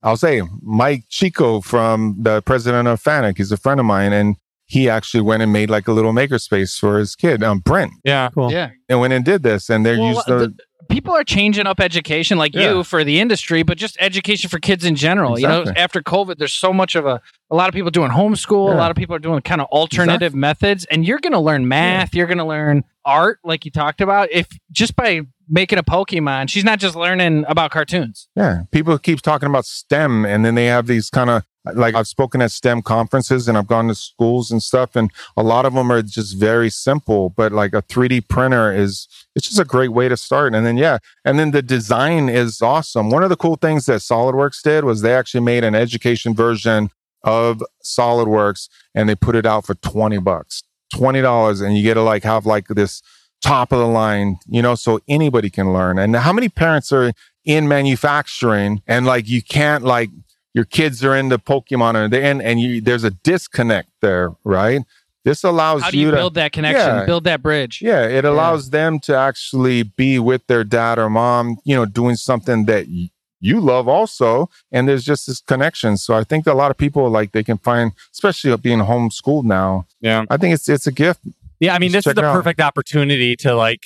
I'll 0.03 0.17
say 0.17 0.43
Mike 0.63 1.05
Cicco 1.11 1.61
from 1.65 2.17
the 2.21 2.43
president 2.43 2.89
of 2.89 3.01
Fanuc. 3.03 3.37
He's 3.39 3.53
a 3.53 3.57
friend 3.57 3.79
of 3.79 3.87
mine, 3.87 4.13
and 4.13 4.35
he 4.67 4.89
actually 4.89 5.21
went 5.21 5.43
and 5.43 5.53
made 5.53 5.71
like 5.71 5.87
a 5.89 5.93
little 5.93 6.13
makerspace 6.13 6.79
for 6.79 6.99
his 6.99 7.15
kid, 7.17 7.43
um, 7.43 7.59
Brent, 7.61 7.93
Yeah. 8.05 8.31
Cool. 8.35 8.51
Yeah. 8.53 8.71
and 8.89 9.01
went 9.01 9.13
and 9.13 9.25
did 9.25 9.43
this, 9.43 9.69
and 9.71 9.85
they're 9.85 9.99
Well, 9.99 10.15
used 10.15 10.27
the, 10.27 10.39
the- 10.39 10.55
people 10.91 11.15
are 11.15 11.25
changing 11.25 11.67
up 11.67 11.81
education 11.81 12.37
like 12.39 12.55
Yeah. 12.55 12.71
you 12.75 12.85
for 12.85 13.05
the 13.05 13.19
industry, 13.21 13.63
but 13.63 13.79
just 13.79 13.97
education 14.01 14.51
for 14.51 14.59
kids 14.59 14.85
in 14.85 14.95
general. 14.97 15.39
You 15.39 15.49
know, 15.49 15.65
after 15.77 16.03
COVID, 16.03 16.37
there's 16.39 16.53
so 16.53 16.73
much 16.73 16.95
of 16.95 17.07
a 17.07 17.21
a 17.51 17.55
lot 17.57 17.69
of 17.69 17.75
people 17.75 17.91
doing 17.91 18.11
homeschool, 18.11 18.73
a 18.73 18.77
lot 18.77 18.91
of 18.91 18.97
people 18.97 19.15
are 19.15 19.21
doing 19.21 19.41
kind 19.43 19.61
of 19.61 19.67
alternative 19.69 20.35
methods, 20.35 20.85
and 20.87 21.07
you're 21.07 21.21
going 21.21 21.33
to 21.35 21.39
learn 21.39 21.69
math, 21.69 22.15
you're 22.15 22.27
going 22.27 22.39
to 22.39 22.45
learn 22.45 22.83
art, 23.05 23.39
like 23.45 23.65
you 23.65 23.71
talked 23.71 24.01
about. 24.01 24.29
If 24.33 24.49
just 24.73 24.97
by 24.97 25.21
making 25.49 25.79
a 25.79 25.83
Pokemon, 25.85 26.49
she's 26.49 26.65
not 26.65 26.81
just 26.81 26.97
learning 26.97 27.45
about 27.49 27.71
cartoons. 27.71 28.29
Yeah, 28.35 28.63
people 28.73 28.99
keep 28.99 29.21
talking 29.21 29.49
about 29.49 29.67
STEM, 29.67 30.25
and 30.27 30.45
then 30.45 30.55
they 30.55 30.67
have 30.67 30.87
these 30.87 31.11
kind 31.11 31.31
of 31.31 31.45
like 31.73 31.95
I've 31.95 32.07
spoken 32.07 32.43
at 32.43 32.51
STEM 32.51 32.83
conferences 32.83 33.49
and 33.49 33.57
I've 33.57 33.67
gone 33.67 33.89
to 33.89 33.95
schools 33.95 34.51
and 34.51 34.63
stuff, 34.63 34.97
and 34.97 35.11
a 35.37 35.43
lot 35.43 35.65
of 35.65 35.75
them 35.75 35.91
are 35.91 36.03
just 36.03 36.37
very 36.37 36.71
simple. 36.71 37.31
But 37.31 37.53
like 37.53 37.75
a 37.75 37.83
3D 37.83 38.29
printer 38.29 38.73
is 38.73 39.09
it's 39.35 39.47
just 39.49 39.61
a 39.61 39.65
great 39.65 39.93
way 39.93 40.09
to 40.09 40.17
start. 40.17 40.55
And 40.55 40.67
then 40.67 40.77
yeah, 40.77 40.99
and 41.25 41.39
then 41.39 41.53
the 41.53 41.63
design 41.63 42.29
is 42.29 42.61
awesome. 42.61 43.11
One 43.11 43.23
of 43.23 43.31
the 43.31 43.37
cool 43.37 43.57
things 43.57 43.87
that 43.87 44.01
SolidWorks 44.01 44.63
did 44.63 44.85
was 44.85 45.01
they 45.01 45.15
actually 45.15 45.41
made 45.41 45.65
an 45.65 45.75
education 45.75 46.35
version 46.35 46.91
of 47.23 47.63
SolidWorks 47.83 48.69
and 48.95 49.09
they 49.09 49.15
put 49.15 49.35
it 49.35 49.47
out 49.47 49.65
for 49.65 49.75
20 49.75 50.19
bucks. 50.19 50.63
$20 50.95 51.65
and 51.65 51.77
you 51.77 51.83
get 51.83 51.95
to 51.95 52.03
like 52.03 52.23
have 52.23 52.47
like 52.47 52.69
this 52.69 53.03
top 53.43 53.73
of 53.73 53.79
the 53.79 53.87
line, 53.87 54.39
you 54.47 54.63
know, 54.63 54.75
so 54.75 55.01
anybody 55.09 55.51
can 55.51 55.73
learn. 55.73 55.99
And 55.99 56.15
how 56.17 56.33
many 56.33 56.49
parents 56.49 56.93
are 56.93 57.13
in 57.45 57.69
manufacturing 57.69 58.83
and 58.87 59.05
like 59.05 59.29
you 59.29 59.43
can't 59.43 59.85
like 59.85 60.11
your 60.55 60.65
kids 60.65 61.05
are 61.05 61.15
into 61.17 61.37
Pokemon 61.39 61.97
and 61.97 62.13
they 62.13 62.23
and, 62.25 62.41
and 62.41 62.61
you 62.61 62.81
there's 62.81 63.05
a 63.05 63.11
disconnect 63.11 63.91
there, 64.01 64.33
right? 64.45 64.83
This 65.25 65.43
allows 65.43 65.83
How 65.83 65.91
do 65.91 65.99
you 65.99 66.11
to 66.11 66.17
build 66.17 66.35
that 66.35 66.53
connection, 66.53 66.87
Yeah. 66.87 67.05
build 67.07 67.25
that 67.25 67.43
bridge? 67.43 67.81
yeah, 67.83 68.03
it 68.07 68.25
allows 68.25 68.71
them 68.71 69.01
to 69.01 69.17
actually 69.17 69.83
be 69.83 70.19
with 70.19 70.47
their 70.49 70.65
dad 70.65 70.99
or 70.99 71.09
mom, 71.09 71.57
you 71.65 71.75
know, 71.75 71.87
doing 71.87 72.17
something 72.17 72.67
that 72.67 72.87
y- 72.89 73.09
you 73.41 73.59
love 73.61 73.89
also. 73.89 74.49
And 74.71 74.87
there's 74.87 75.05
just 75.05 75.27
this 75.27 75.41
connection. 75.41 75.97
So 75.97 76.15
I 76.15 76.25
think 76.25 76.47
a 76.47 76.53
lot 76.55 76.71
of 76.71 76.77
people 76.77 77.09
like 77.09 77.33
they 77.33 77.43
can 77.43 77.57
find, 77.59 77.93
especially 78.13 78.55
being 78.59 78.81
homeschooled 78.81 79.45
now. 79.45 79.87
Yeah. 80.01 80.25
I 80.31 80.37
think 80.37 80.53
it's 80.55 80.69
it's 80.69 80.87
a 80.87 80.93
gift. 80.93 81.21
Yeah, 81.59 81.75
I 81.75 81.79
mean, 81.79 81.91
Just 81.93 82.05
this 82.05 82.13
is 82.13 82.15
the 82.17 82.23
it 82.23 82.27
out. 82.27 82.35
perfect 82.35 82.61
opportunity 82.61 83.35
to 83.37 83.55
like 83.55 83.81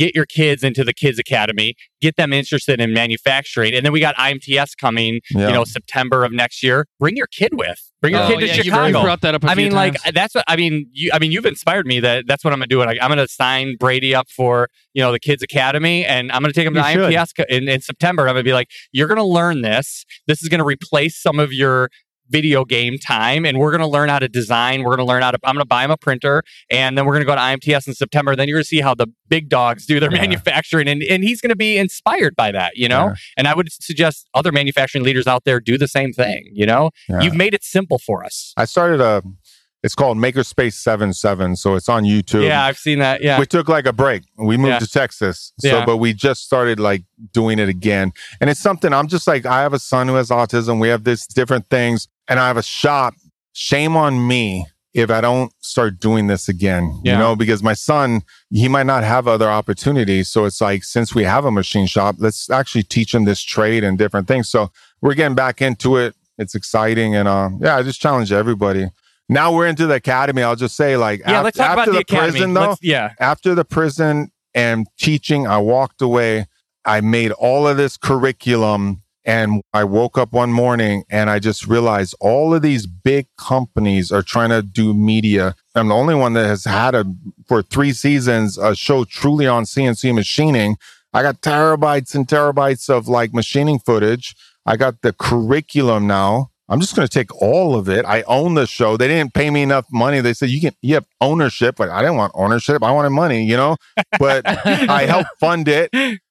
get 0.00 0.14
your 0.14 0.24
kids 0.24 0.64
into 0.64 0.82
the 0.82 0.94
Kids 0.94 1.18
Academy, 1.18 1.74
get 2.00 2.16
them 2.16 2.32
interested 2.32 2.80
in 2.80 2.94
manufacturing, 2.94 3.74
and 3.74 3.84
then 3.84 3.92
we 3.92 4.00
got 4.00 4.16
IMTS 4.16 4.70
coming. 4.80 5.20
Yeah. 5.30 5.48
You 5.48 5.52
know, 5.54 5.64
September 5.64 6.24
of 6.24 6.32
next 6.32 6.62
year. 6.62 6.86
Bring 6.98 7.16
your 7.16 7.26
kid 7.26 7.50
with. 7.52 7.78
Bring 8.00 8.14
your 8.14 8.22
Oh, 8.22 8.28
kid 8.28 8.40
to 8.40 8.46
yeah, 8.46 8.62
you've 8.86 9.02
brought 9.02 9.20
that 9.20 9.34
up. 9.34 9.44
I 9.44 9.52
I 9.52 9.54
mean, 9.54 9.72
like 9.72 9.96
that's 10.14 10.34
what 10.34 10.44
I 10.48 10.56
mean. 10.56 10.86
You, 10.92 11.10
I 11.12 11.18
mean, 11.18 11.32
you've 11.32 11.44
inspired 11.44 11.86
me 11.86 12.00
that 12.00 12.24
that's 12.26 12.42
what 12.42 12.52
I'm 12.54 12.58
gonna 12.58 12.66
do. 12.68 12.78
Like, 12.78 12.98
I'm 13.02 13.10
gonna 13.10 13.28
sign 13.28 13.76
Brady 13.78 14.14
up 14.14 14.30
for 14.30 14.68
you 14.94 15.02
know 15.02 15.12
the 15.12 15.20
Kids 15.20 15.42
Academy, 15.42 16.04
and 16.06 16.32
I'm 16.32 16.40
gonna 16.40 16.54
take 16.54 16.66
him 16.66 16.74
to 16.74 16.80
You 16.80 16.86
should. 16.92 17.12
IMTS 17.12 17.44
in, 17.50 17.68
in 17.68 17.80
September. 17.82 18.22
I'm 18.22 18.28
gonna 18.34 18.42
be 18.42 18.54
like, 18.54 18.68
you're 18.92 19.08
gonna 19.08 19.26
learn 19.26 19.60
this. 19.60 20.06
This 20.26 20.42
is 20.42 20.48
gonna 20.48 20.64
replace 20.64 21.20
some 21.20 21.38
of 21.38 21.52
your 21.52 21.90
video 22.30 22.64
game 22.64 22.98
time, 22.98 23.44
and 23.44 23.58
we're 23.58 23.70
gonna 23.72 23.88
learn 23.88 24.08
how 24.08 24.18
to 24.18 24.28
design. 24.28 24.82
We're 24.84 24.96
gonna 24.96 25.04
learn 25.08 25.22
how 25.22 25.32
to. 25.32 25.38
I'm 25.44 25.54
gonna 25.54 25.64
buy 25.64 25.84
him 25.84 25.90
a 25.90 25.96
printer, 25.96 26.42
and 26.70 26.96
then 26.96 27.04
we're 27.06 27.12
gonna 27.14 27.24
go 27.26 27.34
to 27.34 27.40
IMTS 27.40 27.86
in 27.86 27.94
September. 27.94 28.34
Then 28.36 28.48
you're 28.48 28.58
gonna 28.58 28.64
see 28.64 28.80
how 28.80 28.94
the 28.94 29.08
big 29.28 29.48
dogs 29.48 29.86
do 29.86 30.00
their 30.00 30.12
Yeah. 30.12 30.20
manufacturing, 30.20 30.88
and 30.88 31.02
and 31.02 31.22
he's 31.24 31.40
gonna 31.40 31.56
be 31.56 31.76
inspired 31.76 32.36
by 32.36 32.52
that. 32.52 32.76
You 32.76 32.88
know, 32.88 33.06
Yeah. 33.08 33.14
and 33.36 33.48
I 33.48 33.54
would 33.54 33.70
suggest 33.72 34.28
other 34.34 34.52
manufacturing 34.52 35.04
leaders 35.04 35.26
out 35.26 35.44
there 35.44 35.60
do 35.60 35.76
the 35.76 35.88
same 35.88 36.12
thing. 36.12 36.50
You 36.52 36.66
know, 36.66 36.90
Yeah. 37.08 37.20
you've 37.20 37.34
made 37.34 37.54
it 37.54 37.64
simple 37.64 37.98
for 37.98 38.24
us. 38.24 38.52
I 38.56 38.64
started 38.64 39.00
a 39.00 39.22
it's 39.82 39.94
called 39.94 40.18
Makerspace 40.18 40.74
77. 40.74 41.56
So 41.56 41.74
it's 41.74 41.88
on 41.88 42.04
YouTube. 42.04 42.44
Yeah, 42.46 42.64
I've 42.64 42.76
seen 42.78 42.98
that. 42.98 43.22
Yeah. 43.22 43.38
We 43.38 43.46
took 43.46 43.68
like 43.68 43.86
a 43.86 43.92
break. 43.92 44.24
We 44.36 44.56
moved 44.56 44.68
Yeah. 44.72 44.78
to 44.80 44.86
Texas. 44.86 45.52
So, 45.60 45.68
Yeah. 45.78 45.84
but 45.86 45.96
we 45.96 46.12
just 46.12 46.42
started 46.44 46.78
like 46.78 47.04
doing 47.32 47.58
it 47.58 47.68
again. 47.68 48.12
And 48.40 48.50
it's 48.50 48.60
something 48.60 48.92
I'm 48.92 49.08
just 49.08 49.26
like, 49.26 49.46
I 49.46 49.62
have 49.62 49.72
a 49.72 49.78
son 49.78 50.08
who 50.08 50.14
has 50.16 50.28
autism. 50.28 50.80
We 50.80 50.88
have 50.88 51.04
this 51.04 51.26
different 51.26 51.68
things 51.70 52.08
and 52.28 52.38
I 52.38 52.46
have 52.46 52.56
a 52.58 52.62
shop. 52.62 53.14
Shame 53.52 53.96
on 53.96 54.26
me 54.28 54.66
if 54.92 55.08
I 55.10 55.20
don't 55.20 55.52
start 55.60 55.98
doing 56.00 56.26
this 56.26 56.48
again, 56.48 57.00
Yeah. 57.04 57.12
you 57.12 57.18
know, 57.18 57.36
because 57.36 57.62
my 57.62 57.74
son, 57.74 58.22
he 58.50 58.68
might 58.68 58.86
not 58.86 59.02
have 59.04 59.26
other 59.28 59.48
opportunities. 59.48 60.28
So 60.28 60.44
it's 60.44 60.60
like, 60.60 60.82
since 60.84 61.14
we 61.14 61.24
have 61.24 61.44
a 61.44 61.50
machine 61.50 61.86
shop, 61.86 62.16
let's 62.18 62.50
actually 62.50 62.82
teach 62.82 63.14
him 63.14 63.24
this 63.24 63.40
trade 63.40 63.82
and 63.84 63.96
different 63.96 64.26
things. 64.28 64.48
So 64.48 64.72
we're 65.00 65.14
getting 65.14 65.36
back 65.36 65.62
into 65.62 65.96
it. 65.96 66.14
It's 66.38 66.54
exciting. 66.54 67.14
And, 67.14 67.28
uh, 67.28 67.50
yeah, 67.60 67.76
I 67.76 67.82
just 67.82 68.00
challenge 68.00 68.32
everybody. 68.32 68.88
Now 69.30 69.52
we're 69.54 69.68
into 69.68 69.86
the 69.86 69.94
academy. 69.94 70.42
I'll 70.42 70.56
just 70.56 70.76
say 70.76 70.96
like, 70.96 71.20
yeah, 71.20 71.38
af- 71.38 71.44
let's 71.44 71.56
talk 71.56 71.66
after 71.78 71.82
about 71.82 71.86
the, 71.86 71.92
the 71.92 71.98
academy. 72.00 72.30
prison 72.32 72.54
though, 72.54 72.60
Let's- 72.70 72.82
yeah. 72.82 73.12
after 73.20 73.54
the 73.54 73.64
prison 73.64 74.30
and 74.54 74.86
teaching, 74.98 75.46
I 75.46 75.58
walked 75.58 76.02
away. 76.02 76.46
I 76.84 77.00
made 77.00 77.30
all 77.32 77.68
of 77.68 77.76
this 77.76 77.96
curriculum 77.96 79.02
and 79.24 79.62
I 79.72 79.84
woke 79.84 80.16
up 80.18 80.32
one 80.32 80.50
morning 80.50 81.04
and 81.10 81.28
I 81.30 81.38
just 81.38 81.66
realized 81.66 82.14
all 82.20 82.54
of 82.54 82.62
these 82.62 82.86
big 82.86 83.26
companies 83.38 84.10
are 84.10 84.22
trying 84.22 84.48
to 84.50 84.62
do 84.62 84.94
media. 84.94 85.54
I'm 85.74 85.88
the 85.88 85.94
only 85.94 86.14
one 86.14 86.32
that 86.32 86.46
has 86.46 86.64
had 86.64 86.94
a, 86.94 87.04
for 87.46 87.62
three 87.62 87.92
seasons, 87.92 88.56
a 88.58 88.74
show 88.74 89.04
truly 89.04 89.46
on 89.46 89.64
CNC 89.64 90.14
machining. 90.14 90.76
I 91.12 91.22
got 91.22 91.40
terabytes 91.42 92.14
and 92.14 92.26
terabytes 92.26 92.88
of 92.88 93.08
like 93.08 93.34
machining 93.34 93.78
footage. 93.78 94.34
I 94.66 94.76
got 94.76 95.02
the 95.02 95.12
curriculum 95.12 96.06
now. 96.06 96.49
I'm 96.70 96.80
just 96.80 96.94
going 96.94 97.06
to 97.06 97.12
take 97.12 97.34
all 97.42 97.74
of 97.74 97.88
it. 97.88 98.04
I 98.04 98.22
own 98.22 98.54
the 98.54 98.64
show. 98.64 98.96
They 98.96 99.08
didn't 99.08 99.34
pay 99.34 99.50
me 99.50 99.62
enough 99.62 99.86
money. 99.90 100.20
They 100.20 100.32
said 100.32 100.50
you 100.50 100.60
can 100.60 100.72
you 100.82 100.94
have 100.94 101.04
ownership. 101.20 101.80
Like 101.80 101.90
I 101.90 102.00
didn't 102.00 102.16
want 102.16 102.32
ownership. 102.36 102.84
I 102.84 102.92
wanted 102.92 103.10
money, 103.10 103.44
you 103.44 103.56
know. 103.56 103.76
But 104.20 104.46
I 104.66 105.06
helped 105.06 105.30
fund 105.40 105.66
it, 105.66 105.90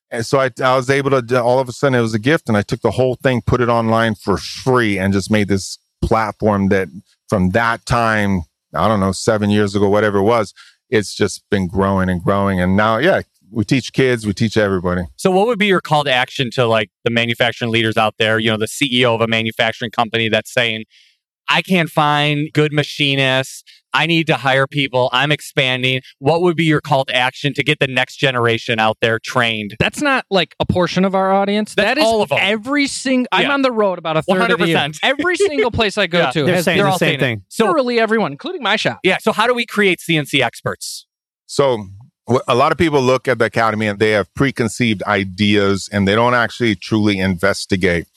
and 0.10 0.26
so 0.26 0.40
I, 0.40 0.50
I 0.64 0.78
was 0.78 0.90
able 0.90 1.22
to. 1.22 1.44
All 1.44 1.60
of 1.60 1.68
a 1.68 1.74
sudden, 1.74 2.00
it 2.00 2.02
was 2.02 2.14
a 2.14 2.20
gift, 2.20 2.48
and 2.48 2.58
I 2.58 2.62
took 2.62 2.80
the 2.80 2.92
whole 2.92 3.16
thing, 3.16 3.42
put 3.46 3.60
it 3.60 3.68
online 3.68 4.16
for 4.16 4.38
free, 4.38 4.98
and 4.98 5.12
just 5.12 5.30
made 5.30 5.50
this 5.50 5.78
platform 6.02 6.70
that 6.70 6.88
from 7.28 7.50
that 7.50 7.86
time, 7.86 8.44
I 8.74 8.88
don't 8.88 9.02
know, 9.02 9.12
seven 9.12 9.50
years 9.50 9.76
ago, 9.76 9.90
whatever 9.90 10.20
it 10.20 10.24
was, 10.24 10.54
it's 10.90 11.14
just 11.14 11.44
been 11.52 11.68
growing 11.68 12.10
and 12.10 12.24
growing, 12.24 12.62
and 12.62 12.78
now, 12.78 12.98
yeah, 12.98 13.22
we 13.52 13.64
teach 13.64 13.94
kids, 13.94 14.26
we 14.28 14.34
teach 14.34 14.58
everybody. 14.58 15.04
So, 15.16 15.32
what 15.32 15.48
would 15.48 15.60
be 15.60 15.68
your 15.68 15.82
call 15.82 16.04
to 16.04 16.12
action 16.14 16.50
to 16.54 16.66
like 16.68 16.90
the 17.04 17.12
manufacturing 17.12 17.72
leaders 17.72 17.98
out 17.98 18.16
there? 18.20 18.40
You 18.40 18.52
know, 18.52 18.58
the 18.58 18.68
CEO 18.68 19.14
of 19.16 19.22
a 19.22 19.28
manufacturing 19.28 19.92
company 19.92 20.30
that's 20.30 20.54
saying, 20.54 20.86
"I 21.50 21.62
can't 21.62 21.90
find 21.90 22.50
good 22.54 22.72
machinists. 22.74 23.64
I 23.92 24.06
need 24.06 24.28
to 24.28 24.36
hire 24.36 24.68
people. 24.68 25.10
I'm 25.14 25.32
expanding." 25.32 26.02
What 26.20 26.42
would 26.42 26.56
be 26.56 26.66
your 26.66 26.80
call 26.82 27.06
to 27.06 27.16
action 27.16 27.54
to 27.56 27.64
get 27.64 27.80
the 27.80 27.88
next 27.88 28.18
generation 28.18 28.78
out 28.80 28.98
there 29.02 29.18
trained? 29.20 29.76
That's 29.80 30.02
not 30.02 30.26
like 30.30 30.54
a 30.60 30.66
portion 30.66 31.04
of 31.06 31.16
our 31.16 31.32
audience. 31.34 31.74
That's 31.74 31.96
That 31.96 31.98
is 31.98 32.04
all 32.06 32.22
of 32.22 32.32
'em. 32.32 32.38
every 32.42 32.86
single. 32.88 33.28
I'm 33.32 33.50
on 33.50 33.64
the 33.64 33.72
road 33.72 33.98
about 33.98 34.16
a 34.18 34.22
third 34.22 34.52
of 34.52 34.60
the 34.60 34.68
year. 34.68 34.88
Every 35.02 35.36
single 35.38 35.72
place 35.72 35.98
I 35.98 36.06
go 36.08 36.20
Yeah. 36.24 36.32
to 36.32 36.44
They're 36.46 36.56
has 36.56 36.66
saying 36.66 36.78
they're 36.78 36.86
the 36.86 36.92
all 36.92 37.00
same 37.00 37.08
saying 37.08 37.20
it. 37.20 37.22
thing. 37.22 37.42
So, 37.50 37.66
literally 37.66 38.00
everyone, 38.00 38.32
including 38.32 38.62
my 38.62 38.76
shop. 38.76 39.00
yeah. 39.04 39.18
So, 39.20 39.32
how 39.32 39.48
do 39.48 39.54
we 39.56 39.66
create 39.66 40.00
CNC 40.00 40.42
experts? 40.44 41.08
So 41.52 41.78
wh- 41.78 41.88
a 42.48 42.56
lot 42.56 42.72
of 42.72 42.78
people 42.78 43.02
look 43.02 43.28
at 43.28 43.40
the 43.40 43.46
academy 43.46 43.88
and 43.88 44.00
they 44.00 44.12
have 44.12 44.34
preconceived 44.34 45.02
ideas 45.04 45.90
and 45.92 46.08
they 46.08 46.16
don't 46.16 46.34
actually 46.34 46.76
truly 46.76 47.20
investigate. 47.20 48.08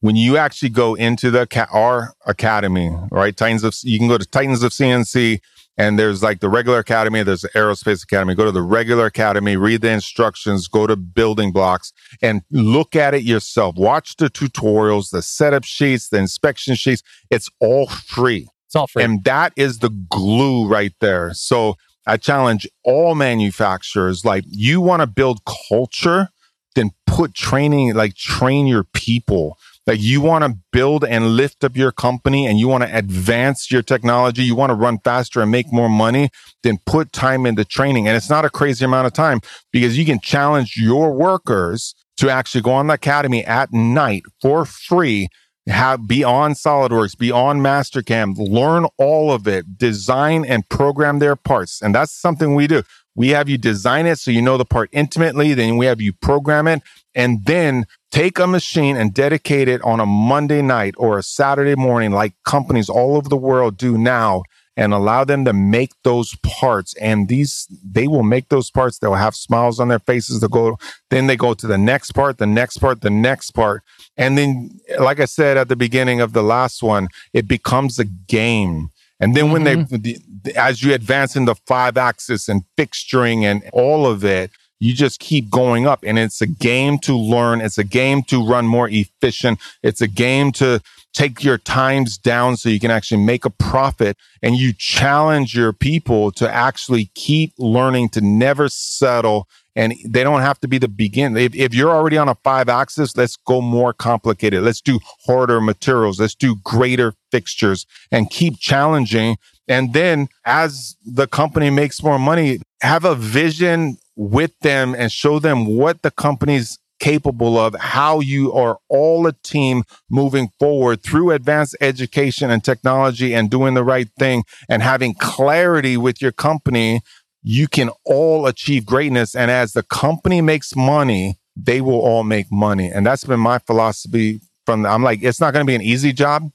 When 0.00 0.14
you 0.14 0.36
actually 0.36 0.68
go 0.68 0.94
into 0.94 1.30
the 1.30 1.46
our 1.72 2.12
academy, 2.26 2.94
right? 3.10 3.36
Titans 3.36 3.64
of 3.64 3.74
you 3.82 3.98
can 3.98 4.08
go 4.08 4.18
to 4.18 4.26
Titans 4.26 4.62
of 4.62 4.72
CNC 4.72 5.40
and 5.78 5.98
there's 5.98 6.22
like 6.22 6.40
the 6.40 6.48
regular 6.48 6.78
academy, 6.78 7.22
there's 7.22 7.42
the 7.42 7.48
aerospace 7.50 8.02
academy. 8.02 8.34
Go 8.34 8.44
to 8.44 8.52
the 8.52 8.62
regular 8.62 9.06
academy, 9.06 9.56
read 9.56 9.80
the 9.82 9.90
instructions, 9.90 10.68
go 10.68 10.86
to 10.86 10.96
building 10.96 11.52
blocks 11.52 11.92
and 12.22 12.42
look 12.50 12.94
at 12.94 13.14
it 13.14 13.22
yourself. 13.22 13.76
Watch 13.76 14.16
the 14.16 14.30
tutorials, 14.30 15.10
the 15.10 15.22
setup 15.22 15.64
sheets, 15.64 16.08
the 16.08 16.18
inspection 16.18 16.74
sheets. 16.76 17.02
It's 17.30 17.50
all 17.60 17.88
free. 17.88 18.48
It's 18.66 18.76
It's 18.76 18.76
all 18.76 18.86
free. 18.86 19.02
And 19.02 19.24
that 19.24 19.52
is 19.56 19.78
the 19.78 19.90
glue 19.90 20.66
right 20.66 20.92
there. 21.00 21.32
So 21.34 21.76
I 22.06 22.16
challenge 22.16 22.68
all 22.84 23.14
manufacturers 23.14 24.24
like 24.24 24.44
you 24.46 24.80
want 24.80 25.02
to 25.02 25.06
build 25.06 25.40
culture, 25.68 26.28
then 26.74 26.90
put 27.06 27.34
training, 27.34 27.94
like 27.94 28.14
train 28.14 28.66
your 28.66 28.84
people. 28.84 29.58
Like 29.86 30.00
you 30.00 30.20
want 30.20 30.44
to 30.44 30.58
build 30.72 31.04
and 31.04 31.36
lift 31.36 31.62
up 31.62 31.76
your 31.76 31.92
company 31.92 32.46
and 32.46 32.58
you 32.58 32.66
want 32.66 32.82
to 32.82 32.96
advance 32.96 33.70
your 33.70 33.82
technology. 33.82 34.42
You 34.42 34.56
want 34.56 34.70
to 34.70 34.74
run 34.74 34.98
faster 34.98 35.40
and 35.40 35.50
make 35.50 35.72
more 35.72 35.88
money, 35.88 36.30
then 36.64 36.78
put 36.86 37.12
time 37.12 37.46
into 37.46 37.64
training. 37.64 38.08
And 38.08 38.16
it's 38.16 38.30
not 38.30 38.44
a 38.44 38.50
crazy 38.50 38.84
amount 38.84 39.06
of 39.06 39.12
time 39.12 39.40
because 39.72 39.96
you 39.96 40.04
can 40.04 40.18
challenge 40.18 40.76
your 40.76 41.12
workers 41.12 41.94
to 42.16 42.30
actually 42.30 42.62
go 42.62 42.72
on 42.72 42.88
the 42.88 42.94
academy 42.94 43.44
at 43.44 43.72
night 43.72 44.22
for 44.40 44.64
free 44.64 45.28
have 45.66 46.06
be 46.06 46.22
on 46.22 46.52
SolidWorks, 46.52 47.18
be 47.18 47.32
on 47.32 47.60
Mastercam, 47.60 48.36
learn 48.38 48.86
all 48.98 49.32
of 49.32 49.48
it, 49.48 49.78
design 49.78 50.44
and 50.44 50.68
program 50.68 51.18
their 51.18 51.36
parts. 51.36 51.82
And 51.82 51.94
that's 51.94 52.12
something 52.12 52.54
we 52.54 52.66
do. 52.66 52.82
We 53.14 53.30
have 53.30 53.48
you 53.48 53.58
design 53.58 54.06
it 54.06 54.18
so 54.18 54.30
you 54.30 54.42
know 54.42 54.58
the 54.58 54.64
part 54.64 54.90
intimately, 54.92 55.54
then 55.54 55.76
we 55.76 55.86
have 55.86 56.00
you 56.00 56.12
program 56.12 56.68
it, 56.68 56.82
and 57.14 57.44
then 57.46 57.86
take 58.10 58.38
a 58.38 58.46
machine 58.46 58.96
and 58.96 59.14
dedicate 59.14 59.68
it 59.68 59.80
on 59.82 60.00
a 60.00 60.06
Monday 60.06 60.62
night 60.62 60.94
or 60.98 61.18
a 61.18 61.22
Saturday 61.22 61.74
morning, 61.74 62.12
like 62.12 62.34
companies 62.44 62.88
all 62.88 63.16
over 63.16 63.28
the 63.28 63.36
world 63.36 63.76
do 63.76 63.96
now 63.96 64.42
and 64.76 64.92
allow 64.92 65.24
them 65.24 65.44
to 65.44 65.52
make 65.52 65.92
those 66.04 66.36
parts. 66.42 66.94
And 66.96 67.28
these, 67.28 67.66
they 67.82 68.06
will 68.06 68.22
make 68.22 68.48
those 68.48 68.70
parts. 68.70 68.98
They'll 68.98 69.14
have 69.14 69.34
smiles 69.34 69.80
on 69.80 69.88
their 69.88 69.98
faces 69.98 70.40
to 70.40 70.48
go. 70.48 70.78
Then 71.10 71.26
they 71.26 71.36
go 71.36 71.54
to 71.54 71.66
the 71.66 71.78
next 71.78 72.12
part, 72.12 72.38
the 72.38 72.46
next 72.46 72.78
part, 72.78 73.00
the 73.00 73.10
next 73.10 73.52
part. 73.52 73.82
And 74.16 74.36
then, 74.36 74.78
like 74.98 75.20
I 75.20 75.24
said 75.24 75.56
at 75.56 75.68
the 75.68 75.76
beginning 75.76 76.20
of 76.20 76.32
the 76.32 76.42
last 76.42 76.82
one, 76.82 77.08
it 77.32 77.48
becomes 77.48 77.98
a 77.98 78.04
game. 78.04 78.90
And 79.18 79.34
then 79.34 79.50
when 79.50 79.64
mm-hmm. 79.64 79.96
they, 79.96 80.18
the, 80.42 80.56
as 80.56 80.82
you 80.82 80.92
advance 80.92 81.36
in 81.36 81.46
the 81.46 81.54
five 81.54 81.96
axis 81.96 82.48
and 82.48 82.64
fixturing 82.76 83.42
and 83.42 83.62
all 83.72 84.06
of 84.06 84.24
it, 84.24 84.50
you 84.78 84.92
just 84.92 85.20
keep 85.20 85.48
going 85.48 85.86
up 85.86 86.04
and 86.04 86.18
it's 86.18 86.42
a 86.42 86.46
game 86.46 86.98
to 86.98 87.16
learn. 87.16 87.62
It's 87.62 87.78
a 87.78 87.84
game 87.84 88.22
to 88.24 88.46
run 88.46 88.66
more 88.66 88.88
efficient. 88.90 89.58
It's 89.82 90.02
a 90.02 90.06
game 90.06 90.52
to 90.52 90.82
take 91.16 91.42
your 91.42 91.56
times 91.56 92.18
down 92.18 92.58
so 92.58 92.68
you 92.68 92.78
can 92.78 92.90
actually 92.90 93.22
make 93.24 93.46
a 93.46 93.50
profit 93.50 94.18
and 94.42 94.54
you 94.56 94.72
challenge 94.74 95.56
your 95.56 95.72
people 95.72 96.30
to 96.30 96.48
actually 96.48 97.10
keep 97.14 97.54
learning 97.58 98.10
to 98.10 98.20
never 98.20 98.68
settle 98.68 99.48
and 99.74 99.94
they 100.06 100.22
don't 100.22 100.40
have 100.40 100.58
to 100.60 100.68
be 100.68 100.78
the 100.78 100.88
beginning. 100.88 101.42
If, 101.42 101.54
if 101.54 101.74
you're 101.74 101.90
already 101.90 102.16
on 102.16 102.28
a 102.28 102.34
five 102.36 102.68
axis, 102.68 103.16
let's 103.16 103.36
go 103.36 103.60
more 103.60 103.92
complicated. 103.92 104.62
Let's 104.62 104.80
do 104.80 105.00
harder 105.26 105.60
materials. 105.60 106.18
Let's 106.18 106.34
do 106.34 106.56
greater 106.64 107.14
fixtures 107.30 107.86
and 108.10 108.30
keep 108.30 108.58
challenging. 108.58 109.36
And 109.68 109.92
then 109.92 110.28
as 110.44 110.96
the 111.04 111.26
company 111.26 111.68
makes 111.70 112.02
more 112.02 112.18
money, 112.18 112.60
have 112.80 113.04
a 113.04 113.14
vision 113.14 113.98
with 114.16 114.58
them 114.60 114.94
and 114.94 115.12
show 115.12 115.38
them 115.38 115.66
what 115.66 116.02
the 116.02 116.10
company's 116.10 116.78
capable 116.98 117.58
of, 117.58 117.74
how 117.74 118.20
you 118.20 118.52
are 118.52 118.78
all 118.88 119.26
a 119.26 119.32
team 119.32 119.84
moving 120.10 120.50
forward 120.58 121.02
through 121.02 121.30
advanced 121.30 121.76
education 121.80 122.50
and 122.50 122.64
technology 122.64 123.34
and 123.34 123.50
doing 123.50 123.74
the 123.74 123.84
right 123.84 124.08
thing 124.18 124.44
and 124.68 124.82
having 124.82 125.14
clarity 125.14 125.96
with 125.96 126.22
your 126.22 126.32
company, 126.32 127.00
you 127.42 127.68
can 127.68 127.90
all 128.04 128.46
achieve 128.46 128.86
greatness. 128.86 129.34
And 129.34 129.50
as 129.50 129.72
the 129.72 129.82
company 129.82 130.40
makes 130.40 130.74
money, 130.74 131.38
they 131.56 131.80
will 131.80 132.00
all 132.00 132.24
make 132.24 132.50
money. 132.50 132.90
And 132.90 133.06
that's 133.06 133.24
been 133.24 133.40
my 133.40 133.58
philosophy 133.58 134.40
from 134.64 134.82
the, 134.82 134.88
I'm 134.88 135.02
like, 135.02 135.22
it's 135.22 135.40
not 135.40 135.52
going 135.52 135.64
to 135.64 135.70
be 135.70 135.76
an 135.76 135.82
easy 135.82 136.12
job, 136.12 136.50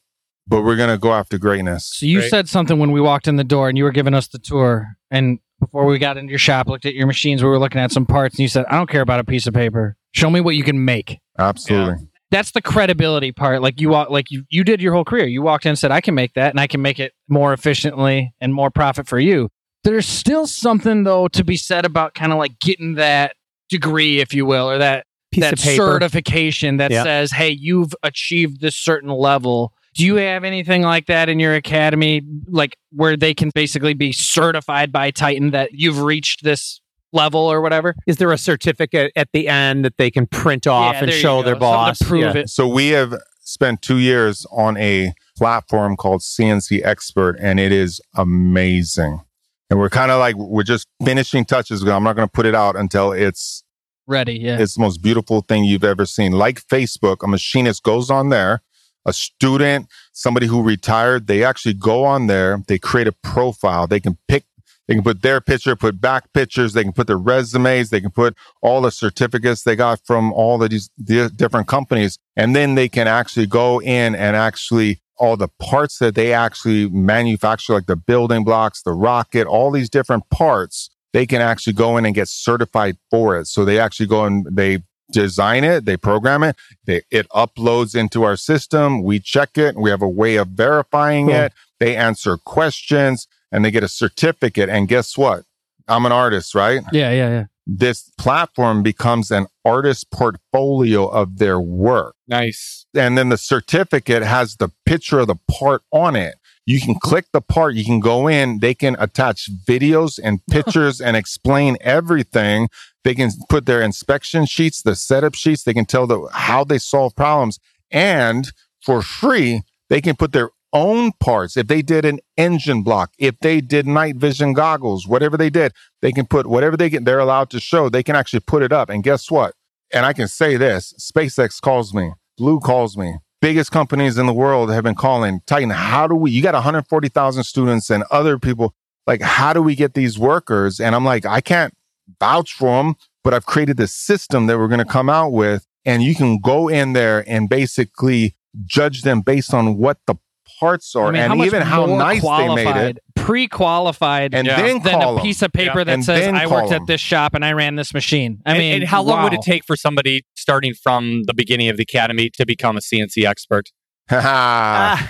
but 0.48 0.64
we're 0.64 0.76
going 0.76 0.90
to 0.90 0.98
go 0.98 1.14
after 1.14 1.38
greatness. 1.38 1.90
So 1.94 2.06
you 2.06 2.22
said 2.22 2.50
something 2.50 2.78
when 2.78 2.92
we 2.92 3.00
walked 3.00 3.28
in 3.28 3.38
the 3.38 3.44
door 3.44 3.70
and 3.70 3.78
you 3.78 3.84
were 3.84 3.92
giving 3.92 4.14
us 4.14 4.28
the 4.28 4.40
tour 4.40 4.98
and 5.10 5.40
before 5.62 5.86
we 5.86 5.98
got 5.98 6.18
into 6.18 6.30
your 6.30 6.40
shop, 6.40 6.68
looked 6.68 6.86
at 6.86 6.94
your 6.94 7.08
machines, 7.08 7.42
we 7.42 7.48
were 7.48 7.60
looking 7.60 7.80
at 7.80 7.92
some 7.92 8.06
parts 8.06 8.36
and 8.36 8.40
you 8.40 8.50
said, 8.50 8.66
I 8.70 8.76
don't 8.76 8.90
care 8.90 9.02
about 9.02 9.22
a 9.22 9.24
piece 9.24 9.48
of 9.48 9.54
paper. 9.54 9.96
Show 10.12 10.30
me 10.30 10.42
what 10.42 10.56
you 10.56 10.64
can 10.64 10.84
make. 10.84 11.20
Absolutely. 11.40 11.94
Yeah. 11.94 12.08
That's 12.32 12.52
the 12.52 12.62
credibility 12.62 13.32
part. 13.32 13.62
Like 13.62 13.80
you 13.80 13.92
like 13.92 14.32
you, 14.32 14.44
you 14.50 14.64
did 14.64 14.82
your 14.82 14.94
whole 14.94 15.06
career. 15.06 15.26
You 15.26 15.42
walked 15.42 15.66
in 15.66 15.70
and 15.70 15.80
said, 15.80 15.92
I 15.92 16.02
can 16.02 16.16
make 16.16 16.34
that 16.34 16.50
and 16.50 16.60
I 16.60 16.68
can 16.68 16.82
make 16.82 17.00
it 17.00 17.14
more 17.30 17.54
efficiently 17.54 18.34
and 18.42 18.54
more 18.54 18.72
profit 18.72 19.08
for 19.08 19.20
you. 19.20 19.50
There's 19.84 20.08
still 20.08 20.48
something 20.48 21.04
though 21.04 21.28
to 21.30 21.44
be 21.44 21.58
said 21.58 21.86
about 21.86 22.14
kind 22.14 22.32
of 22.32 22.38
like 22.38 22.60
getting 22.60 22.96
that 22.96 23.36
degree, 23.70 24.20
if 24.20 24.34
you 24.34 24.46
will, 24.46 24.70
or 24.70 24.78
that 24.78 25.06
Piece 25.32 25.44
that 25.44 25.60
certification 25.60 26.76
that 26.78 26.92
yeah. 26.92 27.04
says, 27.04 27.32
"Hey, 27.32 27.52
you've 27.52 27.96
achieved 28.04 28.60
this 28.60 28.76
certain 28.76 29.10
level." 29.10 29.74
Do 29.94 30.06
you 30.06 30.16
have 30.16 30.44
anything 30.44 30.84
like 30.84 31.08
that 31.08 31.28
in 31.28 31.40
your 31.40 31.54
academy, 31.54 32.22
like 32.48 32.78
where 32.92 33.18
they 33.18 33.34
can 33.34 33.52
basically 33.54 33.94
be 33.94 34.12
certified 34.12 34.92
by 34.92 35.12
Titan 35.12 35.52
that 35.52 35.72
you've 35.74 36.00
reached 36.00 36.44
this 36.44 36.80
level 37.12 37.42
or 37.42 37.62
whatever? 37.62 37.96
Is 38.08 38.18
there 38.18 38.32
a 38.32 38.38
certificate 38.38 39.12
at 39.16 39.30
the 39.34 39.48
end 39.48 39.84
that 39.84 39.98
they 39.98 40.10
can 40.10 40.28
print 40.28 40.66
off 40.66 40.96
yeah, 40.96 41.04
and 41.04 41.12
show 41.12 41.44
their 41.44 41.58
boss? 41.58 42.02
prove 42.02 42.36
yeah. 42.36 42.42
it. 42.42 42.50
So 42.50 42.68
we 42.68 42.90
have 42.90 43.14
spent 43.42 43.82
two 43.82 43.98
years 43.98 44.46
on 44.52 44.78
a 44.78 45.14
platform 45.38 45.98
called 45.98 46.22
CNC 46.22 46.86
Expert, 46.86 47.38
and 47.42 47.60
it 47.60 47.72
is 47.72 48.00
amazing. 48.16 49.22
And 49.70 49.80
we're 49.80 49.90
kind 49.90 50.12
of 50.12 50.20
like 50.20 50.36
we're 50.36 50.64
just 50.64 50.88
finishing 51.04 51.46
touches. 51.46 51.82
I'm 51.84 52.04
not 52.04 52.16
going 52.16 52.28
to 52.28 52.32
put 52.32 52.46
it 52.46 52.56
out 52.56 52.76
until 52.76 53.12
it's 53.12 53.64
ready. 54.08 54.38
Yeah, 54.38 54.60
it's 54.60 54.76
the 54.76 54.82
most 54.82 55.02
beautiful 55.02 55.42
thing 55.42 55.64
you've 55.64 55.84
ever 55.84 56.06
seen. 56.06 56.34
Like 56.34 56.62
Facebook, 56.68 57.24
a 57.24 57.28
machinist 57.28 57.84
goes 57.84 58.10
on 58.10 58.30
there. 58.30 58.62
A 59.06 59.14
student, 59.14 59.88
somebody 60.14 60.48
who 60.48 60.62
retired, 60.62 61.28
they 61.28 61.44
actually 61.44 61.74
go 61.74 62.06
on 62.06 62.28
there, 62.28 62.64
they 62.68 62.78
create 62.78 63.08
a 63.08 63.12
profile. 63.12 63.88
They 63.88 64.00
can 64.00 64.18
pick 64.28 64.46
they 64.88 64.96
can 64.96 65.04
put 65.04 65.22
their 65.22 65.40
picture, 65.40 65.76
put 65.78 66.02
back 66.02 66.34
pictures. 66.34 66.74
They 66.74 66.84
can 66.84 66.92
put 66.92 67.08
their 67.08 67.18
resumes. 67.18 67.92
They 67.92 68.02
can 68.02 68.12
put 68.12 68.36
all 68.62 68.82
the 68.82 68.92
certificates 68.92 69.64
they 69.64 69.78
got 69.78 70.02
from 70.06 70.34
all 70.34 70.58
these 70.58 70.90
different 71.00 71.68
companies. 71.68 72.18
And 72.36 72.54
then 72.54 72.76
they 72.76 72.90
can 72.90 73.08
actually 73.08 73.46
go 73.46 73.80
in 73.82 74.16
and 74.16 74.36
actually 74.36 75.00
all 75.18 75.38
the 75.38 75.48
parts 75.48 76.00
that 76.00 76.16
they 76.16 76.34
actually 76.34 76.90
manufacture, 76.90 77.74
like 77.74 77.86
the 77.86 77.96
building 77.96 78.44
blocks, 78.44 78.82
the 78.82 78.92
rocket, 78.92 79.48
all 79.48 79.72
these 79.72 79.90
different 79.90 80.30
parts, 80.30 80.90
they 81.14 81.26
can 81.26 81.42
actually 81.42 81.74
go 81.74 81.96
in 81.96 82.06
and 82.06 82.16
get 82.16 82.28
certified 82.28 82.98
for 83.10 83.38
it. 83.38 83.48
So 83.48 83.64
they 83.64 83.80
actually 83.80 84.08
go 84.08 84.26
and 84.26 84.46
they 84.52 84.80
design 85.12 85.64
it, 85.64 85.86
they 85.86 85.98
program 85.98 86.44
it, 86.44 86.56
they, 86.86 87.02
it 87.12 87.28
uploads 87.30 87.96
into 87.96 88.24
our 88.24 88.36
system. 88.36 89.04
We 89.04 89.20
check 89.20 89.58
it. 89.58 89.76
We 89.76 89.90
have 89.90 90.02
a 90.02 90.10
way 90.10 90.36
of 90.36 90.50
verifying 90.50 91.28
cool. 91.28 91.36
it. 91.36 91.54
They 91.80 91.96
answer 91.96 92.38
questions 92.38 93.28
and 93.52 93.66
they 93.66 93.72
get 93.72 93.84
a 93.84 93.88
certificate. 93.88 94.70
And 94.70 94.88
guess 94.88 95.18
what? 95.18 95.44
I'm 95.88 96.06
an 96.06 96.12
artist, 96.12 96.56
right? 96.56 96.82
Yeah, 96.92 97.12
yeah, 97.12 97.30
yeah. 97.30 97.46
This 97.68 98.10
platform 98.18 98.82
becomes 98.84 99.30
an 99.32 99.48
artist 99.64 100.10
portfolio 100.12 101.08
of 101.08 101.38
their 101.38 101.60
work. 101.60 102.16
Nice. 102.28 102.86
And 102.96 103.18
then 103.18 103.30
the 103.30 103.38
certificate 103.38 104.24
has 104.24 104.58
the 104.58 104.70
picture 104.86 105.20
of 105.20 105.28
the 105.28 105.36
part 105.50 105.84
on 105.92 106.16
it. 106.16 106.36
You 106.66 106.80
can 106.80 106.96
click 106.96 107.26
the 107.34 107.42
part, 107.42 107.76
you 107.76 107.84
can 107.84 108.00
go 108.00 108.28
in, 108.28 108.60
they 108.60 108.74
can 108.74 108.96
attach 109.00 109.50
videos 109.68 110.20
and 110.24 110.46
pictures 110.50 111.02
and 111.02 111.18
explain 111.18 111.78
everything. 111.82 112.70
They 113.04 113.16
can 113.16 113.32
put 113.50 113.66
their 113.66 113.82
inspection 113.82 114.46
sheets, 114.46 114.82
the 114.82 114.96
setup 114.96 115.36
sheets, 115.36 115.64
they 115.64 115.74
can 115.74 115.86
tell 115.86 116.06
the, 116.06 116.28
how 116.32 116.64
they 116.64 116.78
solve 116.78 117.16
problems. 117.16 117.60
And 117.90 118.52
for 118.82 119.02
free, 119.02 119.64
they 119.90 120.02
can 120.02 120.16
put 120.16 120.32
their 120.34 120.50
own 120.74 121.12
parts. 121.20 121.58
If 121.58 121.68
they 121.68 121.82
did 121.82 122.06
an 122.06 122.20
engine 122.38 122.84
block, 122.84 123.12
if 123.18 123.38
they 123.42 123.62
did 123.62 123.88
night 123.88 124.16
vision 124.16 124.54
goggles, 124.54 125.08
whatever 125.08 125.38
they 125.38 125.50
did, 125.50 125.74
they 126.02 126.12
can 126.12 126.26
put 126.26 126.48
whatever 126.48 126.78
they 126.78 126.90
get, 126.90 127.06
they're 127.06 127.20
allowed 127.20 127.50
to 127.52 127.60
show, 127.60 127.90
they 127.90 128.04
can 128.04 128.16
actually 128.16 128.40
put 128.42 128.64
it 128.64 128.72
up. 128.72 128.90
And 128.90 129.04
guess 129.04 129.30
what? 129.30 129.56
And 129.94 130.06
I 130.06 130.14
can 130.14 130.28
say 130.28 130.58
this 130.58 130.94
SpaceX 131.00 131.60
calls 131.60 131.94
me, 131.94 132.14
Blue 132.38 132.60
calls 132.60 132.98
me. 132.98 133.18
Biggest 133.42 133.72
companies 133.72 134.20
in 134.20 134.28
the 134.28 134.34
world 134.34 134.70
have 134.70 134.84
been 134.84 134.96
calling 134.96 135.42
Titan. 135.48 135.72
How 135.72 136.08
do 136.08 136.14
we, 136.14 136.30
you 136.30 136.44
got 136.44 136.54
140,000 136.54 137.44
students 137.44 137.90
and 137.90 138.04
other 138.12 138.38
people. 138.38 138.76
Like, 139.08 139.22
how 139.22 139.52
do 139.52 139.64
we 139.64 139.76
get 139.76 139.96
these 139.96 140.20
workers? 140.20 140.80
And 140.80 140.94
I'm 140.94 141.04
like, 141.04 141.26
I 141.26 141.42
can't 141.42 141.74
vouch 142.20 142.54
for 142.54 142.84
them, 142.84 142.96
but 143.24 143.34
I've 143.34 143.48
created 143.48 143.78
this 143.78 143.94
system 143.94 144.46
that 144.46 144.60
we're 144.60 144.68
going 144.68 144.78
to 144.78 144.86
come 144.86 145.10
out 145.10 145.32
with. 145.32 145.66
And 145.86 146.04
you 146.04 146.14
can 146.14 146.38
go 146.38 146.68
in 146.68 146.94
there 146.94 147.28
and 147.28 147.50
basically 147.50 148.36
judge 148.64 149.02
them 149.02 149.22
based 149.22 149.56
on 149.56 149.76
what 149.78 149.98
the 150.06 150.16
parts 150.62 150.96
are, 150.96 151.08
I 151.08 151.12
mean, 151.12 151.22
and 151.24 151.34
how 151.34 151.46
even 151.46 151.62
how 151.64 151.86
nice 151.88 152.22
they 152.22 152.56
made 152.56 152.76
it. 152.78 153.00
Pre-qualified, 153.16 154.34
and 154.34 154.48
yeah. 154.48 154.62
then 154.62 154.82
than 154.84 155.02
a 155.02 155.20
piece 155.20 155.42
of 155.42 155.52
paper 155.52 155.80
yeah. 155.80 155.86
that 155.86 155.94
and 155.94 156.06
says 156.06 156.28
I 156.28 156.46
worked 156.46 156.70
them. 156.70 156.84
at 156.84 156.88
this 156.88 157.02
shop 157.02 157.34
and 157.34 157.44
I 157.44 157.54
ran 157.54 157.76
this 157.76 157.94
machine. 157.94 158.42
I 158.46 158.52
and, 158.52 158.60
mean, 158.60 158.74
and 158.76 158.84
how 158.84 159.02
long 159.02 159.24
would 159.24 159.34
it 159.34 159.42
take 159.42 159.66
for 159.66 159.76
somebody 159.76 160.24
starting 160.36 160.74
from 160.76 161.24
the 161.24 161.34
beginning 161.34 161.70
of 161.70 161.78
the 161.78 161.84
academy 161.84 162.30
to 162.36 162.46
become 162.46 162.78
a 162.78 162.80
CNC 162.80 163.26
expert? 163.26 163.72
I 164.12 165.08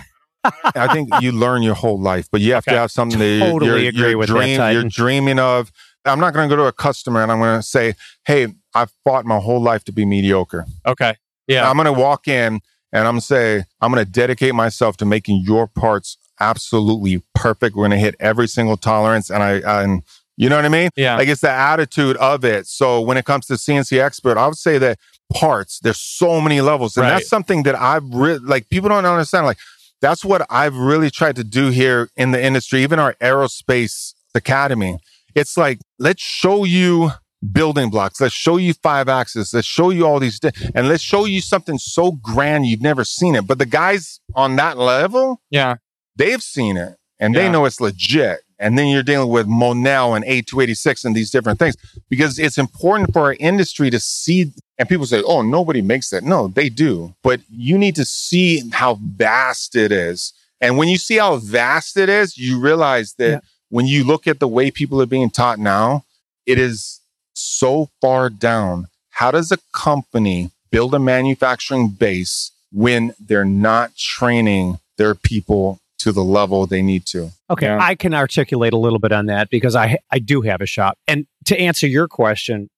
think 0.91 1.09
you 1.21 1.33
learn 1.33 1.63
your 1.63 1.75
whole 1.75 1.99
life, 1.99 2.27
but 2.31 2.41
you 2.41 2.53
have 2.53 2.63
okay. 2.63 2.75
to 2.75 2.79
have 2.79 2.91
something 2.91 3.19
that 3.19 3.39
totally 3.39 3.83
you're, 3.83 3.89
agree 3.89 4.09
you're, 4.09 4.17
with 4.17 4.29
dream, 4.29 4.57
that 4.57 4.71
you're 4.71 4.83
dreaming 4.83 5.37
of. 5.37 5.71
I'm 6.05 6.19
not 6.19 6.33
going 6.33 6.49
to 6.49 6.55
go 6.55 6.61
to 6.61 6.67
a 6.67 6.73
customer 6.73 7.21
and 7.21 7.31
I'm 7.31 7.39
going 7.39 7.59
to 7.59 7.63
say, 7.63 7.93
"Hey, 8.25 8.47
I've 8.73 8.91
fought 9.03 9.25
my 9.25 9.37
whole 9.37 9.61
life 9.61 9.83
to 9.85 9.91
be 9.91 10.05
mediocre." 10.05 10.65
Okay. 10.87 11.15
Yeah. 11.47 11.69
I'm 11.69 11.75
going 11.75 11.93
to 11.93 11.99
walk 11.99 12.27
in 12.27 12.61
and 12.91 13.07
I'm 13.07 13.13
going 13.13 13.21
to 13.21 13.25
say, 13.25 13.63
I'm 13.81 13.91
going 13.91 14.03
to 14.05 14.11
dedicate 14.11 14.55
myself 14.55 14.97
to 14.97 15.05
making 15.05 15.41
your 15.43 15.67
parts 15.67 16.17
absolutely 16.39 17.23
perfect. 17.35 17.75
We're 17.75 17.87
going 17.87 17.99
to 17.99 18.05
hit 18.05 18.15
every 18.19 18.47
single 18.47 18.77
tolerance. 18.77 19.29
And 19.29 19.41
I, 19.43 19.81
and 19.83 20.03
you 20.37 20.49
know 20.49 20.55
what 20.55 20.65
I 20.65 20.69
mean? 20.69 20.89
Yeah. 20.95 21.17
Like 21.17 21.27
it's 21.27 21.41
the 21.41 21.51
attitude 21.51 22.17
of 22.17 22.43
it. 22.43 22.67
So 22.67 22.99
when 23.01 23.17
it 23.17 23.25
comes 23.25 23.45
to 23.47 23.53
CNC 23.53 23.99
expert, 24.01 24.37
I 24.37 24.47
would 24.47 24.57
say 24.57 24.77
that 24.79 24.97
parts, 25.33 25.79
there's 25.79 25.99
so 25.99 26.41
many 26.41 26.61
levels. 26.61 26.97
And 26.97 27.03
Right. 27.03 27.11
that's 27.11 27.29
something 27.29 27.63
that 27.63 27.75
I've 27.75 28.03
really, 28.09 28.39
like 28.39 28.69
people 28.69 28.89
don't 28.89 29.05
understand. 29.05 29.45
Like 29.45 29.59
that's 30.01 30.25
what 30.25 30.45
I've 30.49 30.75
really 30.75 31.09
tried 31.11 31.35
to 31.37 31.43
do 31.43 31.69
here 31.69 32.09
in 32.17 32.31
the 32.31 32.43
industry, 32.43 32.81
even 32.81 32.99
our 32.99 33.13
aerospace 33.21 34.13
academy. 34.33 34.97
It's 35.35 35.55
like, 35.57 35.79
let's 35.99 36.21
show 36.21 36.63
you 36.65 37.11
building 37.51 37.89
blocks. 37.89 38.21
Let's 38.21 38.33
show 38.35 38.57
you 38.57 38.73
five 38.73 39.09
axes. 39.09 39.53
Let's 39.53 39.67
show 39.67 39.89
you 39.89 40.05
all 40.05 40.19
these, 40.19 40.39
di- 40.39 40.51
and 40.75 40.87
let's 40.87 41.03
show 41.03 41.25
you 41.25 41.41
something 41.41 41.77
so 41.77 42.11
grand 42.13 42.65
you've 42.65 42.81
never 42.81 43.03
seen 43.03 43.35
it. 43.35 43.47
But 43.47 43.57
the 43.57 43.65
guys 43.65 44.19
on 44.35 44.55
that 44.57 44.77
level, 44.77 45.41
Yeah. 45.49 45.75
they've 46.15 46.43
seen 46.43 46.77
it 46.77 46.97
and 47.19 47.35
they 47.35 47.49
know 47.49 47.65
it's 47.65 47.81
legit. 47.81 48.39
And 48.59 48.77
then 48.77 48.87
you're 48.87 49.01
dealing 49.01 49.29
with 49.29 49.47
Monel 49.47 50.15
and 50.15 50.23
A286 50.23 51.03
and 51.03 51.15
these 51.15 51.31
different 51.31 51.57
things 51.57 51.75
because 52.11 52.37
it's 52.37 52.59
important 52.59 53.11
for 53.11 53.21
our 53.23 53.33
industry 53.39 53.89
to 53.89 53.99
see. 53.99 54.51
And 54.77 54.87
people 54.87 55.07
say, 55.07 55.23
oh, 55.25 55.41
nobody 55.41 55.81
makes 55.81 56.11
that. 56.11 56.23
No, 56.23 56.47
they 56.47 56.69
do. 56.69 57.15
But 57.23 57.41
you 57.49 57.75
need 57.79 57.95
to 57.95 58.05
see 58.05 58.69
how 58.71 58.99
vast 59.01 59.75
it 59.75 59.91
is. 59.91 60.33
And 60.59 60.77
when 60.77 60.89
you 60.89 60.97
see 60.99 61.17
how 61.17 61.37
vast 61.37 61.97
it 61.97 62.07
is, 62.07 62.37
you 62.37 62.59
realize 62.59 63.15
that 63.17 63.29
Yeah. 63.31 63.39
when 63.69 63.87
you 63.87 64.03
look 64.03 64.27
at 64.27 64.39
the 64.39 64.47
way 64.47 64.69
people 64.69 65.01
are 65.01 65.07
being 65.07 65.31
taught 65.31 65.57
now, 65.57 66.05
it 66.45 66.59
is 66.59 67.00
so 67.41 67.89
far 68.01 68.29
down. 68.29 68.87
How 69.11 69.31
does 69.31 69.51
a 69.51 69.57
company 69.73 70.51
build 70.71 70.93
a 70.93 70.99
manufacturing 70.99 71.89
base 71.89 72.51
when 72.71 73.13
they're 73.19 73.45
not 73.45 73.95
training 73.95 74.79
their 74.97 75.13
people 75.15 75.79
to 75.99 76.11
the 76.11 76.23
level 76.23 76.65
they 76.65 76.81
need 76.81 77.05
to? 77.07 77.31
Okay, 77.49 77.67
Yeah. 77.67 77.79
I 77.79 77.95
can 77.95 78.13
articulate 78.13 78.73
a 78.73 78.77
little 78.77 78.99
bit 78.99 79.11
on 79.11 79.25
that 79.27 79.49
because 79.49 79.75
I 79.75 79.97
I 80.11 80.19
do 80.19 80.41
have 80.41 80.61
a 80.61 80.65
shop. 80.65 80.97
And 81.07 81.27
to 81.45 81.59
answer 81.59 81.87
your 81.87 82.07
question 82.07 82.69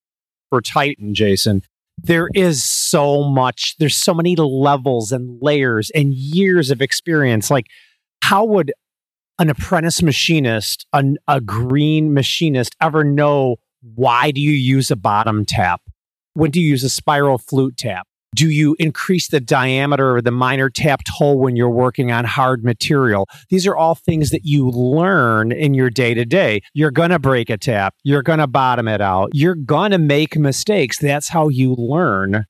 for 0.49 0.61
Titan, 0.61 1.13
Jason, 1.13 1.61
there 2.01 2.29
is 2.33 2.63
so 2.63 3.23
much. 3.23 3.75
There's 3.77 3.95
so 3.95 4.13
many 4.13 4.35
levels 4.35 5.11
and 5.11 5.37
layers 5.41 5.89
and 5.91 6.13
years 6.13 6.71
of 6.71 6.81
experience. 6.81 7.51
Like, 7.51 7.67
how 8.23 8.43
would 8.45 8.73
an 9.39 9.49
apprentice 9.49 10.01
machinist, 10.01 10.85
an, 10.93 11.17
a 11.27 11.41
green 11.41 12.13
machinist, 12.13 12.75
ever 12.81 13.03
know 13.03 13.57
why 13.83 14.31
do 14.31 14.41
you 14.41 14.51
use 14.51 14.89
a 14.91 14.95
bottom 14.95 15.45
tap? 15.45 15.81
When 16.33 16.51
do 16.51 16.59
you 16.61 16.69
use 16.69 16.83
a 16.83 16.89
spiral 16.89 17.37
flute 17.37 17.77
tap? 17.77 18.07
Do 18.35 18.49
you 18.49 18.75
increase 18.79 19.27
the 19.27 19.39
diameter 19.39 20.17
of 20.17 20.23
the 20.23 20.31
minor 20.31 20.69
tapped 20.69 21.07
hole 21.09 21.37
when 21.37 21.55
you're 21.55 21.69
working 21.69 22.11
on 22.11 22.25
hard 22.25 22.63
material? 22.63 23.27
These 23.49 23.67
are 23.67 23.75
all 23.75 23.93
things 23.93 24.31
that 24.31 24.43
you 24.43 24.69
learn 24.69 25.51
in 25.51 25.75
your 25.75 25.91
day 25.91 26.15
to 26.15 26.25
day. 26.25 26.61
You're 26.73 26.89
going 26.89 27.11
to 27.11 27.19
break 27.19 27.51
a 27.51 27.57
tap. 27.57 27.93
You're 28.03 28.23
going 28.23 28.39
to 28.39 28.47
bottom 28.47 28.87
it 28.87 29.01
out. 29.01 29.29
You're 29.33 29.53
going 29.53 29.91
to 29.91 29.99
make 29.99 30.35
mistakes. 30.35 30.97
That's 30.97 31.29
how 31.29 31.49
you 31.49 31.75
learn. 31.75 32.45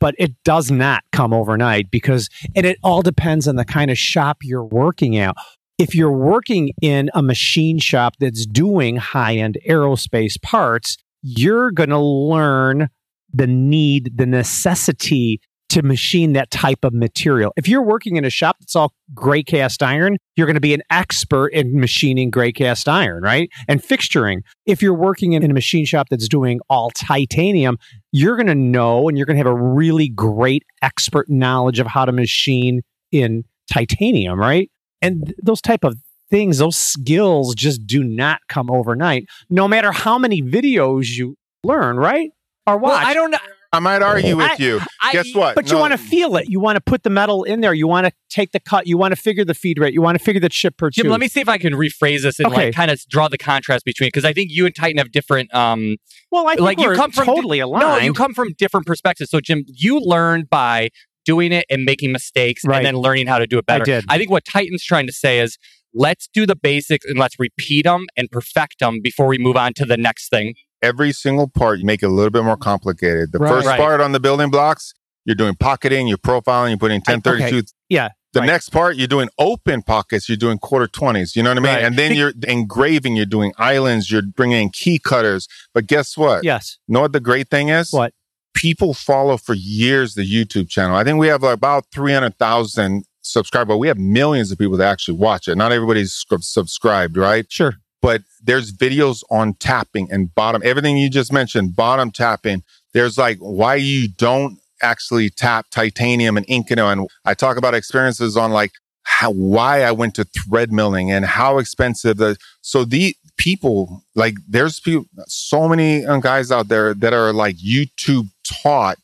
But 0.00 0.14
it 0.18 0.32
does 0.44 0.70
not 0.70 1.02
come 1.12 1.32
overnight 1.32 1.90
because, 1.90 2.28
and 2.56 2.64
it 2.64 2.78
all 2.82 3.02
depends 3.02 3.46
on 3.46 3.56
the 3.56 3.64
kind 3.64 3.90
of 3.90 3.98
shop 3.98 4.38
you're 4.42 4.64
working 4.64 5.16
at. 5.16 5.36
If 5.78 5.94
you're 5.94 6.12
working 6.12 6.70
in 6.82 7.08
a 7.14 7.22
machine 7.22 7.78
shop 7.78 8.14
that's 8.18 8.44
doing 8.46 8.96
high 8.96 9.36
end 9.36 9.58
aerospace 9.68 10.40
parts, 10.42 10.96
you're 11.22 11.70
going 11.70 11.90
to 11.90 11.98
learn 11.98 12.88
the 13.32 13.46
need, 13.46 14.16
the 14.16 14.26
necessity 14.26 15.40
to 15.68 15.82
machine 15.82 16.32
that 16.32 16.50
type 16.50 16.82
of 16.82 16.94
material. 16.94 17.52
If 17.56 17.68
you're 17.68 17.82
working 17.82 18.16
in 18.16 18.24
a 18.24 18.30
shop 18.30 18.56
that's 18.58 18.74
all 18.74 18.92
gray 19.14 19.44
cast 19.44 19.80
iron, 19.80 20.16
you're 20.34 20.46
going 20.46 20.54
to 20.54 20.60
be 20.60 20.74
an 20.74 20.82
expert 20.90 21.48
in 21.48 21.78
machining 21.78 22.30
gray 22.30 22.50
cast 22.50 22.88
iron, 22.88 23.22
right? 23.22 23.48
And 23.68 23.80
fixturing. 23.80 24.38
If 24.66 24.82
you're 24.82 24.94
working 24.94 25.34
in 25.34 25.48
a 25.48 25.54
machine 25.54 25.84
shop 25.84 26.08
that's 26.10 26.26
doing 26.26 26.58
all 26.68 26.90
titanium, 26.90 27.78
you're 28.10 28.34
going 28.34 28.46
to 28.48 28.54
know 28.54 29.08
and 29.08 29.16
you're 29.16 29.26
going 29.26 29.36
to 29.36 29.44
have 29.44 29.52
a 29.52 29.54
really 29.54 30.08
great 30.08 30.64
expert 30.82 31.28
knowledge 31.28 31.78
of 31.78 31.86
how 31.86 32.04
to 32.04 32.12
machine 32.12 32.80
in 33.12 33.44
titanium, 33.70 34.40
right? 34.40 34.70
And 35.02 35.34
those 35.42 35.60
type 35.60 35.84
of 35.84 35.96
things, 36.30 36.58
those 36.58 36.76
skills 36.76 37.54
just 37.54 37.86
do 37.86 38.02
not 38.04 38.40
come 38.48 38.70
overnight, 38.70 39.26
no 39.48 39.66
matter 39.68 39.92
how 39.92 40.18
many 40.18 40.42
videos 40.42 41.08
you 41.16 41.36
learn, 41.64 41.96
right? 41.96 42.30
Or 42.66 42.76
watch. 42.76 42.90
Well, 42.90 43.06
I 43.06 43.14
don't 43.14 43.30
know. 43.30 43.38
I 43.70 43.80
might 43.80 44.00
argue 44.00 44.34
with 44.34 44.50
I- 44.50 44.56
you. 44.58 44.80
I- 45.02 45.12
Guess 45.12 45.34
what? 45.34 45.54
But 45.54 45.70
you 45.70 45.76
want 45.76 45.92
to 45.92 45.98
feel 45.98 46.36
it. 46.36 46.48
You 46.48 46.58
want 46.58 46.76
to 46.76 46.80
put 46.80 47.02
the 47.02 47.10
metal 47.10 47.44
in 47.44 47.60
there. 47.60 47.74
You 47.74 47.86
want 47.86 48.06
to 48.06 48.12
take 48.30 48.52
the 48.52 48.60
cut. 48.60 48.86
You 48.86 48.96
want 48.96 49.12
to 49.12 49.16
figure 49.20 49.44
the 49.44 49.52
feed 49.52 49.78
rate. 49.78 49.92
You 49.92 50.00
want 50.00 50.16
to 50.18 50.24
figure 50.24 50.40
the 50.40 50.48
chip 50.48 50.78
per 50.78 50.88
Jim, 50.88 51.04
tube. 51.04 51.10
let 51.10 51.20
me 51.20 51.28
see 51.28 51.40
if 51.42 51.50
I 51.50 51.58
can 51.58 51.74
rephrase 51.74 52.22
this 52.22 52.38
and 52.38 52.46
Okay. 52.46 52.66
like 52.66 52.74
kind 52.74 52.90
of 52.90 52.98
draw 53.10 53.28
the 53.28 53.36
contrast 53.36 53.84
between 53.84 54.06
because 54.08 54.24
I 54.24 54.32
think 54.32 54.50
you 54.50 54.64
and 54.64 54.74
Titan 54.74 54.96
have 54.96 55.12
different 55.12 55.54
um 55.54 55.96
well, 56.30 56.46
I 56.46 56.52
think 56.54 56.60
like, 56.62 56.78
you 56.80 56.86
we're 56.88 56.94
come 56.96 57.10
from- 57.10 57.26
totally 57.26 57.58
aligned. 57.60 57.82
No, 57.82 57.98
you 57.98 58.14
come 58.14 58.32
from 58.32 58.54
different 58.54 58.86
perspectives. 58.86 59.30
So, 59.30 59.38
Jim, 59.40 59.64
you 59.66 60.00
learned 60.00 60.48
by 60.48 60.88
doing 61.32 61.52
it 61.52 61.64
and 61.70 61.84
making 61.84 62.10
mistakes 62.12 62.62
Right. 62.64 62.76
and 62.78 62.86
then 62.86 62.94
learning 62.96 63.26
how 63.26 63.38
to 63.38 63.46
do 63.46 63.58
it 63.58 63.66
better. 63.66 63.82
I 63.82 63.86
better. 63.86 64.00
did. 64.02 64.10
I 64.10 64.16
think 64.18 64.30
what 64.30 64.44
Titan's 64.44 64.82
trying 64.84 65.06
to 65.06 65.12
say 65.12 65.38
is 65.40 65.58
let's 65.92 66.28
do 66.32 66.46
the 66.46 66.56
basics 66.56 67.04
and 67.06 67.18
let's 67.18 67.36
repeat 67.38 67.84
them 67.84 68.06
and 68.16 68.30
perfect 68.30 68.78
them 68.80 69.00
before 69.02 69.26
we 69.26 69.38
move 69.38 69.56
on 69.56 69.72
to 69.74 69.84
the 69.84 69.96
next 69.96 70.28
thing. 70.30 70.54
every 70.80 71.10
single 71.10 71.48
part, 71.48 71.80
you 71.80 71.84
make 71.84 72.04
it 72.04 72.06
a 72.06 72.08
little 72.18 72.30
bit 72.30 72.44
more 72.44 72.56
complicated. 72.56 73.32
The 73.32 73.40
Right. 73.40 73.48
first 73.50 73.66
Right. 73.66 73.80
part 73.80 74.00
on 74.00 74.12
the 74.12 74.20
building 74.20 74.48
blocks, 74.48 74.94
you're 75.24 75.34
doing 75.34 75.56
pocketing, 75.56 76.06
you're 76.06 76.18
profiling, 76.30 76.68
you're 76.68 76.78
putting 76.78 77.00
1032. 77.00 77.62
Yeah, 77.88 78.10
The 78.32 78.40
right. 78.40 78.46
next 78.46 78.68
part, 78.68 78.94
you're 78.96 79.08
doing 79.08 79.28
open 79.38 79.82
pockets, 79.82 80.28
you're 80.28 80.36
doing 80.46 80.56
quarter 80.58 80.86
20s. 80.86 81.34
You 81.34 81.42
know 81.42 81.50
what 81.50 81.58
I 81.58 81.60
mean? 81.62 81.74
Right. 81.74 81.82
And 81.84 81.96
then 81.96 82.14
you're 82.14 82.32
engraving, 82.46 83.16
you're 83.16 83.26
doing 83.26 83.52
islands, 83.58 84.08
you're 84.12 84.22
bringing 84.22 84.62
in 84.62 84.70
key 84.70 85.00
cutters. 85.00 85.48
But 85.74 85.88
guess 85.88 86.16
what? 86.16 86.44
Yes. 86.44 86.78
know 86.86 87.00
what 87.00 87.12
the 87.12 87.18
great 87.20 87.48
thing 87.50 87.70
is? 87.70 87.90
What? 87.90 88.12
People 88.58 88.92
follow 88.92 89.36
for 89.36 89.54
years 89.54 90.14
the 90.14 90.22
YouTube 90.22 90.68
channel. 90.68 90.96
I 90.96 91.04
think 91.04 91.18
we 91.18 91.28
have 91.28 91.44
about 91.44 91.86
300,000 91.92 93.04
subscribers, 93.22 93.76
we 93.76 93.86
have 93.86 93.98
millions 93.98 94.50
of 94.50 94.58
people 94.58 94.76
that 94.78 94.90
actually 94.90 95.16
watch 95.16 95.46
it. 95.46 95.56
Not 95.56 95.70
everybody's 95.70 96.24
subscribed, 96.40 97.16
right? 97.16 97.46
Sure. 97.48 97.74
But 98.02 98.22
there's 98.42 98.72
videos 98.72 99.22
on 99.30 99.54
tapping 99.54 100.10
and 100.10 100.34
bottom, 100.34 100.62
everything 100.64 100.96
you 100.96 101.08
just 101.08 101.32
mentioned, 101.32 101.76
bottom 101.76 102.10
tapping. 102.10 102.64
There's 102.94 103.16
like 103.16 103.38
why 103.38 103.76
you 103.76 104.08
don't 104.08 104.58
actually 104.82 105.30
tap 105.30 105.66
titanium 105.70 106.36
and 106.36 106.46
Inconel. 106.46 106.92
And 106.92 107.08
I 107.24 107.34
talk 107.34 107.56
about 107.58 107.74
experiences 107.74 108.36
on 108.36 108.50
like 108.50 108.72
how, 109.02 109.30
why 109.30 109.82
I 109.82 109.92
went 109.92 110.14
to 110.16 110.24
thread 110.24 110.72
milling 110.72 111.10
and 111.10 111.24
how 111.24 111.58
expensive 111.58 112.16
the, 112.16 112.36
so 112.60 112.84
the 112.84 113.14
people, 113.36 114.04
like 114.14 114.34
there's 114.48 114.80
people, 114.80 115.06
so 115.26 115.68
many 115.68 116.02
guys 116.20 116.50
out 116.50 116.68
there 116.68 116.94
that 116.94 117.12
are 117.12 117.32
like 117.32 117.56
YouTube 117.56 118.28
taught 118.48 118.98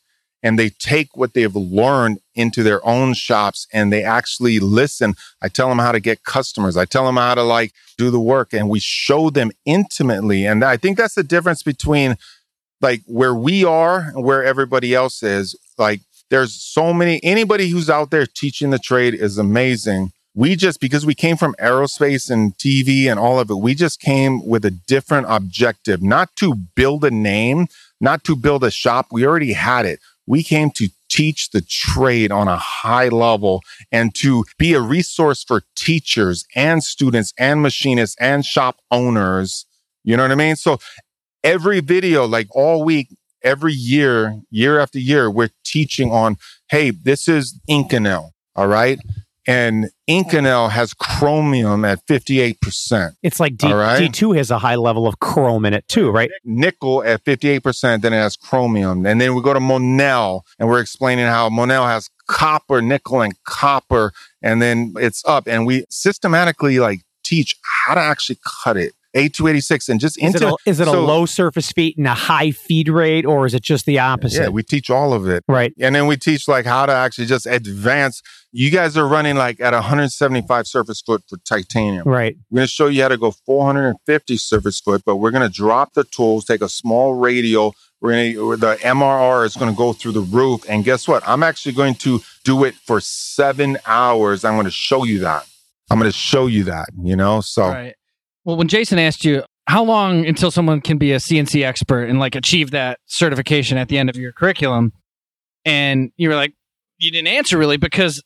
and 0.45 0.59
they 0.59 0.69
take 0.69 1.17
what 1.17 1.33
they've 1.33 1.57
learned 1.57 2.19
into 2.35 2.63
their 2.63 2.87
own 2.87 3.15
shops 3.15 3.67
and 3.73 3.91
they 3.91 4.05
actually 4.05 4.61
listen. 4.61 5.15
I 5.41 5.49
tell 5.49 5.71
them 5.71 5.79
how 5.79 5.91
to 5.91 6.01
get 6.01 6.23
customers. 6.23 6.77
I 6.77 6.85
tell 6.85 7.07
them 7.07 7.17
how 7.17 7.35
to 7.35 7.43
like 7.43 7.73
do 7.97 8.11
the 8.11 8.21
work 8.21 8.53
and 8.53 8.69
we 8.69 8.79
show 8.79 9.31
them 9.31 9.51
intimately. 9.65 10.45
And 10.45 10.63
I 10.63 10.77
think 10.77 10.99
that's 10.99 11.15
the 11.15 11.23
difference 11.23 11.63
between 11.63 12.17
like 12.83 13.01
where 13.07 13.35
we 13.35 13.65
are 13.65 14.11
and 14.15 14.23
where 14.23 14.45
everybody 14.45 14.95
else 14.95 15.23
is. 15.23 15.57
Like 15.79 16.01
there's 16.29 16.53
so 16.53 16.93
many, 16.93 17.21
anybody 17.23 17.69
who's 17.69 17.89
out 17.89 18.11
there 18.11 18.27
teaching 18.27 18.69
the 18.69 18.79
trade 18.79 19.15
is 19.15 19.39
amazing. 19.39 20.13
We 20.35 20.57
just, 20.57 20.79
because 20.79 21.07
we 21.07 21.15
came 21.15 21.37
from 21.37 21.55
aerospace 21.61 22.29
and 22.29 22.55
TV 22.59 23.07
and 23.07 23.19
all 23.19 23.39
of 23.39 23.49
it, 23.49 23.55
we 23.55 23.75
just 23.75 24.01
came 24.01 24.45
with 24.45 24.65
a 24.65 24.71
different 24.71 25.27
objective, 25.31 26.03
not 26.03 26.35
to 26.37 26.55
build 26.55 27.05
a 27.05 27.11
name, 27.11 27.69
not 28.05 28.23
to 28.25 28.37
build 28.37 28.63
a 28.63 28.71
shop. 28.71 29.07
We 29.11 29.27
already 29.27 29.53
had 29.53 29.87
it. 29.87 29.99
We 30.27 30.43
came 30.43 30.71
to 30.73 30.89
teach 31.09 31.51
the 31.51 31.61
trade 31.61 32.33
on 32.33 32.49
a 32.49 32.57
high 32.57 33.09
level 33.09 33.63
and 33.93 34.15
to 34.17 34.45
be 34.59 34.75
a 34.75 34.81
resource 34.81 35.45
for 35.45 35.63
teachers 35.77 36.45
and 36.55 36.83
students 36.83 37.33
and 37.39 37.63
machinists 37.63 38.17
and 38.21 38.45
shop 38.45 38.81
owners. 38.91 39.67
You 40.03 40.17
know 40.17 40.25
what 40.25 40.33
I 40.33 40.37
mean? 40.37 40.57
So 40.57 40.79
every 41.43 41.81
video, 41.81 42.27
like 42.27 42.49
all 42.51 42.85
week, 42.85 43.09
every 43.43 43.75
year, 43.75 44.41
year 44.51 44.81
after 44.81 44.99
year, 44.99 45.31
we're 45.31 45.51
teaching 45.65 46.11
on, 46.11 46.37
hey, 46.69 46.91
this 46.91 47.29
is 47.29 47.59
Inconel. 47.69 48.31
All 48.57 48.67
right. 48.67 48.99
And 49.47 49.91
Inconel 50.09 50.71
has 50.71 50.95
chromium 50.95 51.85
at 51.85 52.07
58%. 52.07 53.13
It's 53.23 53.39
like 53.39 53.57
D, 53.57 53.71
right. 53.71 54.11
D2 54.11 54.37
has 54.37 54.51
a 54.51 54.59
high 54.59 54.77
level 54.77 55.07
of 55.07 55.21
chrome 55.21 55.67
in 55.67 55.75
it 55.75 55.87
too, 55.87 56.11
right? 56.11 56.31
nickel 56.45 57.03
at 57.05 57.25
58%, 57.25 58.01
then 58.01 58.13
it 58.13 58.17
has 58.17 58.37
chromium. 58.37 59.05
And 59.05 59.21
then 59.21 59.35
we 59.35 59.43
go 59.43 59.53
to 59.53 59.61
Monel 59.61 60.43
and 60.59 60.69
we're 60.69 60.81
explaining 60.81 61.27
how 61.27 61.51
Monel 61.51 61.87
has 61.87 62.09
copper, 62.27 62.81
nickel, 62.81 63.21
and 63.21 63.35
copper. 63.45 64.13
And 64.43 64.63
then 64.63 64.95
it's 64.97 65.23
up. 65.27 65.47
And 65.47 65.67
we 65.67 65.85
systematically 65.91 66.79
like 66.79 67.01
teach 67.23 67.57
how 67.63 67.95
to 67.95 68.01
actually 68.01 68.39
cut 68.63 68.77
it. 68.77 68.93
A286 69.15 69.89
and 69.89 70.01
just 70.01 70.19
Is 70.19 70.35
into 70.35 70.49
it, 70.49 70.51
a, 70.51 70.57
is 70.71 70.81
it 70.81 70.89
a 70.89 70.93
low 70.93 71.25
surface 71.25 71.71
feet 71.71 71.97
and 71.97 72.07
a 72.07 72.15
high 72.15 72.51
feed 72.51 72.89
rate, 72.89 73.25
or 73.25 73.47
is 73.47 73.55
it 73.55 73.63
just 73.63 73.87
the 73.87 73.99
opposite? 74.01 74.43
Yeah, 74.43 74.49
we 74.49 74.65
teach 74.65 74.91
all 74.91 75.13
of 75.13 75.29
it. 75.29 75.45
right. 75.47 75.73
And 75.79 75.95
then 75.95 76.07
we 76.07 76.17
teach 76.17 76.49
like 76.49 76.67
how 76.67 76.87
to 76.87 76.93
actually 76.93 77.27
just 77.27 77.47
advance 77.47 78.23
you 78.57 78.71
guys 78.71 78.97
are 78.97 79.09
running 79.09 79.35
like 79.35 79.59
at 79.59 79.73
175 79.73 80.69
surface 80.69 81.01
foot 81.01 81.25
for 81.29 81.39
titanium. 81.39 82.07
Right. 82.07 82.37
We're 82.51 82.59
going 82.59 82.67
to 82.69 82.73
show 82.73 82.87
you 82.87 83.03
how 83.03 83.09
to 83.09 83.17
go 83.17 83.33
450 83.33 84.37
surface 84.37 84.79
foot, 84.79 85.03
but 85.05 85.17
we're 85.17 85.33
going 85.33 85.43
to 85.43 85.53
drop 85.53 85.95
the 85.95 86.05
tools, 86.05 86.45
take 86.45 86.63
a 86.63 86.69
small 86.69 87.15
radial. 87.15 87.75
We're 88.01 88.13
going 88.13 88.35
to, 88.35 88.57
the 88.57 88.77
MRR 88.77 89.45
is 89.45 89.57
going 89.57 89.73
to 89.73 89.77
go 89.77 89.93
through 89.93 90.13
the 90.13 90.21
roof. 90.21 90.65
And 90.69 90.85
guess 90.85 91.09
what? 91.09 91.27
I'm 91.27 91.43
actually 91.43 91.73
going 91.73 91.97
to 91.97 92.21
do 92.45 92.63
it 92.63 92.77
for 92.77 93.01
seven 93.01 93.77
hours. 93.87 94.45
I'm 94.45 94.55
going 94.55 94.67
to 94.67 94.71
show 94.71 95.03
you 95.03 95.19
that. 95.19 95.49
I'm 95.91 95.99
going 95.99 96.11
to 96.11 96.17
show 96.17 96.47
you 96.47 96.63
that, 96.65 96.91
you 97.03 97.17
know? 97.17 97.41
So, 97.41 97.65
Right. 97.65 97.97
Well, 98.45 98.57
when 98.57 98.69
Jason 98.69 99.01
asked 99.01 99.25
you 99.25 99.43
how 99.67 99.83
long 99.83 100.27
until 100.27 100.53
someone 100.53 100.81
can 100.81 100.97
be 100.97 101.11
a 101.11 101.17
CNC 101.17 101.65
expert 101.65 102.05
and 102.05 102.21
like 102.21 102.37
achieve 102.37 102.71
that 102.71 103.01
certification 103.07 103.79
at 103.79 103.89
the 103.89 103.99
end 103.99 104.11
of 104.11 104.17
your 104.17 104.31
curriculum, 104.31 104.93
and 105.65 106.13
you 106.17 106.29
were 106.29 106.37
like, 106.37 106.55
you 106.99 107.11
didn't 107.11 107.27
answer 107.27 107.59
really 107.59 107.79
because 107.79 108.23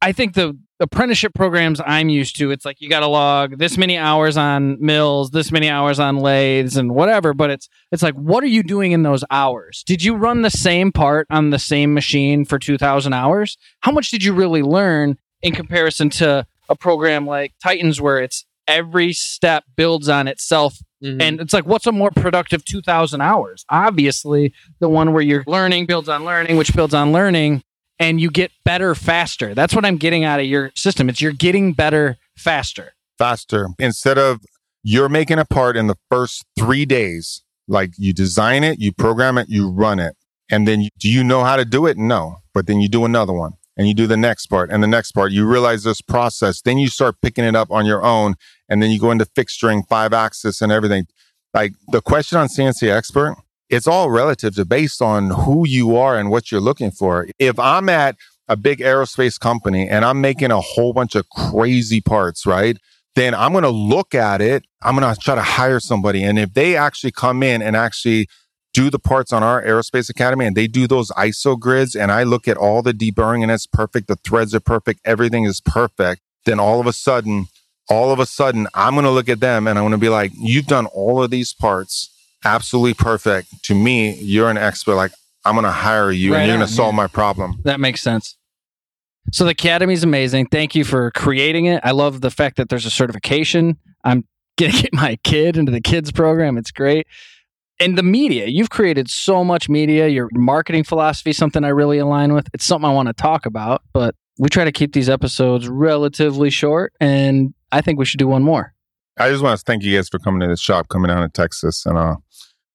I 0.00 0.12
think 0.12 0.34
the 0.34 0.56
apprenticeship 0.80 1.34
programs 1.34 1.80
I'm 1.84 2.08
used 2.08 2.36
to, 2.36 2.50
it's 2.50 2.64
like 2.64 2.80
you 2.80 2.88
got 2.88 3.00
to 3.00 3.08
log 3.08 3.58
this 3.58 3.76
many 3.76 3.98
hours 3.98 4.36
on 4.36 4.76
mills, 4.80 5.30
this 5.30 5.50
many 5.50 5.68
hours 5.68 5.98
on 5.98 6.18
lathes, 6.18 6.76
and 6.76 6.94
whatever. 6.94 7.34
But 7.34 7.50
it's 7.50 7.68
it's 7.90 8.02
like, 8.02 8.14
what 8.14 8.44
are 8.44 8.48
you 8.48 8.62
doing 8.62 8.92
in 8.92 9.02
those 9.02 9.24
hours? 9.30 9.82
Did 9.86 10.02
you 10.02 10.14
run 10.14 10.42
the 10.42 10.50
same 10.50 10.92
part 10.92 11.26
on 11.30 11.50
the 11.50 11.58
same 11.58 11.94
machine 11.94 12.44
for 12.44 12.58
two 12.58 12.78
thousand 12.78 13.12
hours? 13.12 13.56
How 13.80 13.92
much 13.92 14.10
did 14.10 14.22
you 14.22 14.32
really 14.32 14.62
learn 14.62 15.18
in 15.42 15.54
comparison 15.54 16.10
to 16.10 16.46
a 16.68 16.76
program 16.76 17.26
like 17.26 17.54
Titans, 17.62 18.00
where 18.00 18.18
it's 18.18 18.44
every 18.66 19.12
step 19.12 19.64
builds 19.76 20.08
on 20.08 20.28
itself 20.28 20.78
mm-hmm. 21.02 21.20
and 21.20 21.40
it's 21.40 21.54
like, 21.54 21.66
what's 21.66 21.86
a 21.86 21.92
more 21.92 22.10
productive 22.10 22.64
2,000 22.64 23.20
hours? 23.20 23.64
Obviously, 23.70 24.52
the 24.78 24.88
one 24.88 25.12
where 25.12 25.22
you're 25.22 25.44
learning 25.46 25.86
builds 25.86 26.08
on 26.08 26.24
learning, 26.24 26.56
which 26.56 26.74
builds 26.74 26.94
on 26.94 27.12
learning, 27.12 27.62
and 27.98 28.20
you 28.20 28.30
get 28.30 28.52
better 28.64 28.94
faster. 28.94 29.54
That's 29.54 29.74
what 29.74 29.84
I'm 29.84 29.96
getting 29.96 30.24
out 30.24 30.40
of 30.40 30.46
your 30.46 30.70
system. 30.74 31.08
It's 31.08 31.20
you're 31.20 31.32
getting 31.32 31.72
better 31.72 32.16
faster. 32.36 32.92
faster. 33.18 33.68
Instead 33.78 34.18
of 34.18 34.40
you're 34.82 35.08
making 35.08 35.38
a 35.38 35.44
part 35.44 35.76
in 35.76 35.86
the 35.86 35.96
first 36.10 36.44
three 36.58 36.86
days, 36.86 37.42
like 37.66 37.90
you 37.98 38.12
design 38.12 38.64
it, 38.64 38.78
you 38.78 38.92
program 38.92 39.38
it, 39.38 39.48
you 39.48 39.70
run 39.70 39.98
it. 39.98 40.16
And 40.50 40.66
then 40.66 40.80
you, 40.80 40.88
do 40.98 41.08
you 41.08 41.22
know 41.22 41.44
how 41.44 41.56
to 41.56 41.64
do 41.64 41.86
it? 41.86 41.98
No. 41.98 42.36
But 42.54 42.66
then 42.66 42.80
you 42.80 42.88
do 42.88 43.04
another 43.04 43.32
one 43.32 43.54
and 43.76 43.86
you 43.86 43.94
do 43.94 44.06
the 44.06 44.16
next 44.16 44.46
part 44.46 44.70
and 44.70 44.82
the 44.82 44.86
next 44.88 45.12
part. 45.12 45.30
You 45.32 45.46
realize 45.46 45.84
this 45.84 46.00
process. 46.00 46.62
Then 46.62 46.78
you 46.78 46.88
start 46.88 47.16
picking 47.20 47.44
it 47.44 47.54
up 47.54 47.70
on 47.70 47.84
your 47.84 48.02
own. 48.02 48.34
And 48.68 48.82
then 48.82 48.90
you 48.90 48.98
go 48.98 49.10
into 49.10 49.26
fixturing, 49.26 49.86
five 49.88 50.12
axis 50.12 50.62
and 50.62 50.72
everything. 50.72 51.06
Like 51.54 51.72
the 51.88 52.00
question 52.00 52.38
on 52.38 52.48
CNC 52.48 52.90
expert, 52.90 53.36
it's 53.68 53.86
all 53.86 54.10
relative 54.10 54.54
to 54.56 54.64
based 54.64 55.02
on 55.02 55.30
who 55.30 55.66
you 55.66 55.96
are 55.96 56.18
and 56.18 56.30
what 56.30 56.50
you're 56.50 56.60
looking 56.60 56.90
for. 56.90 57.28
If 57.38 57.58
I'm 57.58 57.88
at 57.88 58.16
a 58.48 58.56
big 58.56 58.78
aerospace 58.78 59.38
company 59.38 59.88
and 59.88 60.04
I'm 60.04 60.20
making 60.20 60.50
a 60.50 60.60
whole 60.60 60.92
bunch 60.92 61.14
of 61.14 61.28
crazy 61.28 62.00
parts, 62.00 62.46
right? 62.46 62.78
Then 63.14 63.34
I'm 63.34 63.52
going 63.52 63.64
to 63.64 63.70
look 63.70 64.14
at 64.14 64.40
it. 64.40 64.64
I'm 64.82 64.96
going 64.96 65.14
to 65.14 65.20
try 65.20 65.34
to 65.34 65.42
hire 65.42 65.80
somebody. 65.80 66.22
And 66.22 66.38
if 66.38 66.54
they 66.54 66.76
actually 66.76 67.10
come 67.10 67.42
in 67.42 67.60
and 67.60 67.76
actually 67.76 68.28
do 68.72 68.90
the 68.90 68.98
parts 68.98 69.32
on 69.32 69.42
our 69.42 69.62
aerospace 69.62 70.08
academy 70.08 70.46
and 70.46 70.56
they 70.56 70.66
do 70.66 70.86
those 70.86 71.10
isogrids 71.10 72.00
and 72.00 72.12
I 72.12 72.22
look 72.22 72.46
at 72.46 72.56
all 72.56 72.82
the 72.82 72.92
deburring 72.92 73.42
and 73.42 73.50
it's 73.50 73.66
perfect. 73.66 74.08
The 74.08 74.16
threads 74.16 74.54
are 74.54 74.60
perfect. 74.60 75.00
Everything 75.04 75.44
is 75.44 75.60
perfect. 75.60 76.22
Then 76.44 76.60
all 76.60 76.80
of 76.80 76.86
a 76.86 76.92
sudden, 76.92 77.46
all 77.88 78.12
of 78.12 78.20
a 78.20 78.26
sudden, 78.26 78.68
I'm 78.74 78.94
going 78.94 79.04
to 79.04 79.10
look 79.10 79.28
at 79.28 79.40
them 79.40 79.66
and 79.66 79.78
I'm 79.78 79.82
going 79.82 79.92
to 79.92 79.98
be 79.98 80.10
like, 80.10 80.32
you've 80.38 80.66
done 80.66 80.86
all 80.86 81.22
of 81.22 81.30
these 81.30 81.52
parts 81.52 82.10
absolutely 82.44 82.94
perfect. 82.94 83.64
To 83.64 83.74
me, 83.74 84.14
you're 84.14 84.50
an 84.50 84.58
expert. 84.58 84.94
Like, 84.94 85.12
I'm 85.44 85.54
going 85.54 85.64
to 85.64 85.70
hire 85.70 86.10
you 86.10 86.32
Right 86.32 86.40
and 86.40 86.48
you're 86.48 86.56
going 86.56 86.68
to 86.68 86.72
solve 86.72 86.92
yeah. 86.92 86.96
my 86.96 87.06
problem. 87.06 87.60
That 87.64 87.80
makes 87.80 88.02
sense. 88.02 88.36
So 89.32 89.44
the 89.44 89.50
academy 89.50 89.92
is 89.92 90.04
amazing. 90.04 90.46
Thank 90.46 90.74
you 90.74 90.84
for 90.84 91.10
creating 91.10 91.66
it. 91.66 91.80
I 91.84 91.90
love 91.90 92.22
the 92.22 92.30
fact 92.30 92.56
that 92.56 92.70
there's 92.70 92.86
a 92.86 92.90
certification. 92.90 93.76
I'm 94.02 94.24
gonna 94.56 94.72
get 94.72 94.92
my 94.92 95.16
kid 95.22 95.56
into 95.56 95.70
the 95.70 95.80
kids 95.80 96.12
program. 96.12 96.56
It's 96.56 96.70
great. 96.70 97.06
And 97.80 97.96
the 97.96 98.02
media, 98.02 98.46
you've 98.46 98.70
created 98.70 99.08
so 99.08 99.44
much 99.44 99.68
media. 99.68 100.08
Your 100.08 100.28
marketing 100.32 100.82
philosophy, 100.82 101.32
something 101.32 101.62
I 101.62 101.68
really 101.68 101.98
align 101.98 102.32
with. 102.32 102.48
It's 102.52 102.64
something 102.64 102.88
I 102.88 102.92
want 102.92 103.08
to 103.08 103.12
talk 103.12 103.46
about, 103.46 103.82
but 103.92 104.14
we 104.38 104.48
try 104.48 104.64
to 104.64 104.72
keep 104.72 104.94
these 104.94 105.08
episodes 105.08 105.68
relatively 105.68 106.50
short, 106.50 106.92
and 107.00 107.54
I 107.70 107.80
think 107.82 107.98
we 107.98 108.04
should 108.04 108.18
do 108.18 108.28
one 108.28 108.42
more. 108.42 108.74
I 109.18 109.30
just 109.30 109.42
want 109.42 109.58
to 109.58 109.64
thank 109.64 109.82
you 109.82 109.96
guys 109.96 110.08
for 110.08 110.18
coming 110.18 110.40
to 110.40 110.46
the 110.46 110.56
shop, 110.56 110.88
coming 110.88 111.08
down 111.08 111.22
to 111.22 111.28
Texas. 111.28 111.84
And, 111.86 111.98
uh, 111.98 112.16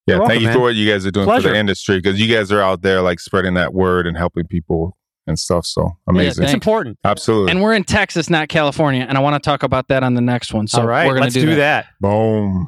yeah, 0.05 0.15
You're 0.15 0.27
thank 0.27 0.27
welcome, 0.27 0.41
you 0.41 0.47
man. 0.47 0.55
for 0.55 0.61
what 0.61 0.75
you 0.75 0.91
guys 0.91 1.05
are 1.05 1.11
doing 1.11 1.27
for 1.27 1.41
the 1.41 1.55
industry 1.55 1.97
because 1.97 2.19
you 2.19 2.33
guys 2.33 2.51
are 2.51 2.61
out 2.61 2.81
there 2.81 3.01
like 3.01 3.19
spreading 3.19 3.53
that 3.53 3.73
word 3.73 4.05
and 4.05 4.17
helping 4.17 4.45
people 4.45 4.97
and 5.27 5.39
stuff. 5.39 5.65
So 5.65 5.97
amazing. 6.07 6.43
It's 6.43 6.53
important. 6.53 6.97
Absolutely. 7.05 7.51
And 7.51 7.61
we're 7.61 7.73
in 7.73 7.85
Texas, 7.85 8.29
not 8.29 8.49
California, 8.49 9.05
and 9.07 9.17
I 9.17 9.21
want 9.21 9.41
to 9.41 9.47
talk 9.47 9.63
about 9.63 9.87
that 9.87 10.03
on 10.03 10.13
the 10.15 10.21
next 10.21 10.53
one. 10.53 10.67
So 10.67 10.81
All 10.81 10.87
right. 10.87 11.07
we're 11.07 11.13
gonna 11.13 11.25
let's 11.25 11.33
do, 11.35 11.41
do 11.41 11.55
that. 11.55 11.85
that. 11.85 12.01
Boom. 12.01 12.67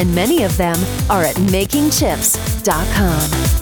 and 0.00 0.14
many 0.14 0.44
of 0.44 0.56
them 0.56 0.76
are 1.10 1.22
at 1.22 1.36
makingchips.com. 1.36 3.59